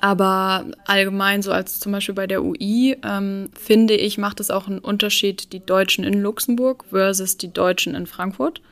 aber 0.01 0.67
allgemein, 0.85 1.43
so 1.43 1.53
als 1.53 1.79
zum 1.79 1.93
Beispiel 1.93 2.17
bei 2.17 2.27
der 2.27 2.43
UI, 2.43 2.97
ähm, 3.05 3.51
finde 3.57 3.95
ich, 3.95 4.19
macht 4.19 4.41
es 4.41 4.51
auch 4.51 4.67
einen 4.67 4.81
Unterschied, 4.81 5.53
die 5.53 5.65
Deutschen 5.65 6.03
in 6.03 6.21
Luxemburg 6.23 6.87
versus 6.91 7.37
die 7.37 7.53
Deutschen 7.53 7.95
in 7.95 8.07
Frankfurt. 8.09 8.63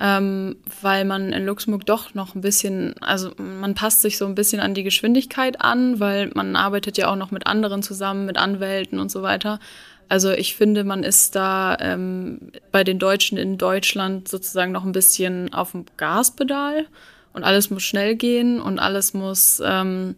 Ähm, 0.00 0.56
weil 0.80 1.04
man 1.04 1.32
in 1.32 1.44
Luxemburg 1.44 1.84
doch 1.84 2.14
noch 2.14 2.36
ein 2.36 2.40
bisschen, 2.40 2.94
also 3.00 3.32
man 3.36 3.74
passt 3.74 4.00
sich 4.00 4.16
so 4.16 4.26
ein 4.26 4.36
bisschen 4.36 4.60
an 4.60 4.72
die 4.72 4.84
Geschwindigkeit 4.84 5.60
an, 5.60 5.98
weil 5.98 6.30
man 6.34 6.54
arbeitet 6.54 6.96
ja 6.98 7.10
auch 7.10 7.16
noch 7.16 7.32
mit 7.32 7.48
anderen 7.48 7.82
zusammen, 7.82 8.24
mit 8.24 8.38
Anwälten 8.38 9.00
und 9.00 9.10
so 9.10 9.22
weiter. 9.22 9.58
Also 10.08 10.30
ich 10.30 10.54
finde, 10.54 10.84
man 10.84 11.02
ist 11.02 11.34
da 11.34 11.76
ähm, 11.80 12.52
bei 12.72 12.84
den 12.84 12.98
Deutschen 12.98 13.36
in 13.36 13.58
Deutschland 13.58 14.28
sozusagen 14.28 14.72
noch 14.72 14.84
ein 14.84 14.92
bisschen 14.92 15.52
auf 15.52 15.72
dem 15.72 15.84
Gaspedal 15.96 16.86
und 17.32 17.44
alles 17.44 17.70
muss 17.70 17.82
schnell 17.82 18.16
gehen 18.16 18.60
und 18.60 18.78
alles 18.78 19.12
muss 19.14 19.60
ähm, 19.64 20.14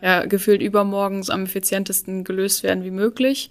ja, 0.00 0.26
gefühlt 0.26 0.62
übermorgens 0.62 1.30
am 1.30 1.44
effizientesten 1.44 2.24
gelöst 2.24 2.62
werden 2.62 2.84
wie 2.84 2.90
möglich. 2.90 3.50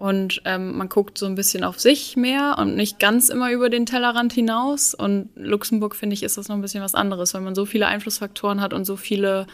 Und 0.00 0.40
ähm, 0.46 0.78
man 0.78 0.88
guckt 0.88 1.18
so 1.18 1.26
ein 1.26 1.34
bisschen 1.34 1.62
auf 1.62 1.78
sich 1.78 2.16
mehr 2.16 2.56
und 2.58 2.74
nicht 2.74 2.98
ganz 2.98 3.28
immer 3.28 3.52
über 3.52 3.68
den 3.68 3.84
Tellerrand 3.84 4.32
hinaus. 4.32 4.94
Und 4.94 5.28
Luxemburg, 5.36 5.94
finde 5.94 6.14
ich, 6.14 6.22
ist 6.22 6.38
das 6.38 6.48
noch 6.48 6.56
ein 6.56 6.62
bisschen 6.62 6.82
was 6.82 6.94
anderes, 6.94 7.34
weil 7.34 7.42
man 7.42 7.54
so 7.54 7.66
viele 7.66 7.86
Einflussfaktoren 7.86 8.62
hat 8.62 8.72
und 8.72 8.86
so 8.86 8.96
viele 8.96 9.46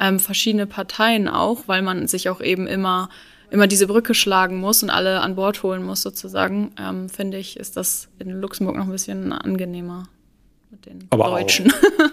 ähm, 0.00 0.18
verschiedene 0.18 0.66
Parteien 0.66 1.28
auch, 1.28 1.68
weil 1.68 1.80
man 1.80 2.08
sich 2.08 2.28
auch 2.28 2.40
eben 2.40 2.66
immer, 2.66 3.08
immer 3.50 3.68
diese 3.68 3.86
Brücke 3.86 4.14
schlagen 4.14 4.58
muss 4.58 4.82
und 4.82 4.90
alle 4.90 5.20
an 5.20 5.36
Bord 5.36 5.62
holen 5.62 5.84
muss, 5.84 6.02
sozusagen, 6.02 6.72
ähm, 6.76 7.08
finde 7.08 7.38
ich, 7.38 7.56
ist 7.56 7.76
das 7.76 8.08
in 8.18 8.40
Luxemburg 8.40 8.74
noch 8.74 8.86
ein 8.86 8.90
bisschen 8.90 9.32
angenehmer 9.32 10.08
mit 10.72 10.86
den 10.86 11.06
Aber 11.10 11.26
Deutschen. 11.26 11.70
Auch. 11.70 12.10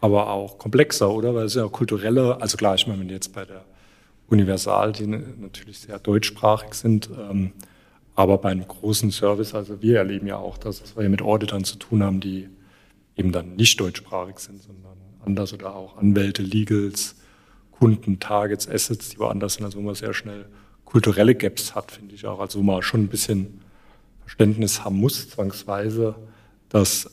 aber 0.00 0.30
auch 0.30 0.56
komplexer, 0.56 1.10
oder? 1.10 1.34
Weil 1.34 1.44
es 1.44 1.56
ja 1.56 1.68
kulturelle, 1.68 2.40
also 2.40 2.56
klar, 2.56 2.74
ich 2.74 2.86
meine, 2.86 3.00
wenn 3.00 3.10
jetzt 3.10 3.34
bei 3.34 3.44
der 3.44 3.66
Universal, 4.32 4.92
die 4.92 5.06
natürlich 5.06 5.80
sehr 5.80 5.98
deutschsprachig 5.98 6.74
sind, 6.74 7.10
ähm, 7.18 7.52
aber 8.14 8.38
bei 8.38 8.50
einem 8.50 8.66
großen 8.66 9.10
Service, 9.10 9.54
also 9.54 9.82
wir 9.82 9.98
erleben 9.98 10.26
ja 10.26 10.36
auch, 10.36 10.58
dass 10.58 10.96
wir 10.96 11.08
mit 11.08 11.22
Auditern 11.22 11.64
zu 11.64 11.76
tun 11.76 12.02
haben, 12.02 12.20
die 12.20 12.48
eben 13.16 13.32
dann 13.32 13.56
nicht 13.56 13.78
deutschsprachig 13.78 14.38
sind, 14.38 14.62
sondern 14.62 14.96
anders 15.24 15.52
oder 15.52 15.74
auch 15.74 15.96
Anwälte, 15.96 16.42
Legals, 16.42 17.16
Kunden, 17.70 18.20
Targets, 18.20 18.68
Assets, 18.68 19.10
die 19.10 19.18
woanders 19.18 19.54
sind, 19.54 19.64
also 19.64 19.78
wo 19.78 19.82
man 19.82 19.94
sehr 19.94 20.14
schnell 20.14 20.46
kulturelle 20.84 21.34
Gaps 21.34 21.74
hat, 21.74 21.90
finde 21.90 22.14
ich 22.14 22.26
auch. 22.26 22.40
Also 22.40 22.58
wo 22.58 22.62
man 22.62 22.82
schon 22.82 23.04
ein 23.04 23.08
bisschen 23.08 23.60
Verständnis 24.20 24.84
haben 24.84 24.96
muss, 24.96 25.28
zwangsweise, 25.30 26.14
dass 26.68 27.10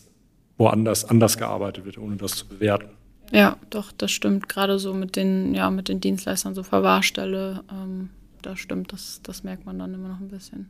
woanders 0.57 1.05
anders 1.05 1.37
gearbeitet 1.37 1.85
wird, 1.85 1.97
ohne 1.97 2.17
das 2.17 2.35
zu 2.35 2.47
bewerten. 2.47 2.89
Ja, 3.31 3.57
doch, 3.69 3.91
das 3.91 4.11
stimmt. 4.11 4.49
Gerade 4.49 4.79
so 4.79 4.93
mit 4.93 5.15
den, 5.15 5.53
ja, 5.53 5.69
mit 5.69 5.87
den 5.87 5.99
Dienstleistern, 5.99 6.55
so 6.55 6.63
Verwahrstelle, 6.63 7.63
ähm, 7.71 8.09
das 8.41 8.59
stimmt, 8.59 8.93
das, 8.93 9.21
das 9.23 9.43
merkt 9.43 9.65
man 9.65 9.77
dann 9.77 9.93
immer 9.93 10.09
noch 10.09 10.19
ein 10.19 10.29
bisschen. 10.29 10.69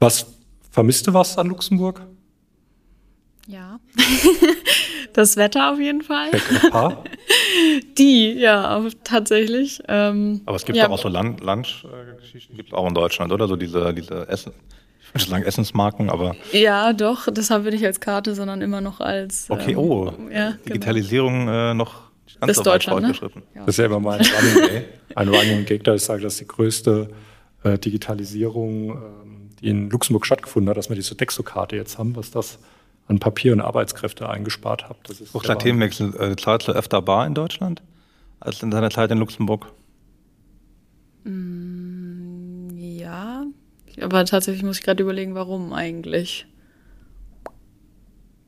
Was 0.00 0.26
vermisst 0.70 1.06
du 1.06 1.14
was 1.14 1.38
an 1.38 1.48
Luxemburg? 1.48 2.02
Ja, 3.46 3.78
das 5.12 5.36
Wetter 5.36 5.72
auf 5.72 5.78
jeden 5.78 6.02
Fall. 6.02 6.30
Ein 6.32 6.70
paar? 6.70 7.04
Die, 7.98 8.32
ja, 8.32 8.82
tatsächlich. 9.04 9.82
Ähm, 9.86 10.40
Aber 10.46 10.56
es 10.56 10.64
gibt 10.64 10.78
ja. 10.78 10.88
auch 10.88 10.98
so 10.98 11.08
Lunch-Geschichten, 11.08 12.56
gibt 12.56 12.70
es 12.70 12.74
auch 12.74 12.88
in 12.88 12.94
Deutschland, 12.94 13.32
oder? 13.32 13.46
So 13.46 13.56
diese, 13.56 13.92
diese 13.92 14.26
Essen, 14.28 14.52
ich 15.14 15.22
würde 15.22 15.30
sagen 15.30 15.44
Essensmarken, 15.44 16.10
aber. 16.10 16.34
Ja, 16.52 16.92
doch, 16.92 17.28
deshalb 17.30 17.64
will 17.64 17.74
ich 17.74 17.84
als 17.84 18.00
Karte, 18.00 18.34
sondern 18.34 18.60
immer 18.62 18.80
noch 18.80 19.00
als. 19.00 19.46
Okay, 19.48 19.76
oh. 19.76 20.12
ja, 20.32 20.50
genau. 20.50 20.62
Digitalisierung 20.66 21.48
äh, 21.48 21.74
noch 21.74 22.04
ganz 22.40 22.48
Bis 22.48 22.56
so 22.56 22.62
Deutschland, 22.64 23.02
ne? 23.02 23.14
fortgeschritten. 23.14 23.42
Ja. 23.54 23.60
Das 23.60 23.74
ist 23.74 23.78
ja 23.78 23.86
immer 23.86 24.00
mal 24.00 24.18
ein 24.18 24.26
Running 24.26 24.68
Gag. 24.68 24.84
Ein 25.14 25.28
Running 25.28 25.64
Gag, 25.66 25.84
da 25.84 25.94
ich 25.94 26.02
sage, 26.02 26.22
das 26.22 26.34
ist 26.34 26.40
die 26.40 26.48
größte 26.48 27.08
äh, 27.62 27.78
Digitalisierung, 27.78 28.90
ähm, 28.90 29.50
die 29.60 29.68
in 29.68 29.90
Luxemburg 29.90 30.26
stattgefunden 30.26 30.68
hat, 30.68 30.76
dass 30.76 30.88
wir 30.88 30.96
die 30.96 31.02
Sodexo-Karte 31.02 31.76
jetzt 31.76 31.98
haben, 31.98 32.16
was 32.16 32.30
das 32.32 32.58
an 33.06 33.20
Papier 33.20 33.52
und 33.52 33.60
Arbeitskräfte 33.60 34.28
eingespart 34.28 34.88
hat. 34.88 34.96
Das 35.04 35.20
ist 35.20 35.34
Auch 35.34 35.42
der 35.42 35.54
der 35.54 35.62
Themenwechsel. 35.62 36.14
Äh, 36.18 36.36
zahlst 36.36 36.66
du 36.68 36.72
öfter 36.72 37.02
bar 37.02 37.26
in 37.26 37.34
Deutschland 37.34 37.82
als 38.40 38.62
in 38.62 38.70
deiner 38.70 38.90
Zeit 38.90 39.10
in 39.10 39.18
Luxemburg? 39.18 39.66
Ja, 41.24 41.30
aber 44.00 44.24
tatsächlich 44.24 44.62
muss 44.62 44.78
ich 44.78 44.84
gerade 44.84 45.02
überlegen, 45.02 45.34
warum 45.34 45.72
eigentlich. 45.72 46.46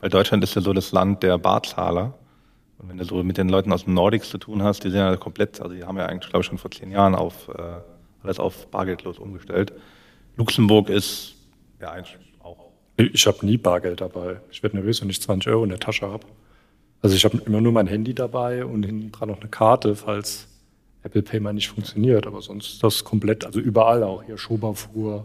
Weil 0.00 0.10
Deutschland 0.10 0.44
ist 0.44 0.54
ja 0.54 0.62
so 0.62 0.72
das 0.72 0.92
Land 0.92 1.22
der 1.22 1.38
Barzahler. 1.38 2.14
Und 2.78 2.90
wenn 2.90 2.98
du 2.98 3.04
so 3.04 3.22
mit 3.22 3.38
den 3.38 3.48
Leuten 3.48 3.72
aus 3.72 3.84
dem 3.84 3.94
Nordics 3.94 4.28
zu 4.28 4.38
tun 4.38 4.62
hast, 4.62 4.84
die 4.84 4.90
sind 4.90 4.98
ja 4.98 5.16
komplett, 5.16 5.60
also 5.60 5.74
die 5.74 5.84
haben 5.84 5.96
ja 5.96 6.06
eigentlich, 6.06 6.30
glaube 6.30 6.42
ich, 6.42 6.46
schon 6.46 6.58
vor 6.58 6.70
zehn 6.70 6.90
Jahren 6.90 7.14
auf 7.14 7.48
äh, 7.48 7.80
alles 8.22 8.38
auf 8.38 8.70
bargeldlos 8.70 9.18
umgestellt. 9.18 9.72
Luxemburg 10.36 10.90
ist 10.90 11.34
ja 11.80 11.90
eigentlich 11.92 12.18
auch. 12.42 12.70
Ich 12.96 13.26
habe 13.26 13.44
nie 13.46 13.56
Bargeld 13.56 14.00
dabei. 14.00 14.40
Ich 14.50 14.62
werde 14.62 14.76
nervös, 14.76 15.00
wenn 15.00 15.08
ich 15.08 15.22
20 15.22 15.50
Euro 15.50 15.64
in 15.64 15.70
der 15.70 15.80
Tasche 15.80 16.10
habe. 16.10 16.26
Also 17.02 17.16
ich 17.16 17.24
habe 17.24 17.38
immer 17.46 17.60
nur 17.60 17.72
mein 17.72 17.86
Handy 17.86 18.14
dabei 18.14 18.64
und 18.64 18.84
hinten 18.84 19.12
dran 19.12 19.28
noch 19.28 19.40
eine 19.40 19.48
Karte, 19.48 19.94
falls 19.96 20.48
Apple 21.06 21.22
Pay 21.22 21.40
mal 21.40 21.52
nicht 21.52 21.68
funktioniert. 21.68 22.26
Aber 22.26 22.42
sonst 22.42 22.74
ist 22.74 22.82
das 22.82 23.04
komplett, 23.04 23.44
also 23.46 23.60
überall 23.60 24.02
auch 24.02 24.22
hier 24.22 24.36
Schoberfuhr. 24.36 25.24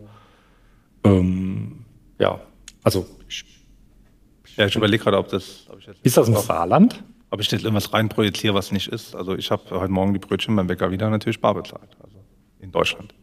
Ähm, 1.04 1.86
ja, 2.20 2.40
also 2.84 3.06
ich, 3.28 3.44
Ja, 4.56 4.68
ich 4.68 4.76
überlege 4.76 5.04
gerade, 5.04 5.18
ob 5.18 5.30
das, 5.30 5.66
ob 5.70 5.80
ich 5.80 5.88
jetzt 5.88 6.00
ist 6.04 6.18
das 6.18 6.28
ein 6.28 6.36
Saarland? 6.36 7.04
ob 7.32 7.40
ich 7.40 7.50
jetzt 7.50 7.64
irgendwas 7.64 7.94
reinprojiziere, 7.94 8.54
was 8.54 8.72
nicht 8.74 8.90
ist. 8.90 9.16
Also 9.16 9.36
ich 9.36 9.52
habe 9.52 9.64
heute 9.72 9.92
Morgen 9.92 10.14
die 10.14 10.20
Brötchen 10.20 10.54
beim 10.56 10.68
Bäcker 10.68 10.92
wieder 10.92 11.10
natürlich 11.10 11.40
bar 11.40 11.54
bezahlt. 11.54 11.90
Also 12.04 12.18
in 12.60 12.72
Deutschland. 12.72 13.14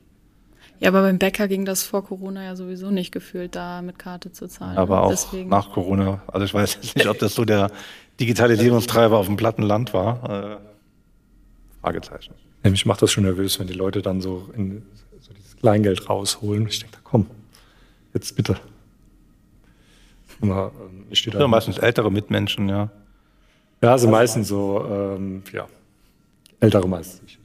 Ja, 0.80 0.88
aber 0.88 1.02
beim 1.02 1.18
Bäcker 1.18 1.46
ging 1.46 1.64
das 1.66 1.82
vor 1.82 2.04
Corona 2.04 2.42
ja 2.44 2.56
sowieso 2.56 2.90
nicht 2.90 3.12
gefühlt, 3.12 3.54
da 3.54 3.82
mit 3.82 3.98
Karte 3.98 4.32
zu 4.32 4.48
zahlen. 4.48 4.78
Aber 4.78 5.02
auch 5.02 5.10
Deswegen. 5.10 5.50
nach 5.50 5.72
Corona. 5.72 6.22
Also 6.26 6.46
ich 6.46 6.54
weiß 6.54 6.74
jetzt 6.74 6.96
nicht, 6.96 7.06
ob 7.06 7.18
das 7.18 7.34
so 7.34 7.44
der 7.44 7.70
Digitalisierungstreiber 8.18 9.18
auf 9.18 9.26
dem 9.26 9.36
platten 9.36 9.62
Land 9.62 9.92
war. 9.92 10.54
Äh, 10.54 10.68
Fragezeichen. 11.82 12.34
Mich 12.62 12.86
macht 12.86 13.00
das 13.02 13.12
schon 13.12 13.24
nervös, 13.24 13.58
wenn 13.58 13.66
die 13.66 13.74
Leute 13.74 14.02
dann 14.02 14.20
so, 14.20 14.50
in, 14.54 14.82
so 15.20 15.32
dieses 15.32 15.56
Kleingeld 15.56 16.08
rausholen. 16.08 16.66
Ich 16.66 16.80
denke, 16.80 16.98
komm, 17.02 17.26
jetzt 18.12 18.34
bitte. 18.36 18.58
Immer, 20.40 20.72
ähm, 20.80 21.06
ich 21.10 21.20
stehe 21.20 21.32
da 21.32 21.40
ja, 21.40 21.48
meistens 21.48 21.78
ältere 21.78 22.10
Mitmenschen, 22.10 22.68
ja. 22.68 22.90
Ja, 23.80 23.92
also 23.92 24.08
meistens 24.08 24.48
so, 24.48 24.84
ähm, 24.84 25.42
ja, 25.52 25.66
ältere 26.60 26.88
meistens. 26.88 27.38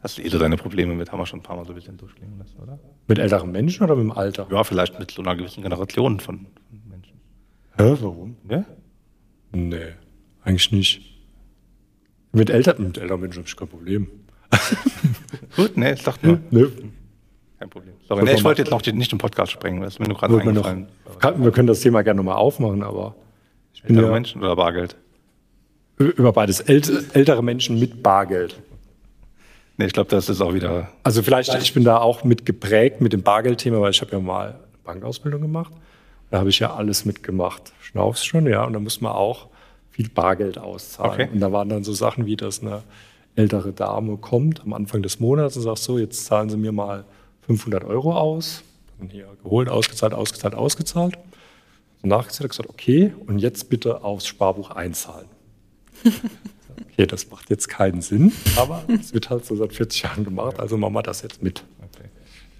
Hast 0.00 0.16
du 0.16 0.22
eh 0.22 0.28
so 0.28 0.38
deine 0.38 0.56
Probleme 0.56 0.94
mit, 0.94 1.10
haben 1.10 1.18
wir 1.18 1.26
schon 1.26 1.40
ein 1.40 1.42
paar 1.42 1.56
Mal 1.56 1.64
so 1.64 1.72
ein 1.72 1.74
bisschen 1.74 1.96
durchklingen 1.96 2.38
lassen, 2.38 2.56
oder? 2.62 2.78
Mit 3.08 3.18
älteren 3.18 3.50
Menschen 3.50 3.82
oder 3.82 3.96
mit 3.96 4.04
dem 4.04 4.12
Alter? 4.12 4.46
Ja, 4.50 4.62
vielleicht 4.62 4.98
mit 4.98 5.10
so 5.10 5.22
einer 5.22 5.34
gewissen 5.34 5.62
Generation 5.62 6.20
von, 6.20 6.46
von 6.70 6.88
Menschen. 6.88 7.20
Hä, 7.76 7.96
warum? 8.00 8.36
Ja? 8.48 8.64
Nee, 9.50 9.94
eigentlich 10.44 10.70
nicht. 10.70 11.17
Mit, 12.32 12.50
älter, 12.50 12.78
mit 12.78 12.98
älteren 12.98 13.20
Menschen 13.20 13.38
habe 13.38 13.48
ich 13.48 13.56
kein 13.56 13.68
Problem. 13.68 14.08
Gut, 15.56 15.76
nee, 15.76 15.92
ich 15.92 16.02
dachte 16.02 16.26
nur. 16.26 16.38
Nee. 16.50 16.66
Kein 17.58 17.70
Problem. 17.70 17.94
Sorry, 18.06 18.24
nee, 18.24 18.34
ich 18.34 18.44
wollte 18.44 18.62
jetzt 18.62 18.70
noch 18.70 18.84
nicht 18.84 19.10
den 19.10 19.18
Podcast 19.18 19.52
sprengen, 19.52 19.80
das 19.80 19.94
ist 19.94 20.00
mir 20.00 20.08
nur 20.08 20.16
gerade 20.16 20.40
eingefallen. 20.40 20.86
Noch, 21.22 21.38
wir 21.38 21.50
können 21.50 21.66
das 21.66 21.80
Thema 21.80 22.02
gerne 22.02 22.18
nochmal 22.18 22.36
aufmachen, 22.36 22.82
aber 22.82 23.16
ich 23.74 23.82
bin 23.82 23.96
ältere 23.96 24.10
ja, 24.10 24.14
Menschen 24.14 24.42
oder 24.42 24.56
Bargeld? 24.56 24.96
Über 25.98 26.32
beides. 26.32 26.60
ältere 26.60 27.42
Menschen 27.42 27.80
mit 27.80 28.02
Bargeld. 28.02 28.60
Nee, 29.76 29.86
ich 29.86 29.92
glaube, 29.92 30.10
das 30.10 30.28
ist 30.28 30.40
auch 30.40 30.54
wieder. 30.54 30.88
Also 31.04 31.22
vielleicht, 31.22 31.54
ich 31.54 31.72
bin 31.72 31.84
da 31.84 31.98
auch 31.98 32.24
mit 32.24 32.44
geprägt 32.46 33.00
mit 33.00 33.12
dem 33.12 33.22
Bargeldthema, 33.22 33.80
weil 33.80 33.90
ich 33.90 34.00
habe 34.00 34.12
ja 34.12 34.20
mal 34.20 34.48
eine 34.48 34.58
Bankausbildung 34.84 35.40
gemacht. 35.40 35.72
Da 36.30 36.38
habe 36.38 36.50
ich 36.50 36.58
ja 36.58 36.74
alles 36.74 37.04
mitgemacht. 37.04 37.72
Schnaufst 37.80 38.26
schon, 38.26 38.46
ja. 38.46 38.64
Und 38.64 38.72
da 38.72 38.80
muss 38.80 39.00
man 39.00 39.12
auch 39.12 39.46
viel 39.98 40.08
Bargeld 40.10 40.58
auszahlen. 40.58 41.12
Okay. 41.12 41.28
Und 41.32 41.40
da 41.40 41.50
waren 41.50 41.68
dann 41.68 41.82
so 41.82 41.92
Sachen 41.92 42.24
wie, 42.24 42.36
dass 42.36 42.62
eine 42.62 42.84
ältere 43.34 43.72
Dame 43.72 44.16
kommt 44.16 44.60
am 44.60 44.72
Anfang 44.72 45.02
des 45.02 45.18
Monats 45.18 45.56
und 45.56 45.64
sagt 45.64 45.80
so, 45.80 45.98
jetzt 45.98 46.24
zahlen 46.24 46.48
Sie 46.50 46.56
mir 46.56 46.70
mal 46.70 47.04
500 47.46 47.82
Euro 47.82 48.16
aus. 48.16 48.62
Dann 49.00 49.10
hier 49.10 49.26
geholt, 49.42 49.68
ausgezahlt, 49.68 50.14
ausgezahlt, 50.14 50.54
ausgezahlt. 50.54 51.18
Und 52.02 52.10
nachgezählt, 52.10 52.50
gesagt, 52.50 52.68
okay, 52.68 53.12
und 53.26 53.40
jetzt 53.40 53.70
bitte 53.70 54.04
aufs 54.04 54.28
Sparbuch 54.28 54.70
einzahlen. 54.70 55.26
okay, 56.04 57.06
das 57.06 57.28
macht 57.28 57.50
jetzt 57.50 57.68
keinen 57.68 58.00
Sinn, 58.00 58.32
aber 58.56 58.84
es 59.00 59.12
wird 59.12 59.30
halt 59.30 59.46
so 59.46 59.56
seit 59.56 59.72
40 59.72 60.02
Jahren 60.02 60.22
gemacht, 60.22 60.60
also 60.60 60.76
machen 60.76 60.94
wir 60.94 61.02
das 61.02 61.22
jetzt 61.22 61.42
mit. 61.42 61.64
Okay. 61.80 62.08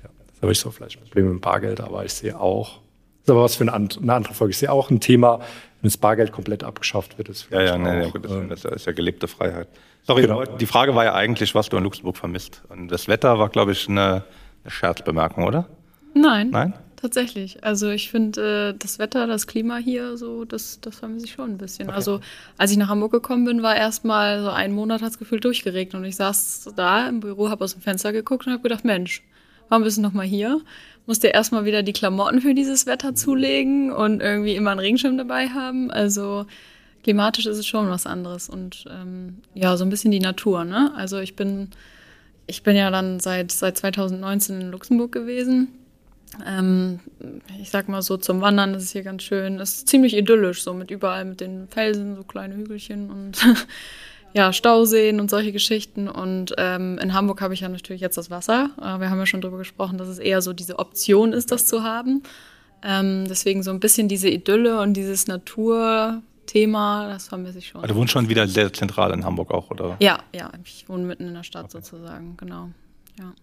Ja, 0.03 0.11
das 0.27 0.43
habe 0.43 0.51
ich 0.51 0.59
so 0.59 0.73
vielleicht 0.73 1.01
Probleme 1.01 1.35
mit 1.35 1.41
Bargeld, 1.41 1.81
aber 1.81 2.05
ich 2.05 2.15
sehe 2.15 2.41
auch, 2.41 2.79
das 2.79 3.27
ist 3.27 3.31
aber 3.31 3.43
was 3.45 3.55
für 3.55 3.73
eine, 3.73 4.13
andere 4.13 4.35
Folge, 4.35 4.51
ich 4.51 4.59
sehe 4.59 4.73
auch 4.73 4.91
ein 4.91 4.99
Thema, 4.99 5.39
wenn 5.81 5.89
das 5.89 5.97
Bargeld 5.97 6.33
komplett 6.33 6.65
abgeschafft 6.65 7.19
wird. 7.19 7.29
Ist 7.29 7.49
ja, 7.51 7.63
ja, 7.63 7.79
nee, 7.79 8.07
auch, 8.07 8.15
nee, 8.15 8.49
das, 8.49 8.65
ist 8.65 8.87
ja 8.87 8.93
gelebte 8.93 9.29
Freiheit. 9.29 9.69
Sorry, 10.03 10.23
genau. 10.23 10.45
die 10.45 10.67
Frage 10.67 10.95
war 10.95 11.05
ja 11.05 11.15
eigentlich, 11.15 11.55
was 11.55 11.69
du 11.69 11.77
in 11.77 11.85
Luxemburg 11.85 12.17
vermisst. 12.17 12.63
Und 12.69 12.89
das 12.89 13.09
Wetter 13.09 13.39
war, 13.39 13.49
glaube 13.49 13.73
ich, 13.73 13.89
eine, 13.89 14.25
eine 14.65 14.71
Scherzbemerkung, 14.71 15.45
oder? 15.45 15.69
Nein. 16.15 16.51
Nein? 16.51 16.75
Tatsächlich. 17.01 17.63
Also 17.63 17.91
ich 17.91 18.11
finde 18.11 18.73
äh, 18.75 18.79
das 18.79 18.99
Wetter, 18.99 19.29
das 19.29 19.47
Klima 19.47 19.77
hier, 19.77 20.17
so, 20.17 20.45
das, 20.45 20.81
das 20.81 20.99
vermisse 20.99 21.27
ich 21.27 21.33
schon 21.33 21.51
ein 21.51 21.59
bisschen. 21.59 21.89
Okay. 21.89 21.97
Also 21.97 22.21
als 22.57 22.73
ich 22.73 22.77
nach 22.77 22.89
Hamburg 22.89 23.13
gekommen 23.13 23.45
bin, 23.45 23.63
war 23.63 23.77
erstmal 23.77 24.43
so 24.43 24.51
einen 24.51 24.75
Monat 24.75 25.01
hat 25.01 25.13
es 25.13 25.19
gefühlt 25.19 25.45
durchgeregnet 25.45 25.95
und 25.95 26.05
ich 26.05 26.17
saß 26.17 26.73
da 26.75 27.09
im 27.09 27.21
Büro, 27.21 27.51
habe 27.51 27.63
aus 27.63 27.75
dem 27.75 27.83
Fenster 27.83 28.13
geguckt 28.13 28.47
und 28.47 28.53
habe 28.53 28.65
gedacht, 28.65 28.85
Mensch, 28.85 29.23
warum 29.69 29.85
bist 29.85 29.99
du 29.99 30.03
noch 30.03 30.13
mal 30.13 30.27
hier? 30.27 30.61
Musste 31.09 31.29
erstmal 31.29 31.65
wieder 31.65 31.83
die 31.83 31.93
Klamotten 31.93 32.41
für 32.41 32.55
dieses 32.55 32.87
Wetter 32.87 33.17
zulegen 33.17 33.91
und 33.91 34.21
irgendwie 34.21 34.55
immer 34.55 34.71
einen 34.71 34.81
Regenschirm 34.81 35.19
dabei 35.19 35.49
haben. 35.49 35.91
Also 35.91 36.47
klimatisch 37.03 37.47
ist 37.47 37.59
es 37.59 37.67
schon 37.67 37.89
was 37.89 38.07
anderes 38.07 38.49
und 38.49 38.85
ähm, 38.89 39.39
ja, 39.55 39.77
so 39.77 39.85
ein 39.85 39.91
bisschen 39.91 40.13
die 40.13 40.21
Natur. 40.21 40.65
Ne? 40.65 40.93
Also 40.95 41.19
ich 41.19 41.35
bin 41.35 41.71
ich 42.47 42.63
bin 42.63 42.77
ja 42.77 42.91
dann 42.91 43.19
seit 43.19 43.51
seit 43.51 43.77
2019 43.77 44.61
in 44.61 44.71
Luxemburg 44.71 45.11
gewesen 45.11 45.69
ähm, 46.47 47.01
ich 47.61 47.71
sag 47.71 47.89
mal 47.89 48.03
so, 48.03 48.17
zum 48.17 48.41
Wandern 48.41 48.75
ist 48.75 48.85
es 48.85 48.93
hier 48.93 49.03
ganz 49.03 49.23
schön. 49.23 49.59
Es 49.61 49.77
ist 49.77 49.89
ziemlich 49.89 50.17
idyllisch, 50.17 50.63
so 50.63 50.75
mit 50.75 50.91
überall 50.91 51.25
mit 51.25 51.41
den 51.41 51.69
Felsen, 51.69 52.17
so 52.17 52.23
kleine 52.23 52.55
Hügelchen 52.55 53.11
und 53.11 53.39
ja, 54.39 54.53
Stauseen 54.53 55.19
und 55.19 55.31
solche 55.31 55.51
Geschichten. 55.51 56.09
Und 56.09 56.55
ähm, 56.59 56.97
in 56.99 57.13
Hamburg 57.13 57.41
habe 57.41 57.55
ich 57.55 57.61
ja 57.61 57.69
natürlich 57.69 58.01
jetzt 58.01 58.17
das 58.17 58.31
Wasser. 58.31 58.71
Äh, 58.79 59.01
wir 59.01 59.11
haben 59.11 59.19
ja 59.19 59.27
schon 59.27 59.41
darüber 59.41 59.59
gesprochen, 59.59 59.99
dass 59.99 60.07
es 60.07 60.21
eher 60.21 60.43
so 60.43 60.53
diese 60.53 60.79
Option 60.79 61.33
ist, 61.33 61.51
das 61.51 61.67
zu 61.67 61.83
haben. 61.83 62.23
Ähm, 62.85 63.25
deswegen 63.29 63.65
so 63.65 63.73
ein 63.73 63.81
bisschen 63.81 64.07
diese 64.07 64.29
Idylle 64.29 64.81
und 64.81 64.93
dieses 64.95 65.27
Naturthema, 65.27 67.09
das 67.09 67.27
vermisse 67.27 67.59
ich 67.59 67.67
schon. 67.67 67.81
Also 67.81 67.93
du 67.93 67.99
wohnst 67.99 68.13
schon 68.13 68.29
wieder 68.29 68.47
sehr 68.47 68.73
zentral 68.73 69.13
in 69.13 69.25
Hamburg 69.25 69.51
auch, 69.51 69.73
oder? 69.73 69.97
Ja, 69.99 70.21
ja, 70.33 70.53
ich 70.65 70.89
wohne 70.89 71.03
mitten 71.03 71.27
in 71.27 71.35
der 71.35 71.43
Stadt 71.43 71.65
okay. 71.65 71.73
sozusagen, 71.73 72.37
genau. 72.37 72.69
Ja. 73.19 73.35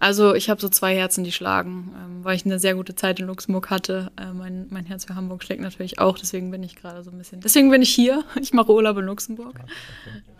Also 0.00 0.34
ich 0.34 0.48
habe 0.48 0.60
so 0.60 0.68
zwei 0.68 0.94
Herzen, 0.94 1.24
die 1.24 1.32
schlagen, 1.32 1.92
ähm, 1.96 2.24
weil 2.24 2.36
ich 2.36 2.44
eine 2.44 2.58
sehr 2.58 2.74
gute 2.74 2.94
Zeit 2.94 3.18
in 3.18 3.26
Luxemburg 3.26 3.70
hatte. 3.70 4.12
Äh, 4.16 4.32
mein, 4.32 4.66
mein 4.70 4.84
Herz 4.84 5.04
für 5.04 5.14
Hamburg 5.14 5.42
schlägt 5.42 5.60
natürlich 5.60 5.98
auch, 5.98 6.18
deswegen 6.18 6.50
bin 6.50 6.62
ich 6.62 6.76
gerade 6.76 7.02
so 7.02 7.10
ein 7.10 7.18
bisschen. 7.18 7.40
Deswegen 7.40 7.70
bin 7.70 7.82
ich 7.82 7.90
hier. 7.90 8.24
Ich 8.40 8.52
mache 8.52 8.72
Urlaub 8.72 8.96
in 8.98 9.04
Luxemburg. 9.04 9.60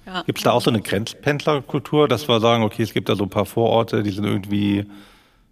Ja. 0.06 0.22
Gibt 0.22 0.38
es 0.38 0.44
da 0.44 0.52
auch 0.52 0.62
so 0.62 0.70
eine 0.70 0.80
Grenzpendlerkultur, 0.80 2.09
dass 2.09 2.28
wir 2.28 2.40
sagen, 2.40 2.62
okay, 2.62 2.82
es 2.82 2.94
gibt 2.94 3.09
da 3.09 3.16
so 3.16 3.24
ein 3.24 3.30
paar 3.30 3.44
Vororte, 3.44 4.02
die 4.02 4.11
sind 4.11 4.24
irgendwie, 4.24 4.86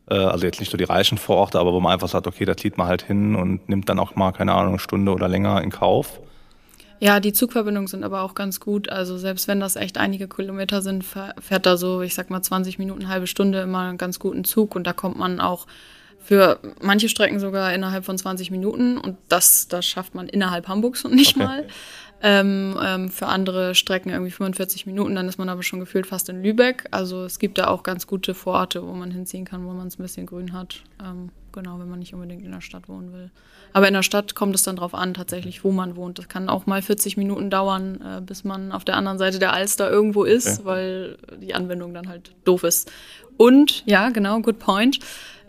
äh, 0.09 0.15
also 0.15 0.47
jetzt 0.47 0.61
nicht 0.61 0.71
so 0.71 0.79
die 0.79 0.85
reichen 0.85 1.19
Vororte, 1.19 1.59
aber 1.59 1.73
wo 1.73 1.81
man 1.81 1.93
einfach 1.93 2.09
sagt, 2.09 2.27
okay, 2.27 2.45
da 2.45 2.57
zieht 2.57 2.79
man 2.79 2.87
halt 2.87 3.03
hin 3.03 3.35
und 3.35 3.69
nimmt 3.69 3.89
dann 3.89 3.99
auch 3.99 4.15
mal, 4.15 4.33
keine 4.33 4.53
Ahnung, 4.55 4.75
eine 4.75 4.79
Stunde 4.79 5.13
oder 5.13 5.29
länger 5.29 5.61
in 5.63 5.71
Kauf? 5.71 6.21
Ja, 6.99 7.21
die 7.21 7.33
Zugverbindungen 7.33 7.89
sind 7.89 8.05
aber 8.05 8.23
auch 8.23 8.35
ganz 8.35 8.61
gut. 8.61 8.89
Also 8.89 9.19
selbst 9.19 9.49
wenn 9.49 9.61
das 9.61 9.77
echt 9.77 9.99
einige 9.99 10.29
Kilometer 10.29 10.83
sind, 10.83 11.05
fährt 11.05 11.67
da 11.67 11.77
so, 11.77 12.03
ich 12.03 12.15
sag 12.15 12.31
mal, 12.31 12.43
20 12.43 12.79
Minuten, 12.79 13.09
halbe 13.09 13.27
Stunde 13.27 13.61
immer 13.61 13.81
einen 13.81 13.99
ganz 13.99 14.19
guten 14.19 14.45
Zug. 14.45 14.75
Und 14.75 14.87
da 14.87 14.93
kommt 14.93 15.19
man 15.19 15.41
auch 15.41 15.67
für 16.19 16.59
manche 16.81 17.09
Strecken 17.09 17.39
sogar 17.39 17.73
innerhalb 17.73 18.05
von 18.05 18.19
20 18.19 18.51
Minuten. 18.51 18.99
Und 18.99 19.17
das, 19.29 19.69
das 19.69 19.87
schafft 19.87 20.15
man 20.15 20.29
innerhalb 20.29 20.69
Hamburgs 20.69 21.05
und 21.05 21.15
nicht 21.15 21.37
okay. 21.37 21.47
mal. 21.47 21.69
Ähm, 22.23 22.79
ähm, 22.83 23.11
für 23.11 23.27
andere 23.27 23.75
Strecken 23.75 24.11
irgendwie 24.11 24.31
45 24.31 24.87
Minuten, 24.87 25.15
dann 25.15 25.29
ist 25.29 25.39
man 25.39 25.51
aber 25.51 25.63
schon 25.63 25.81
gefühlt 25.81 26.07
fast 26.07 26.29
in 26.29 26.43
Lübeck. 26.43 26.87
Also 26.91 27.25
es 27.25 27.39
gibt 27.39 27.59
da 27.59 27.69
auch 27.69 27.83
ganz 27.83 28.07
gute 28.07 28.35
Vororte, 28.35 28.87
wo 28.87 28.93
man 28.93 29.11
hinziehen 29.11 29.45
kann, 29.45 29.67
wo 29.67 29.73
man 29.73 29.89
es 29.89 29.99
ein 29.99 30.03
bisschen 30.03 30.27
grün 30.27 30.55
hat. 30.55 30.83
Ähm, 31.05 31.31
genau, 31.53 31.79
wenn 31.79 31.91
man 31.91 31.99
nicht 31.99 32.15
unbedingt 32.15 32.43
in 32.43 32.53
der 32.53 32.63
Stadt 32.63 32.89
wohnen 32.89 33.13
will. 33.13 33.31
Aber 33.75 33.89
in 33.89 33.95
der 33.95 34.03
Stadt 34.03 34.35
kommt 34.35 34.55
es 34.55 34.63
dann 34.63 34.77
darauf 34.77 34.95
an, 34.95 35.13
tatsächlich, 35.13 35.63
wo 35.63 35.73
man 35.73 35.97
wohnt. 35.97 36.19
Das 36.19 36.29
kann 36.29 36.49
auch 36.49 36.65
mal 36.65 36.81
40 36.81 37.19
Minuten 37.19 37.51
dauern, 37.51 38.01
äh, 38.01 38.21
bis 38.23 38.45
man 38.45 38.73
auf 38.73 38.85
der 38.85 38.97
anderen 38.97 39.19
Seite 39.19 39.39
der 39.39 39.53
Alster 39.53 39.91
irgendwo 39.91 40.25
ist, 40.25 40.61
okay. 40.61 40.65
weil 40.65 41.19
die 41.43 41.55
Anwendung 41.55 41.93
dann 41.93 42.09
halt 42.09 42.33
doof 42.45 42.65
ist. 42.65 42.91
Und, 43.37 43.85
ja, 43.85 44.09
genau, 44.09 44.41
good 44.41 44.59
point. 44.59 44.99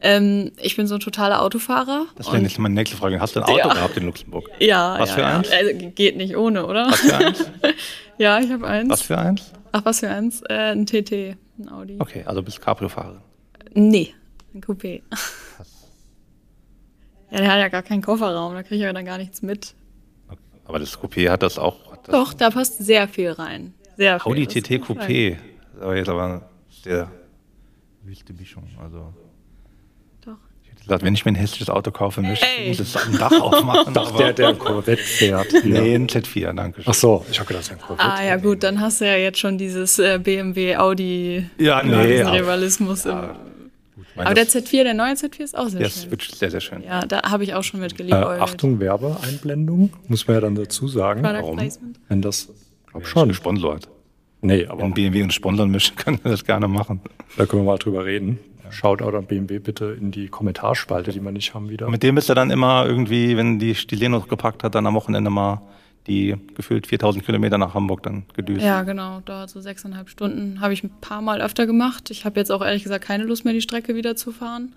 Ähm, 0.01 0.51
ich 0.61 0.75
bin 0.75 0.87
so 0.87 0.95
ein 0.95 0.99
totaler 0.99 1.41
Autofahrer. 1.41 2.05
Das 2.15 2.31
wäre 2.31 2.41
nicht 2.41 2.59
meine 2.59 2.75
nächste 2.75 2.97
Frage. 2.97 3.19
Hast 3.19 3.35
du 3.35 3.39
ein 3.39 3.45
Auto 3.45 3.57
ja. 3.57 3.73
gehabt 3.73 3.97
in 3.97 4.05
Luxemburg? 4.05 4.49
Ja. 4.59 4.99
Was 4.99 5.09
ja, 5.09 5.15
für 5.15 5.25
eins? 5.25 5.49
Also, 5.51 5.89
geht 5.95 6.17
nicht 6.17 6.37
ohne, 6.37 6.65
oder? 6.67 6.87
Was 6.87 6.99
für 6.99 7.17
eins? 7.17 7.51
ja, 8.17 8.39
ich 8.39 8.51
habe 8.51 8.67
eins. 8.67 8.89
Was 8.89 9.01
für 9.01 9.17
eins? 9.17 9.51
Ach, 9.71 9.85
was 9.85 9.99
für 9.99 10.09
eins? 10.09 10.41
Äh, 10.49 10.73
ein 10.73 10.85
TT, 10.85 11.37
ein 11.59 11.69
Audi. 11.69 11.97
Okay, 11.99 12.23
also 12.25 12.43
bist 12.43 12.61
Cabrio-Fahrerin? 12.61 13.21
Nee, 13.73 14.13
ein 14.53 14.61
Coupé. 14.61 15.01
Ja, 17.29 17.39
der 17.39 17.51
hat 17.51 17.59
ja 17.59 17.67
gar 17.67 17.83
keinen 17.83 18.01
Kofferraum, 18.01 18.53
da 18.53 18.63
kriege 18.63 18.75
ich 18.75 18.81
ja 18.83 18.93
dann 18.93 19.05
gar 19.05 19.17
nichts 19.17 19.41
mit. 19.41 19.75
Okay. 20.29 20.39
Aber 20.65 20.79
das 20.79 20.97
Coupé 20.97 21.29
hat 21.29 21.43
das 21.43 21.59
auch. 21.59 21.91
Hat 21.91 22.07
das 22.07 22.13
Doch, 22.13 22.33
da 22.33 22.49
passt 22.49 22.77
sehr 22.77 23.07
viel 23.09 23.31
rein. 23.31 23.73
Sehr 23.97 24.19
viel. 24.19 24.31
Audi 24.31 24.47
TT 24.47 24.81
Coupé. 24.81 25.37
Aber 25.79 25.95
jetzt 25.97 26.07
aber 26.09 26.49
sehr 26.69 27.11
wilde 28.03 28.33
Mischung. 28.33 28.63
Also. 28.81 29.13
Ich 30.87 30.89
gesagt, 30.89 31.03
wenn 31.03 31.13
ich 31.15 31.25
mir 31.25 31.33
ein 31.33 31.35
hässliches 31.35 31.69
Auto 31.69 31.91
kaufen 31.91 32.25
möchte, 32.25 32.45
Ey. 32.45 32.69
muss 32.69 32.79
ich 32.79 32.95
ein 32.95 33.17
Dach 33.17 33.41
aufmachen. 33.41 33.93
Doch, 33.93 34.15
der, 34.15 34.31
der 34.31 34.47
ein 34.47 34.57
Corvette 34.57 35.03
fährt. 35.03 35.47
Nee, 35.65 35.95
ein 35.95 36.07
Z4, 36.07 36.53
danke 36.53 36.81
schön. 36.81 36.89
Ach 36.89 36.93
so, 36.93 37.25
ich 37.29 37.37
habe 37.39 37.47
gedacht, 37.49 37.65
das 37.65 37.67
ist 37.67 37.71
ein 37.73 37.85
Corvette. 37.85 38.09
Ah 38.09 38.23
ja 38.23 38.37
gut, 38.37 38.63
dann 38.63 38.79
hast 38.79 39.01
du 39.01 39.05
ja 39.05 39.17
jetzt 39.17 39.37
schon 39.37 39.57
dieses 39.57 39.99
äh, 39.99 40.17
BMW 40.17 40.77
Audi 40.77 41.45
ja, 41.57 41.83
nee, 41.83 42.21
Rivalismus 42.21 43.03
ja. 43.03 43.21
im 43.21 43.29
aber 44.15 44.33
der 44.33 44.47
Z4, 44.47 44.83
der 44.83 44.93
neue 44.93 45.13
Z4 45.13 45.43
ist 45.43 45.57
auch 45.57 45.67
sehr 45.67 45.81
der 45.81 45.89
schön. 45.89 46.09
Der 46.09 46.19
ist 46.19 46.39
sehr, 46.39 46.51
sehr 46.51 46.61
schön. 46.61 46.83
Ja, 46.83 47.01
da 47.01 47.21
habe 47.23 47.43
ich 47.43 47.53
auch 47.53 47.63
schon 47.63 47.81
mit 47.81 47.97
geliebt. 47.97 48.15
Äh, 48.15 48.39
Achtung, 48.39 48.79
Werbeeinblendung, 48.79 49.91
muss 50.07 50.25
man 50.25 50.35
ja 50.35 50.41
dann 50.41 50.55
dazu 50.55 50.87
sagen. 50.87 51.21
Product 51.21 51.41
Warum? 51.41 51.57
Placement. 51.57 51.99
Wenn 52.07 52.21
das, 52.21 52.47
glaub 52.89 53.03
ja, 53.03 53.09
schon. 53.09 53.27
gesponsert. 53.27 53.89
Nee, 54.41 54.65
aber. 54.67 54.83
Wenn 54.83 54.93
BMW 54.93 55.23
und 55.23 55.33
Sponsern 55.33 55.69
mischen, 55.69 55.95
können 55.97 56.19
wir 56.23 56.31
das 56.31 56.45
gerne 56.45 56.69
machen. 56.69 57.01
Da 57.35 57.45
können 57.45 57.63
wir 57.63 57.71
mal 57.71 57.77
drüber 57.77 58.05
reden. 58.05 58.39
Shoutout 58.71 59.15
an 59.17 59.25
BMW 59.25 59.59
bitte 59.59 59.97
in 59.99 60.11
die 60.11 60.27
Kommentarspalte, 60.27 61.11
die 61.11 61.21
wir 61.21 61.31
nicht 61.31 61.53
haben 61.53 61.69
wieder. 61.69 61.89
Mit 61.89 62.03
dem 62.03 62.17
ist 62.17 62.29
er 62.29 62.35
dann 62.35 62.51
immer 62.51 62.85
irgendwie, 62.85 63.37
wenn 63.37 63.59
die 63.59 63.75
Stileno 63.75 64.21
gepackt 64.21 64.63
hat, 64.63 64.75
dann 64.75 64.85
am 64.85 64.95
Wochenende 64.95 65.29
mal 65.29 65.61
die 66.07 66.35
gefühlt 66.55 66.87
4000 66.87 67.25
Kilometer 67.25 67.57
nach 67.57 67.73
Hamburg 67.73 68.03
dann 68.03 68.25
gedüst. 68.33 68.63
Ja, 68.63 68.83
genau. 68.83 69.19
Dauert 69.25 69.49
so 69.49 69.59
sechseinhalb 69.59 70.09
Stunden. 70.09 70.61
Habe 70.61 70.73
ich 70.73 70.83
ein 70.83 70.91
paar 71.01 71.21
Mal 71.21 71.41
öfter 71.41 71.65
gemacht. 71.65 72.09
Ich 72.11 72.25
habe 72.25 72.39
jetzt 72.39 72.51
auch 72.51 72.63
ehrlich 72.63 72.83
gesagt 72.83 73.03
keine 73.03 73.23
Lust 73.25 73.43
mehr, 73.43 73.53
die 73.53 73.61
Strecke 73.61 73.95
wieder 73.95 74.15
zu 74.15 74.31
fahren. 74.31 74.73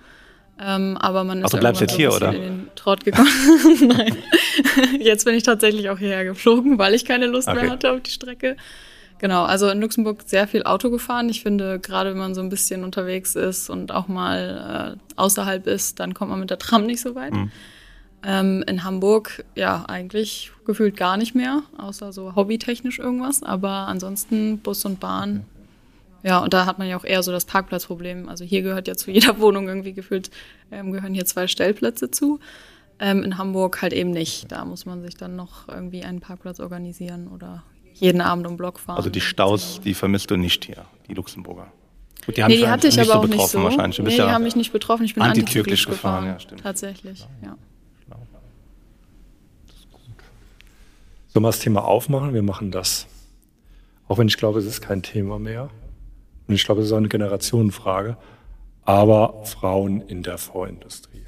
Ähm, 0.62 0.98
aber 0.98 1.24
man 1.24 1.42
ist 1.42 1.58
bleibst 1.58 1.80
jetzt 1.80 1.94
hier, 1.94 2.12
oder? 2.12 2.34
in 2.34 2.42
den 2.42 2.68
Trott 2.74 3.04
gekommen. 3.04 3.28
Nein. 3.88 4.16
Jetzt 4.98 5.24
bin 5.24 5.34
ich 5.34 5.42
tatsächlich 5.42 5.88
auch 5.88 5.98
hierher 5.98 6.24
geflogen, 6.24 6.78
weil 6.78 6.94
ich 6.94 7.06
keine 7.06 7.26
Lust 7.26 7.48
okay. 7.48 7.62
mehr 7.62 7.70
hatte 7.70 7.92
auf 7.92 8.02
die 8.02 8.10
Strecke. 8.10 8.56
Genau, 9.20 9.44
also 9.44 9.68
in 9.68 9.82
Luxemburg 9.82 10.22
sehr 10.24 10.48
viel 10.48 10.62
Auto 10.62 10.88
gefahren. 10.88 11.28
Ich 11.28 11.42
finde, 11.42 11.78
gerade 11.78 12.12
wenn 12.12 12.18
man 12.18 12.34
so 12.34 12.40
ein 12.40 12.48
bisschen 12.48 12.84
unterwegs 12.84 13.36
ist 13.36 13.68
und 13.68 13.92
auch 13.92 14.08
mal 14.08 14.96
äh, 14.96 15.12
außerhalb 15.20 15.66
ist, 15.66 16.00
dann 16.00 16.14
kommt 16.14 16.30
man 16.30 16.40
mit 16.40 16.48
der 16.48 16.58
Tram 16.58 16.86
nicht 16.86 17.02
so 17.02 17.14
weit. 17.14 17.34
Mhm. 17.34 17.50
Ähm, 18.22 18.64
in 18.66 18.82
Hamburg, 18.82 19.44
ja, 19.54 19.84
eigentlich 19.86 20.52
gefühlt 20.64 20.96
gar 20.96 21.18
nicht 21.18 21.34
mehr, 21.34 21.62
außer 21.76 22.14
so 22.14 22.34
hobbytechnisch 22.34 22.98
irgendwas. 22.98 23.42
Aber 23.42 23.88
ansonsten 23.88 24.58
Bus 24.58 24.86
und 24.86 25.00
Bahn. 25.00 25.44
Ja, 26.22 26.38
und 26.38 26.54
da 26.54 26.64
hat 26.64 26.78
man 26.78 26.88
ja 26.88 26.96
auch 26.96 27.04
eher 27.04 27.22
so 27.22 27.30
das 27.30 27.44
Parkplatzproblem. 27.44 28.26
Also 28.26 28.46
hier 28.46 28.62
gehört 28.62 28.88
ja 28.88 28.94
zu 28.94 29.10
jeder 29.10 29.38
Wohnung 29.38 29.68
irgendwie 29.68 29.92
gefühlt, 29.92 30.30
ähm, 30.72 30.92
gehören 30.92 31.12
hier 31.12 31.26
zwei 31.26 31.46
Stellplätze 31.46 32.10
zu. 32.10 32.40
Ähm, 32.98 33.22
in 33.22 33.36
Hamburg 33.36 33.82
halt 33.82 33.92
eben 33.92 34.12
nicht. 34.12 34.50
Da 34.50 34.64
muss 34.64 34.86
man 34.86 35.02
sich 35.02 35.18
dann 35.18 35.36
noch 35.36 35.68
irgendwie 35.68 36.04
einen 36.04 36.20
Parkplatz 36.20 36.58
organisieren 36.58 37.28
oder 37.28 37.64
jeden 38.00 38.20
Abend 38.20 38.46
um 38.46 38.56
Block 38.56 38.80
fahren. 38.80 38.96
Also 38.96 39.10
die 39.10 39.20
Staus, 39.20 39.80
die 39.84 39.94
vermisst 39.94 40.30
du 40.30 40.36
nicht 40.36 40.64
hier, 40.64 40.84
die 41.08 41.14
Luxemburger. 41.14 41.72
Gut, 42.26 42.36
die, 42.36 42.42
haben 42.42 42.50
nee, 42.50 42.58
die 42.58 42.68
hatte 42.68 42.88
ich 42.88 42.98
aber 42.98 43.06
so 43.06 43.12
auch 43.12 43.26
nicht 43.26 43.48
so. 43.48 43.62
Wahrscheinlich. 43.62 43.96
Du 43.96 44.02
nee, 44.02 44.10
die 44.10 44.16
ja 44.16 44.30
haben 44.30 44.44
mich 44.44 44.56
nicht 44.56 44.72
betroffen. 44.72 45.04
Ich 45.04 45.14
bin 45.14 45.22
antizyklisch 45.22 45.86
gefahren. 45.86 46.24
gefahren. 46.24 46.34
Ja, 46.34 46.40
stimmt. 46.40 46.62
Tatsächlich, 46.62 47.26
ja. 47.42 47.56
Sollen 51.32 51.44
wir 51.44 51.48
das 51.48 51.60
Thema 51.60 51.84
aufmachen? 51.84 52.34
Wir 52.34 52.42
machen 52.42 52.72
das. 52.72 53.06
Auch 54.08 54.18
wenn 54.18 54.26
ich 54.26 54.36
glaube, 54.36 54.58
es 54.58 54.66
ist 54.66 54.80
kein 54.80 55.02
Thema 55.02 55.38
mehr. 55.38 55.70
Und 56.48 56.54
ich 56.54 56.64
glaube, 56.64 56.80
es 56.80 56.88
ist 56.88 56.92
auch 56.92 56.96
eine 56.96 57.08
Generationenfrage. 57.08 58.16
Aber 58.84 59.44
Frauen 59.44 60.00
in 60.00 60.24
der 60.24 60.38
Vorindustrie. 60.38 61.26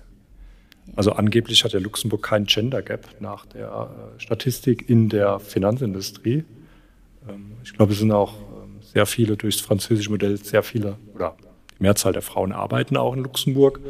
Also 0.97 1.12
angeblich 1.12 1.62
hat 1.62 1.73
ja 1.73 1.79
Luxemburg 1.79 2.23
kein 2.23 2.47
Gender 2.47 2.83
Gap 2.83 3.09
nach 3.20 3.47
der 3.47 3.68
äh, 4.16 4.20
Statistik 4.20 4.91
in 4.91 5.09
der 5.09 5.39
Finanzindustrie. 5.39 6.45
Ähm, 7.29 7.53
ich 7.62 7.75
glaube, 7.75 7.93
es 7.93 7.99
sind 7.99 8.12
auch 8.12 8.35
ähm, 8.35 8.81
sehr 8.81 9.07
viele 9.07 9.37
durchs 9.37 9.61
französische 9.61 10.11
Modell, 10.11 10.37
sehr 10.37 10.62
viele 10.62 10.97
oder 11.14 11.37
die 11.79 11.83
Mehrzahl 11.83 12.12
der 12.12 12.23
Frauen 12.23 12.53
arbeiten 12.53 12.97
auch 12.97 13.14
in 13.14 13.23
Luxemburg. 13.23 13.81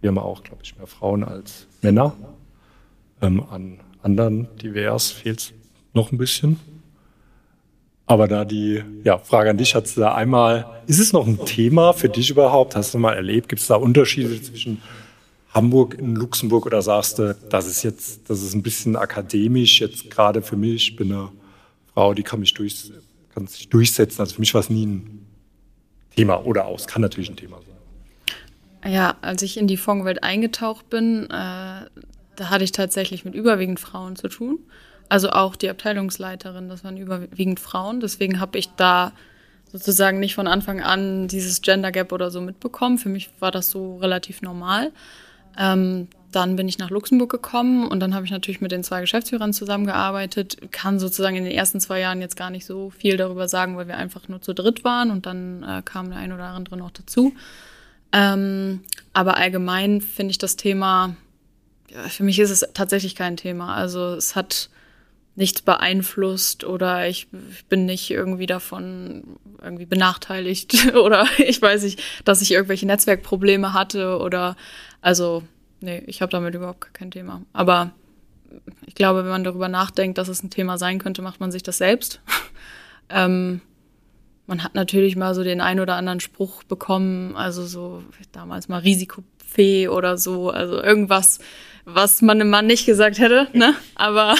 Wir 0.00 0.08
haben 0.08 0.18
auch, 0.18 0.42
glaube 0.42 0.62
ich, 0.62 0.76
mehr 0.76 0.86
Frauen 0.86 1.24
als 1.24 1.66
Männer. 1.82 2.14
Ähm, 3.20 3.42
an 3.50 3.80
anderen 4.02 4.48
divers 4.58 5.10
fehlt 5.10 5.40
es 5.40 5.52
noch 5.92 6.12
ein 6.12 6.18
bisschen. 6.18 6.58
Aber 8.06 8.26
da 8.26 8.46
die 8.46 8.82
ja, 9.04 9.18
Frage 9.18 9.50
an 9.50 9.58
dich, 9.58 9.74
hat 9.74 9.94
da 9.98 10.14
einmal, 10.14 10.82
ist 10.86 10.98
es 10.98 11.12
noch 11.12 11.26
ein 11.26 11.44
Thema 11.44 11.92
für 11.92 12.08
dich 12.08 12.30
überhaupt? 12.30 12.74
Hast 12.74 12.94
du 12.94 12.98
mal 12.98 13.12
erlebt? 13.12 13.50
Gibt 13.50 13.60
es 13.60 13.68
da 13.68 13.74
Unterschiede 13.74 14.40
zwischen 14.40 14.80
Hamburg 15.50 15.98
und 16.00 16.14
Luxemburg 16.14 16.64
oder 16.64 16.80
sagst 16.80 17.18
du, 17.18 17.36
das 17.50 17.66
ist 17.66 17.82
jetzt, 17.82 18.30
das 18.30 18.42
ist 18.42 18.54
ein 18.54 18.62
bisschen 18.62 18.96
akademisch 18.96 19.80
jetzt 19.80 20.10
gerade 20.10 20.40
für 20.40 20.56
mich? 20.56 20.88
Ich 20.88 20.96
bin 20.96 21.12
eine 21.12 21.28
Frau, 21.98 22.14
die 22.14 22.22
kann 22.22 22.38
mich 22.38 22.54
durch, 22.54 22.92
kann 23.34 23.48
sich 23.48 23.68
durchsetzen. 23.70 24.20
Also 24.20 24.36
für 24.36 24.40
mich 24.40 24.54
war 24.54 24.60
es 24.60 24.70
nie 24.70 24.86
ein 24.86 25.26
Thema 26.14 26.46
oder 26.46 26.66
aus, 26.66 26.86
kann 26.86 27.02
natürlich 27.02 27.28
ein 27.28 27.34
Thema 27.34 27.58
sein. 27.60 28.92
Ja, 28.92 29.16
als 29.20 29.42
ich 29.42 29.56
in 29.56 29.66
die 29.66 29.76
Fondswelt 29.76 30.22
eingetaucht 30.22 30.88
bin, 30.90 31.24
äh, 31.24 31.28
da 31.28 31.90
hatte 32.38 32.62
ich 32.62 32.70
tatsächlich 32.70 33.24
mit 33.24 33.34
überwiegend 33.34 33.80
Frauen 33.80 34.14
zu 34.14 34.28
tun. 34.28 34.60
Also 35.08 35.30
auch 35.30 35.56
die 35.56 35.68
Abteilungsleiterin, 35.68 36.68
das 36.68 36.84
waren 36.84 36.96
überwiegend 36.96 37.58
Frauen. 37.58 37.98
Deswegen 37.98 38.38
habe 38.38 38.58
ich 38.58 38.68
da 38.76 39.10
sozusagen 39.72 40.20
nicht 40.20 40.36
von 40.36 40.46
Anfang 40.46 40.80
an 40.80 41.26
dieses 41.26 41.62
Gender 41.62 41.90
Gap 41.90 42.12
oder 42.12 42.30
so 42.30 42.40
mitbekommen. 42.40 42.98
Für 42.98 43.08
mich 43.08 43.28
war 43.40 43.50
das 43.50 43.70
so 43.70 43.96
relativ 43.96 44.40
normal. 44.40 44.92
Ähm, 45.58 46.06
dann 46.32 46.56
bin 46.56 46.68
ich 46.68 46.78
nach 46.78 46.90
Luxemburg 46.90 47.30
gekommen 47.30 47.86
und 47.88 48.00
dann 48.00 48.14
habe 48.14 48.24
ich 48.24 48.30
natürlich 48.30 48.60
mit 48.60 48.72
den 48.72 48.84
zwei 48.84 49.00
Geschäftsführern 49.00 49.52
zusammengearbeitet. 49.52 50.72
Kann 50.72 50.98
sozusagen 50.98 51.36
in 51.36 51.44
den 51.44 51.52
ersten 51.52 51.80
zwei 51.80 52.00
Jahren 52.00 52.20
jetzt 52.20 52.36
gar 52.36 52.50
nicht 52.50 52.66
so 52.66 52.90
viel 52.90 53.16
darüber 53.16 53.48
sagen, 53.48 53.76
weil 53.76 53.88
wir 53.88 53.96
einfach 53.96 54.28
nur 54.28 54.40
zu 54.40 54.54
dritt 54.54 54.84
waren 54.84 55.10
und 55.10 55.26
dann 55.26 55.62
äh, 55.62 55.82
kam 55.84 56.10
der 56.10 56.18
ein 56.18 56.32
oder 56.32 56.44
andere 56.44 56.76
noch 56.76 56.90
dazu. 56.90 57.34
Ähm, 58.12 58.80
aber 59.12 59.36
allgemein 59.36 60.00
finde 60.00 60.30
ich 60.30 60.38
das 60.38 60.56
Thema 60.56 61.16
ja, 61.90 62.08
für 62.08 62.22
mich 62.22 62.38
ist 62.38 62.50
es 62.50 62.66
tatsächlich 62.74 63.14
kein 63.14 63.36
Thema. 63.36 63.74
Also 63.74 64.14
es 64.14 64.36
hat 64.36 64.70
nichts 65.36 65.62
beeinflusst 65.62 66.64
oder 66.64 67.08
ich, 67.08 67.28
ich 67.52 67.64
bin 67.66 67.86
nicht 67.86 68.10
irgendwie 68.10 68.46
davon 68.46 69.38
irgendwie 69.62 69.86
benachteiligt 69.86 70.94
oder 70.94 71.26
ich 71.38 71.62
weiß 71.62 71.84
nicht, 71.84 72.02
dass 72.24 72.42
ich 72.42 72.50
irgendwelche 72.50 72.86
Netzwerkprobleme 72.86 73.72
hatte 73.72 74.18
oder 74.18 74.56
also 75.00 75.44
nee, 75.80 76.02
ich 76.06 76.22
habe 76.22 76.30
damit 76.30 76.54
überhaupt 76.54 76.92
kein 76.94 77.10
Thema. 77.10 77.42
Aber 77.52 77.92
ich 78.86 78.94
glaube, 78.94 79.24
wenn 79.24 79.30
man 79.30 79.44
darüber 79.44 79.68
nachdenkt, 79.68 80.18
dass 80.18 80.28
es 80.28 80.42
ein 80.42 80.50
Thema 80.50 80.78
sein 80.78 80.98
könnte, 80.98 81.22
macht 81.22 81.40
man 81.40 81.52
sich 81.52 81.62
das 81.62 81.78
selbst. 81.78 82.20
ähm, 83.08 83.60
man 84.46 84.64
hat 84.64 84.74
natürlich 84.74 85.14
mal 85.16 85.34
so 85.34 85.44
den 85.44 85.60
ein 85.60 85.78
oder 85.78 85.96
anderen 85.96 86.20
Spruch 86.20 86.62
bekommen, 86.62 87.36
also 87.36 87.66
so 87.66 88.02
damals 88.32 88.68
mal 88.68 88.78
Risikofee 88.78 89.88
oder 89.88 90.16
so, 90.16 90.48
also 90.50 90.82
irgendwas, 90.82 91.38
was 91.84 92.22
man 92.22 92.40
einem 92.40 92.48
Mann 92.50 92.66
nicht 92.66 92.86
gesagt 92.86 93.18
hätte, 93.18 93.48
ne? 93.52 93.74
Aber 93.94 94.34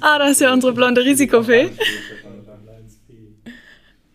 ah, 0.00 0.18
da 0.18 0.28
ist 0.28 0.42
ja 0.42 0.52
unsere 0.52 0.74
blonde 0.74 1.04
Risikofee. 1.04 1.70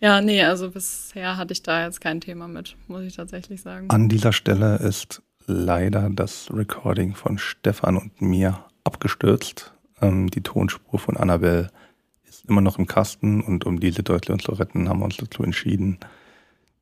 Ja, 0.02 0.20
nee, 0.20 0.44
also 0.44 0.72
bisher 0.72 1.38
hatte 1.38 1.54
ich 1.54 1.62
da 1.62 1.86
jetzt 1.86 2.02
kein 2.02 2.22
Thema 2.22 2.48
mit, 2.48 2.76
muss 2.88 3.04
ich 3.04 3.16
tatsächlich 3.16 3.62
sagen. 3.62 3.88
An 3.92 4.10
dieser 4.10 4.34
Stelle 4.34 4.78
ist 4.78 5.22
leider 5.46 6.10
das 6.10 6.50
Recording 6.52 7.14
von 7.14 7.38
Stefan 7.38 7.98
und 7.98 8.20
mir 8.20 8.66
abgestürzt. 8.84 9.74
Ähm, 10.02 10.32
die 10.32 10.42
Tonspur 10.42 11.00
von 11.00 11.18
Annabelle 11.18 11.70
ist 12.24 12.46
immer 12.46 12.62
noch 12.62 12.80
im 12.80 12.88
Kasten 12.88 13.42
und 13.42 13.66
um 13.68 13.80
diese 13.80 13.98
Situation 13.98 14.40
zu 14.40 14.54
retten, 14.54 14.90
haben 14.90 15.00
wir 15.00 15.06
uns 15.06 15.18
dazu 15.18 15.44
entschieden, 15.44 16.00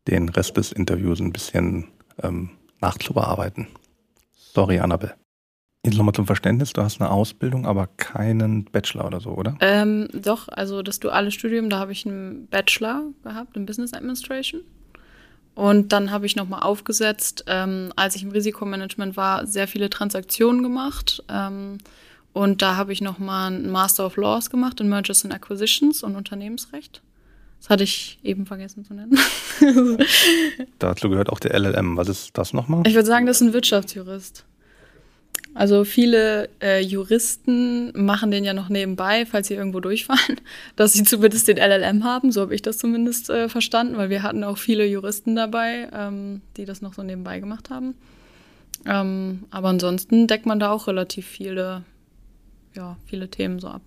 den 0.08 0.30
Rest 0.30 0.56
des 0.56 0.72
Interviews 0.72 1.20
ein 1.20 1.34
bisschen 1.34 1.90
ähm, 2.24 2.52
nachzubearbeiten. 2.80 3.68
Sorry, 4.32 4.80
Annabelle. 4.80 5.16
Jetzt 5.86 5.98
nochmal 5.98 6.14
zum 6.14 6.26
Verständnis, 6.26 6.74
du 6.74 6.82
hast 6.82 7.00
eine 7.00 7.10
Ausbildung, 7.10 7.66
aber 7.66 7.88
keinen 7.88 8.66
Bachelor 8.66 9.06
oder 9.06 9.22
so, 9.22 9.30
oder? 9.30 9.56
Ähm, 9.62 10.10
doch, 10.14 10.50
also 10.50 10.82
das 10.82 11.00
duale 11.00 11.32
Studium, 11.32 11.70
da 11.70 11.80
habe 11.80 11.94
ich 11.94 12.06
einen 12.06 12.48
Bachelor 12.48 13.04
gehabt 13.24 13.56
in 13.56 13.66
Business 13.66 13.94
Administration. 13.94 14.62
Und 15.56 15.94
dann 15.94 16.12
habe 16.12 16.26
ich 16.26 16.36
nochmal 16.36 16.64
aufgesetzt, 16.64 17.46
ähm, 17.48 17.94
als 17.96 18.16
ich 18.16 18.24
im 18.24 18.32
Risikomanagement 18.32 19.16
war, 19.16 19.48
sehr 19.48 19.68
viele 19.70 19.90
Transaktionen 19.90 20.64
gemacht. 20.64 21.24
Ähm, 21.30 21.78
und 22.34 22.62
da 22.62 22.76
habe 22.76 22.92
ich 22.92 23.02
nochmal 23.02 23.54
einen 23.54 23.72
Master 23.72 24.06
of 24.06 24.18
Laws 24.18 24.50
gemacht 24.50 24.82
in 24.82 24.90
Mergers 24.90 25.24
and 25.24 25.34
Acquisitions 25.34 26.04
und 26.04 26.16
Unternehmensrecht. 26.16 27.02
Das 27.60 27.70
hatte 27.70 27.84
ich 27.84 28.20
eben 28.24 28.46
vergessen 28.46 28.86
zu 28.86 28.94
nennen. 28.94 29.18
Dazu 30.80 31.10
gehört 31.10 31.30
auch 31.30 31.40
der 31.40 31.58
LLM. 31.58 31.98
Was 31.98 32.08
ist 32.08 32.38
das 32.38 32.54
nochmal? 32.54 32.84
Ich 32.86 32.96
würde 32.96 33.08
sagen, 33.08 33.26
das 33.26 33.42
ist 33.42 33.48
ein 33.48 33.54
Wirtschaftsjurist. 33.54 34.46
Also 35.60 35.84
viele 35.84 36.48
äh, 36.62 36.80
Juristen 36.80 37.92
machen 37.94 38.32
den 38.32 38.46
ja 38.46 38.54
noch 38.54 38.70
nebenbei, 38.70 39.26
falls 39.26 39.50
sie 39.50 39.56
irgendwo 39.56 39.82
durchfahren, 39.82 40.38
dass 40.78 40.94
sie 40.94 41.04
zumindest 41.04 41.50
den 41.50 41.58
LLM 41.58 42.06
haben. 42.06 42.32
So 42.32 42.40
habe 42.40 42.56
ich 42.56 42.62
das 42.62 42.78
zumindest 42.78 43.30
äh, 43.30 43.50
verstanden, 43.50 43.98
weil 43.98 44.10
wir 44.10 44.24
hatten 44.24 44.46
auch 44.46 44.58
viele 44.58 44.86
Juristen 44.86 45.36
dabei, 45.36 45.90
ähm, 45.92 46.42
die 46.56 46.64
das 46.64 46.82
noch 46.82 46.94
so 46.94 47.04
nebenbei 47.04 47.42
gemacht 47.42 47.70
haben. 47.70 47.96
Ähm, 48.86 49.44
aber 49.52 49.68
ansonsten 49.68 50.28
deckt 50.28 50.46
man 50.46 50.62
da 50.62 50.72
auch 50.72 50.88
relativ 50.88 51.28
viele, 51.28 51.84
ja, 52.74 52.96
viele 53.06 53.28
Themen 53.28 53.60
so 53.60 53.68
ab. 53.68 53.82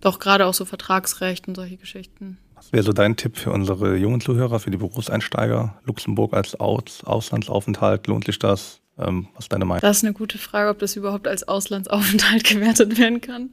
Doch 0.00 0.18
gerade 0.20 0.46
auch 0.46 0.54
so 0.54 0.64
Vertragsrecht 0.64 1.48
und 1.48 1.54
solche 1.54 1.76
Geschichten. 1.76 2.38
Was 2.54 2.72
wäre 2.72 2.82
so 2.82 2.94
dein 2.94 3.16
Tipp 3.16 3.36
für 3.36 3.52
unsere 3.52 3.98
jungen 3.98 4.22
Zuhörer, 4.22 4.58
für 4.58 4.70
die 4.70 4.78
Berufseinsteiger? 4.78 5.78
Luxemburg 5.84 6.32
als 6.32 6.58
Aus 6.58 7.04
Auslandsaufenthalt, 7.04 8.06
lohnt 8.06 8.24
sich 8.24 8.38
das? 8.38 8.81
Ähm, 8.98 9.28
was 9.34 9.44
ist 9.44 9.52
deine 9.52 9.64
Meinung? 9.64 9.80
Das 9.80 9.98
ist 9.98 10.04
eine 10.04 10.12
gute 10.12 10.38
Frage, 10.38 10.70
ob 10.70 10.78
das 10.78 10.96
überhaupt 10.96 11.26
als 11.26 11.46
Auslandsaufenthalt 11.46 12.44
gewertet 12.48 12.98
werden 12.98 13.20
kann. 13.20 13.50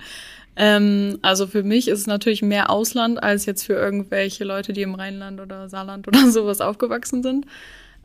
Ähm, 0.56 1.20
also 1.22 1.48
für 1.48 1.64
mich 1.64 1.88
ist 1.88 2.00
es 2.00 2.08
natürlich 2.08 2.42
mehr 2.42 2.70
Ausland 2.70 3.24
als 3.24 3.46
jetzt 3.46 3.66
für 3.66 3.74
irgendwelche 3.74 4.44
Leute, 4.44 4.74
die 4.74 4.82
im 4.82 4.96
Rheinland 4.96 5.40
oder 5.40 5.70
Saarland 5.70 6.08
oder 6.08 6.28
sowas 6.32 6.62
aufgewachsen 6.62 7.24
sind. 7.24 7.46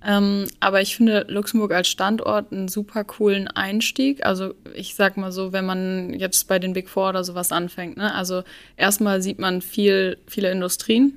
Ähm, 0.07 0.47
aber 0.61 0.83
ich 0.83 0.97
finde 0.97 1.25
Luxemburg 1.29 1.73
als 1.73 1.89
Standort 1.89 2.53
einen 2.53 2.69
super 2.69 3.05
coolen 3.05 3.49
Einstieg. 3.49 4.25
Also 4.25 4.55
ich 4.75 4.95
sag 4.95 5.17
mal 5.17 5.33
so, 5.33 5.53
wenn 5.53 5.65
man 5.65 6.13
jetzt 6.13 6.47
bei 6.47 6.59
den 6.59 6.75
Big 6.75 6.89
Four 6.91 7.09
oder 7.09 7.25
sowas 7.25 7.53
anfängt, 7.53 7.97
ne? 7.97 8.15
also 8.15 8.43
erstmal 8.77 9.23
sieht 9.23 9.39
man 9.39 9.63
viel, 9.63 10.19
viele 10.27 10.51
Industrien 10.51 11.17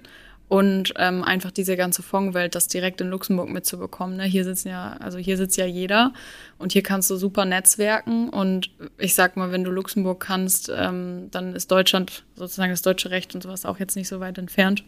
und 0.49 0.93
ähm, 0.97 1.23
einfach 1.23 1.51
diese 1.51 1.75
ganze 1.75 2.01
Fondswelt, 2.03 2.55
das 2.55 2.67
direkt 2.67 3.01
in 3.01 3.09
Luxemburg 3.09 3.49
mitzubekommen. 3.49 4.17
Ne? 4.17 4.23
Hier 4.23 4.43
sitzen 4.43 4.69
ja, 4.69 4.95
also 4.99 5.17
hier 5.17 5.37
sitzt 5.37 5.57
ja 5.57 5.65
jeder 5.65 6.13
und 6.57 6.71
hier 6.71 6.83
kannst 6.83 7.09
du 7.09 7.17
super 7.17 7.45
netzwerken 7.45 8.29
und 8.29 8.69
ich 8.97 9.13
sag 9.13 9.35
mal, 9.35 9.51
wenn 9.51 9.63
du 9.63 9.71
Luxemburg 9.71 10.19
kannst, 10.19 10.71
ähm, 10.73 11.27
dann 11.31 11.53
ist 11.53 11.71
Deutschland 11.71 12.23
sozusagen 12.35 12.71
das 12.71 12.81
deutsche 12.81 13.09
Recht 13.09 13.35
und 13.35 13.43
sowas 13.43 13.65
auch 13.65 13.79
jetzt 13.79 13.95
nicht 13.95 14.07
so 14.07 14.19
weit 14.19 14.37
entfernt. 14.37 14.83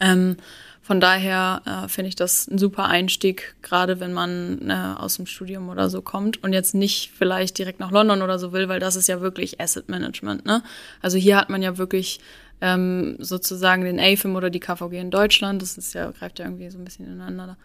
Ähm, 0.00 0.36
von 0.82 1.00
daher 1.00 1.62
äh, 1.64 1.88
finde 1.88 2.08
ich 2.08 2.14
das 2.14 2.46
ein 2.46 2.58
super 2.58 2.84
Einstieg, 2.84 3.54
gerade 3.62 4.00
wenn 4.00 4.12
man 4.12 4.68
äh, 4.68 5.00
aus 5.00 5.16
dem 5.16 5.24
Studium 5.24 5.70
oder 5.70 5.88
so 5.88 6.02
kommt 6.02 6.44
und 6.44 6.52
jetzt 6.52 6.74
nicht 6.74 7.10
vielleicht 7.16 7.56
direkt 7.56 7.80
nach 7.80 7.90
London 7.90 8.20
oder 8.20 8.38
so 8.38 8.52
will, 8.52 8.68
weil 8.68 8.80
das 8.80 8.94
ist 8.94 9.08
ja 9.08 9.22
wirklich 9.22 9.62
Asset 9.62 9.88
Management. 9.88 10.44
Ne? 10.44 10.62
Also 11.00 11.16
hier 11.16 11.38
hat 11.38 11.48
man 11.48 11.62
ja 11.62 11.78
wirklich 11.78 12.20
ähm, 12.60 13.16
sozusagen 13.18 13.84
den 13.84 14.00
AFIM 14.00 14.36
oder 14.36 14.50
die 14.50 14.60
KVG 14.60 15.00
in 15.00 15.10
Deutschland, 15.10 15.62
das 15.62 15.76
ist 15.76 15.94
ja, 15.94 16.10
greift 16.10 16.38
ja 16.38 16.46
irgendwie 16.46 16.70
so 16.70 16.78
ein 16.78 16.84
bisschen 16.84 17.06
ineinander, 17.06 17.56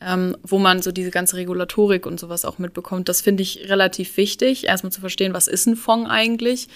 ähm, 0.00 0.36
wo 0.42 0.58
man 0.58 0.82
so 0.82 0.92
diese 0.92 1.10
ganze 1.10 1.36
Regulatorik 1.36 2.06
und 2.06 2.20
sowas 2.20 2.44
auch 2.44 2.58
mitbekommt. 2.58 3.08
Das 3.08 3.20
finde 3.20 3.42
ich 3.42 3.68
relativ 3.68 4.16
wichtig, 4.16 4.66
erstmal 4.66 4.92
zu 4.92 5.00
verstehen, 5.00 5.34
was 5.34 5.48
ist 5.48 5.66
ein 5.66 5.76
Fonds 5.76 6.10
eigentlich, 6.10 6.68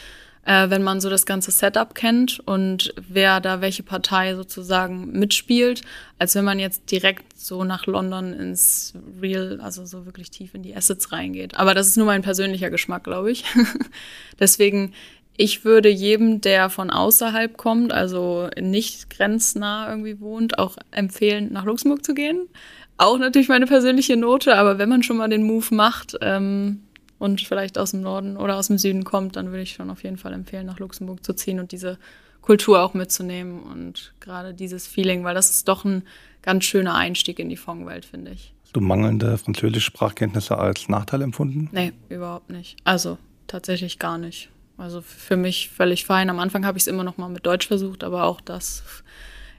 äh, 0.48 0.70
wenn 0.70 0.82
man 0.82 1.00
so 1.00 1.10
das 1.10 1.26
ganze 1.26 1.50
Setup 1.50 1.94
kennt 1.94 2.40
und 2.46 2.94
wer 3.08 3.40
da 3.40 3.60
welche 3.60 3.82
Partei 3.82 4.34
sozusagen 4.34 5.12
mitspielt, 5.12 5.82
als 6.18 6.34
wenn 6.34 6.44
man 6.44 6.58
jetzt 6.58 6.90
direkt 6.90 7.38
so 7.38 7.64
nach 7.64 7.86
London 7.86 8.32
ins 8.32 8.94
Real, 9.20 9.60
also 9.60 9.84
so 9.84 10.06
wirklich 10.06 10.30
tief 10.30 10.54
in 10.54 10.62
die 10.62 10.74
Assets 10.74 11.12
reingeht. 11.12 11.56
Aber 11.56 11.74
das 11.74 11.86
ist 11.88 11.98
nur 11.98 12.06
mein 12.06 12.22
persönlicher 12.22 12.70
Geschmack, 12.70 13.04
glaube 13.04 13.30
ich. 13.30 13.44
Deswegen 14.40 14.94
ich 15.40 15.64
würde 15.64 15.88
jedem, 15.88 16.40
der 16.40 16.68
von 16.68 16.90
außerhalb 16.90 17.56
kommt, 17.56 17.92
also 17.92 18.48
nicht 18.60 19.08
grenznah 19.08 19.88
irgendwie 19.88 20.20
wohnt, 20.20 20.58
auch 20.58 20.76
empfehlen, 20.90 21.52
nach 21.52 21.64
Luxemburg 21.64 22.04
zu 22.04 22.12
gehen. 22.12 22.48
Auch 22.96 23.18
natürlich 23.18 23.48
meine 23.48 23.66
persönliche 23.66 24.16
Note, 24.16 24.56
aber 24.56 24.78
wenn 24.78 24.88
man 24.88 25.04
schon 25.04 25.16
mal 25.16 25.28
den 25.28 25.44
Move 25.44 25.72
macht 25.72 26.16
ähm, 26.22 26.80
und 27.20 27.40
vielleicht 27.40 27.78
aus 27.78 27.92
dem 27.92 28.02
Norden 28.02 28.36
oder 28.36 28.56
aus 28.56 28.66
dem 28.66 28.78
Süden 28.78 29.04
kommt, 29.04 29.36
dann 29.36 29.46
würde 29.46 29.62
ich 29.62 29.74
schon 29.74 29.90
auf 29.90 30.02
jeden 30.02 30.18
Fall 30.18 30.32
empfehlen, 30.32 30.66
nach 30.66 30.80
Luxemburg 30.80 31.24
zu 31.24 31.32
ziehen 31.34 31.60
und 31.60 31.70
diese 31.70 31.98
Kultur 32.42 32.82
auch 32.82 32.94
mitzunehmen 32.94 33.62
und 33.62 34.14
gerade 34.18 34.54
dieses 34.54 34.88
Feeling, 34.88 35.22
weil 35.22 35.36
das 35.36 35.50
ist 35.50 35.68
doch 35.68 35.84
ein 35.84 36.02
ganz 36.42 36.64
schöner 36.64 36.96
Einstieg 36.96 37.38
in 37.38 37.48
die 37.48 37.56
Fondswelt, 37.56 38.04
finde 38.04 38.32
ich. 38.32 38.52
Hast 38.64 38.74
du 38.74 38.80
mangelnde 38.80 39.38
französische 39.38 39.82
Sprachkenntnisse 39.82 40.58
als 40.58 40.88
Nachteil 40.88 41.22
empfunden? 41.22 41.68
Nee, 41.70 41.92
überhaupt 42.08 42.50
nicht. 42.50 42.76
Also 42.82 43.18
tatsächlich 43.46 44.00
gar 44.00 44.18
nicht. 44.18 44.50
Also 44.78 45.02
für 45.02 45.36
mich 45.36 45.70
völlig 45.70 46.06
fein. 46.06 46.30
Am 46.30 46.38
Anfang 46.38 46.64
habe 46.64 46.78
ich 46.78 46.84
es 46.84 46.86
immer 46.86 47.04
noch 47.04 47.18
mal 47.18 47.28
mit 47.28 47.44
Deutsch 47.44 47.66
versucht, 47.66 48.04
aber 48.04 48.24
auch 48.24 48.40
das 48.40 48.84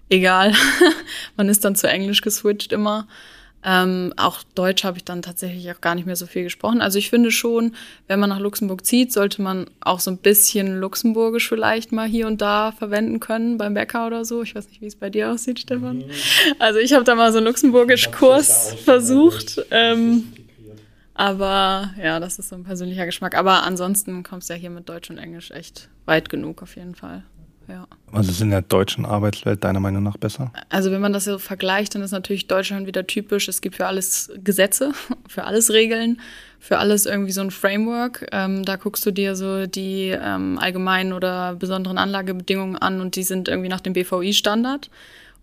egal. 0.09 0.53
Man 1.37 1.49
ist 1.49 1.65
dann 1.65 1.75
zu 1.75 1.87
Englisch 1.87 2.21
geswitcht 2.21 2.71
immer. 2.71 3.07
Ähm, 3.61 4.13
auch 4.15 4.43
Deutsch 4.55 4.85
habe 4.85 4.97
ich 4.97 5.03
dann 5.03 5.21
tatsächlich 5.21 5.69
auch 5.69 5.81
gar 5.81 5.93
nicht 5.93 6.05
mehr 6.05 6.15
so 6.15 6.25
viel 6.25 6.43
gesprochen. 6.43 6.79
Also 6.81 6.97
ich 6.97 7.09
finde 7.09 7.29
schon, 7.29 7.75
wenn 8.07 8.17
man 8.17 8.29
nach 8.29 8.39
Luxemburg 8.39 8.85
zieht, 8.85 9.11
sollte 9.11 9.41
man 9.41 9.69
auch 9.81 9.99
so 9.99 10.11
ein 10.11 10.17
bisschen 10.17 10.79
Luxemburgisch 10.79 11.49
vielleicht 11.49 11.91
mal 11.91 12.07
hier 12.07 12.27
und 12.27 12.39
da 12.39 12.71
verwenden 12.71 13.19
können 13.19 13.57
beim 13.57 13.73
Bäcker 13.73 14.07
oder 14.07 14.23
so. 14.23 14.43
Ich 14.43 14.55
weiß 14.55 14.69
nicht, 14.69 14.79
wie 14.79 14.85
es 14.85 14.95
bei 14.95 15.09
dir 15.09 15.31
aussieht, 15.31 15.59
Stefan. 15.59 16.05
Also 16.57 16.79
ich 16.79 16.93
habe 16.93 17.03
da 17.03 17.15
mal 17.15 17.33
so 17.33 17.39
einen 17.39 17.47
Luxemburgisch-Kurs 17.47 18.75
versucht. 18.85 19.61
Ähm, 19.71 20.31
aber 21.19 21.93
ja, 22.01 22.21
das 22.21 22.39
ist 22.39 22.47
so 22.47 22.55
ein 22.55 22.63
persönlicher 22.63 23.05
Geschmack. 23.05 23.35
Aber 23.35 23.63
ansonsten 23.63 24.23
kommst 24.23 24.49
du 24.49 24.53
ja 24.53 24.59
hier 24.59 24.69
mit 24.69 24.87
Deutsch 24.87 25.09
und 25.09 25.17
Englisch 25.17 25.51
echt 25.51 25.89
weit 26.05 26.29
genug 26.29 26.63
auf 26.63 26.77
jeden 26.77 26.95
Fall. 26.95 27.23
Ja. 27.67 27.87
Was 28.07 28.29
ist 28.29 28.39
in 28.39 28.51
der 28.51 28.61
deutschen 28.61 29.05
Arbeitswelt 29.05 29.65
deiner 29.65 29.81
Meinung 29.81 30.01
nach 30.01 30.15
besser? 30.15 30.53
Also 30.69 30.91
wenn 30.91 31.01
man 31.01 31.11
das 31.11 31.25
so 31.25 31.37
vergleicht, 31.37 31.93
dann 31.93 32.03
ist 32.03 32.11
natürlich 32.11 32.47
Deutschland 32.47 32.87
wieder 32.87 33.05
typisch. 33.05 33.49
Es 33.49 33.59
gibt 33.59 33.75
für 33.75 33.85
alles 33.85 34.31
Gesetze, 34.45 34.93
für 35.27 35.43
alles 35.43 35.73
Regeln, 35.73 36.21
für 36.57 36.77
alles 36.77 37.05
irgendwie 37.05 37.33
so 37.33 37.41
ein 37.41 37.51
Framework. 37.51 38.25
Ähm, 38.31 38.63
da 38.63 38.77
guckst 38.77 39.05
du 39.05 39.11
dir 39.11 39.35
so 39.35 39.67
die 39.67 40.17
ähm, 40.17 40.57
allgemeinen 40.57 41.11
oder 41.11 41.55
besonderen 41.55 41.97
Anlagebedingungen 41.97 42.77
an 42.77 43.01
und 43.01 43.17
die 43.17 43.23
sind 43.23 43.49
irgendwie 43.49 43.69
nach 43.69 43.81
dem 43.81 43.91
BVI-Standard. 43.91 44.89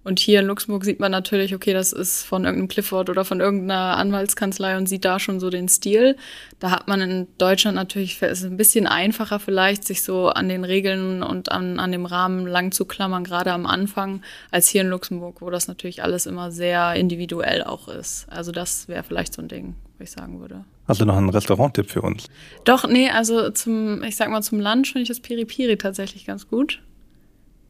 Und 0.06 0.20
hier 0.20 0.38
in 0.38 0.46
Luxemburg 0.46 0.84
sieht 0.84 1.00
man 1.00 1.10
natürlich, 1.10 1.52
okay, 1.52 1.72
das 1.72 1.92
ist 1.92 2.22
von 2.22 2.44
irgendeinem 2.44 2.68
Clifford 2.68 3.10
oder 3.10 3.24
von 3.24 3.40
irgendeiner 3.40 3.96
Anwaltskanzlei 3.96 4.76
und 4.76 4.88
sieht 4.88 5.04
da 5.04 5.18
schon 5.18 5.40
so 5.40 5.50
den 5.50 5.68
Stil. 5.68 6.16
Da 6.60 6.70
hat 6.70 6.86
man 6.86 7.00
in 7.00 7.26
Deutschland 7.38 7.74
natürlich, 7.74 8.22
ist 8.22 8.44
ein 8.44 8.56
bisschen 8.56 8.86
einfacher 8.86 9.40
vielleicht, 9.40 9.82
sich 9.82 10.04
so 10.04 10.28
an 10.28 10.48
den 10.48 10.62
Regeln 10.62 11.24
und 11.24 11.50
an, 11.50 11.80
an 11.80 11.90
dem 11.90 12.06
Rahmen 12.06 12.46
lang 12.46 12.70
zu 12.70 12.84
klammern, 12.84 13.24
gerade 13.24 13.50
am 13.50 13.66
Anfang, 13.66 14.22
als 14.52 14.68
hier 14.68 14.82
in 14.82 14.90
Luxemburg, 14.90 15.40
wo 15.40 15.50
das 15.50 15.66
natürlich 15.66 16.04
alles 16.04 16.26
immer 16.26 16.52
sehr 16.52 16.94
individuell 16.94 17.64
auch 17.64 17.88
ist. 17.88 18.28
Also 18.30 18.52
das 18.52 18.86
wäre 18.86 19.02
vielleicht 19.02 19.34
so 19.34 19.42
ein 19.42 19.48
Ding, 19.48 19.74
wo 19.98 20.04
ich 20.04 20.12
sagen 20.12 20.38
würde. 20.38 20.64
Hast 20.86 21.00
du 21.00 21.04
noch 21.04 21.16
einen 21.16 21.30
Restauranttipp 21.30 21.90
für 21.90 22.02
uns? 22.02 22.28
Doch, 22.64 22.86
nee, 22.86 23.10
also 23.10 23.50
zum, 23.50 24.04
ich 24.04 24.14
sag 24.14 24.30
mal, 24.30 24.42
zum 24.42 24.60
Lunch 24.60 24.92
finde 24.92 25.02
ich 25.02 25.08
das 25.08 25.18
Piri 25.18 25.46
Piri 25.46 25.76
tatsächlich 25.78 26.26
ganz 26.26 26.46
gut. 26.46 26.80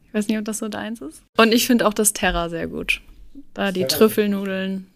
Ich 0.07 0.13
weiß 0.13 0.27
nicht, 0.27 0.37
ob 0.37 0.45
das 0.45 0.59
so 0.59 0.69
deins 0.69 1.01
ist. 1.01 1.23
Und 1.37 1.53
ich 1.53 1.67
finde 1.67 1.87
auch 1.87 1.93
das 1.93 2.13
Terra 2.13 2.49
sehr 2.49 2.67
gut. 2.67 3.01
Da 3.53 3.71
die 3.71 3.85
Trüffelnudeln. 3.85 4.87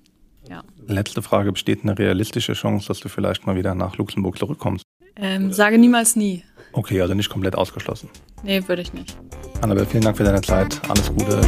Ja. 0.49 0.64
Letzte 0.88 1.22
Frage: 1.22 1.51
Besteht 1.51 1.84
eine 1.84 1.97
realistische 1.97 2.53
Chance, 2.53 2.88
dass 2.88 2.99
du 2.99 3.09
vielleicht 3.09 3.45
mal 3.45 3.55
wieder 3.55 3.76
nach 3.76 3.97
Luxemburg 3.97 4.38
zurückkommst? 4.38 4.84
Ähm, 5.16 5.51
sage 5.51 5.78
niemals 5.78 6.16
nie. 6.16 6.43
Okay, 6.74 7.01
also 7.01 7.14
nicht 7.14 7.30
komplett 7.30 7.55
ausgeschlossen. 7.55 8.09
Nee, 8.43 8.64
würde 8.68 8.82
ich 8.82 8.93
nicht. 8.93 9.18
Annabelle, 9.62 9.86
vielen 9.86 10.03
Dank 10.03 10.18
für 10.18 10.24
deine 10.24 10.41
Zeit. 10.41 10.80
Alles 10.89 11.09
Gute. 11.09 11.41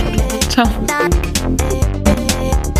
Ciao. 0.49 0.68
ciao. 0.86 1.09
ciao. 1.34 2.74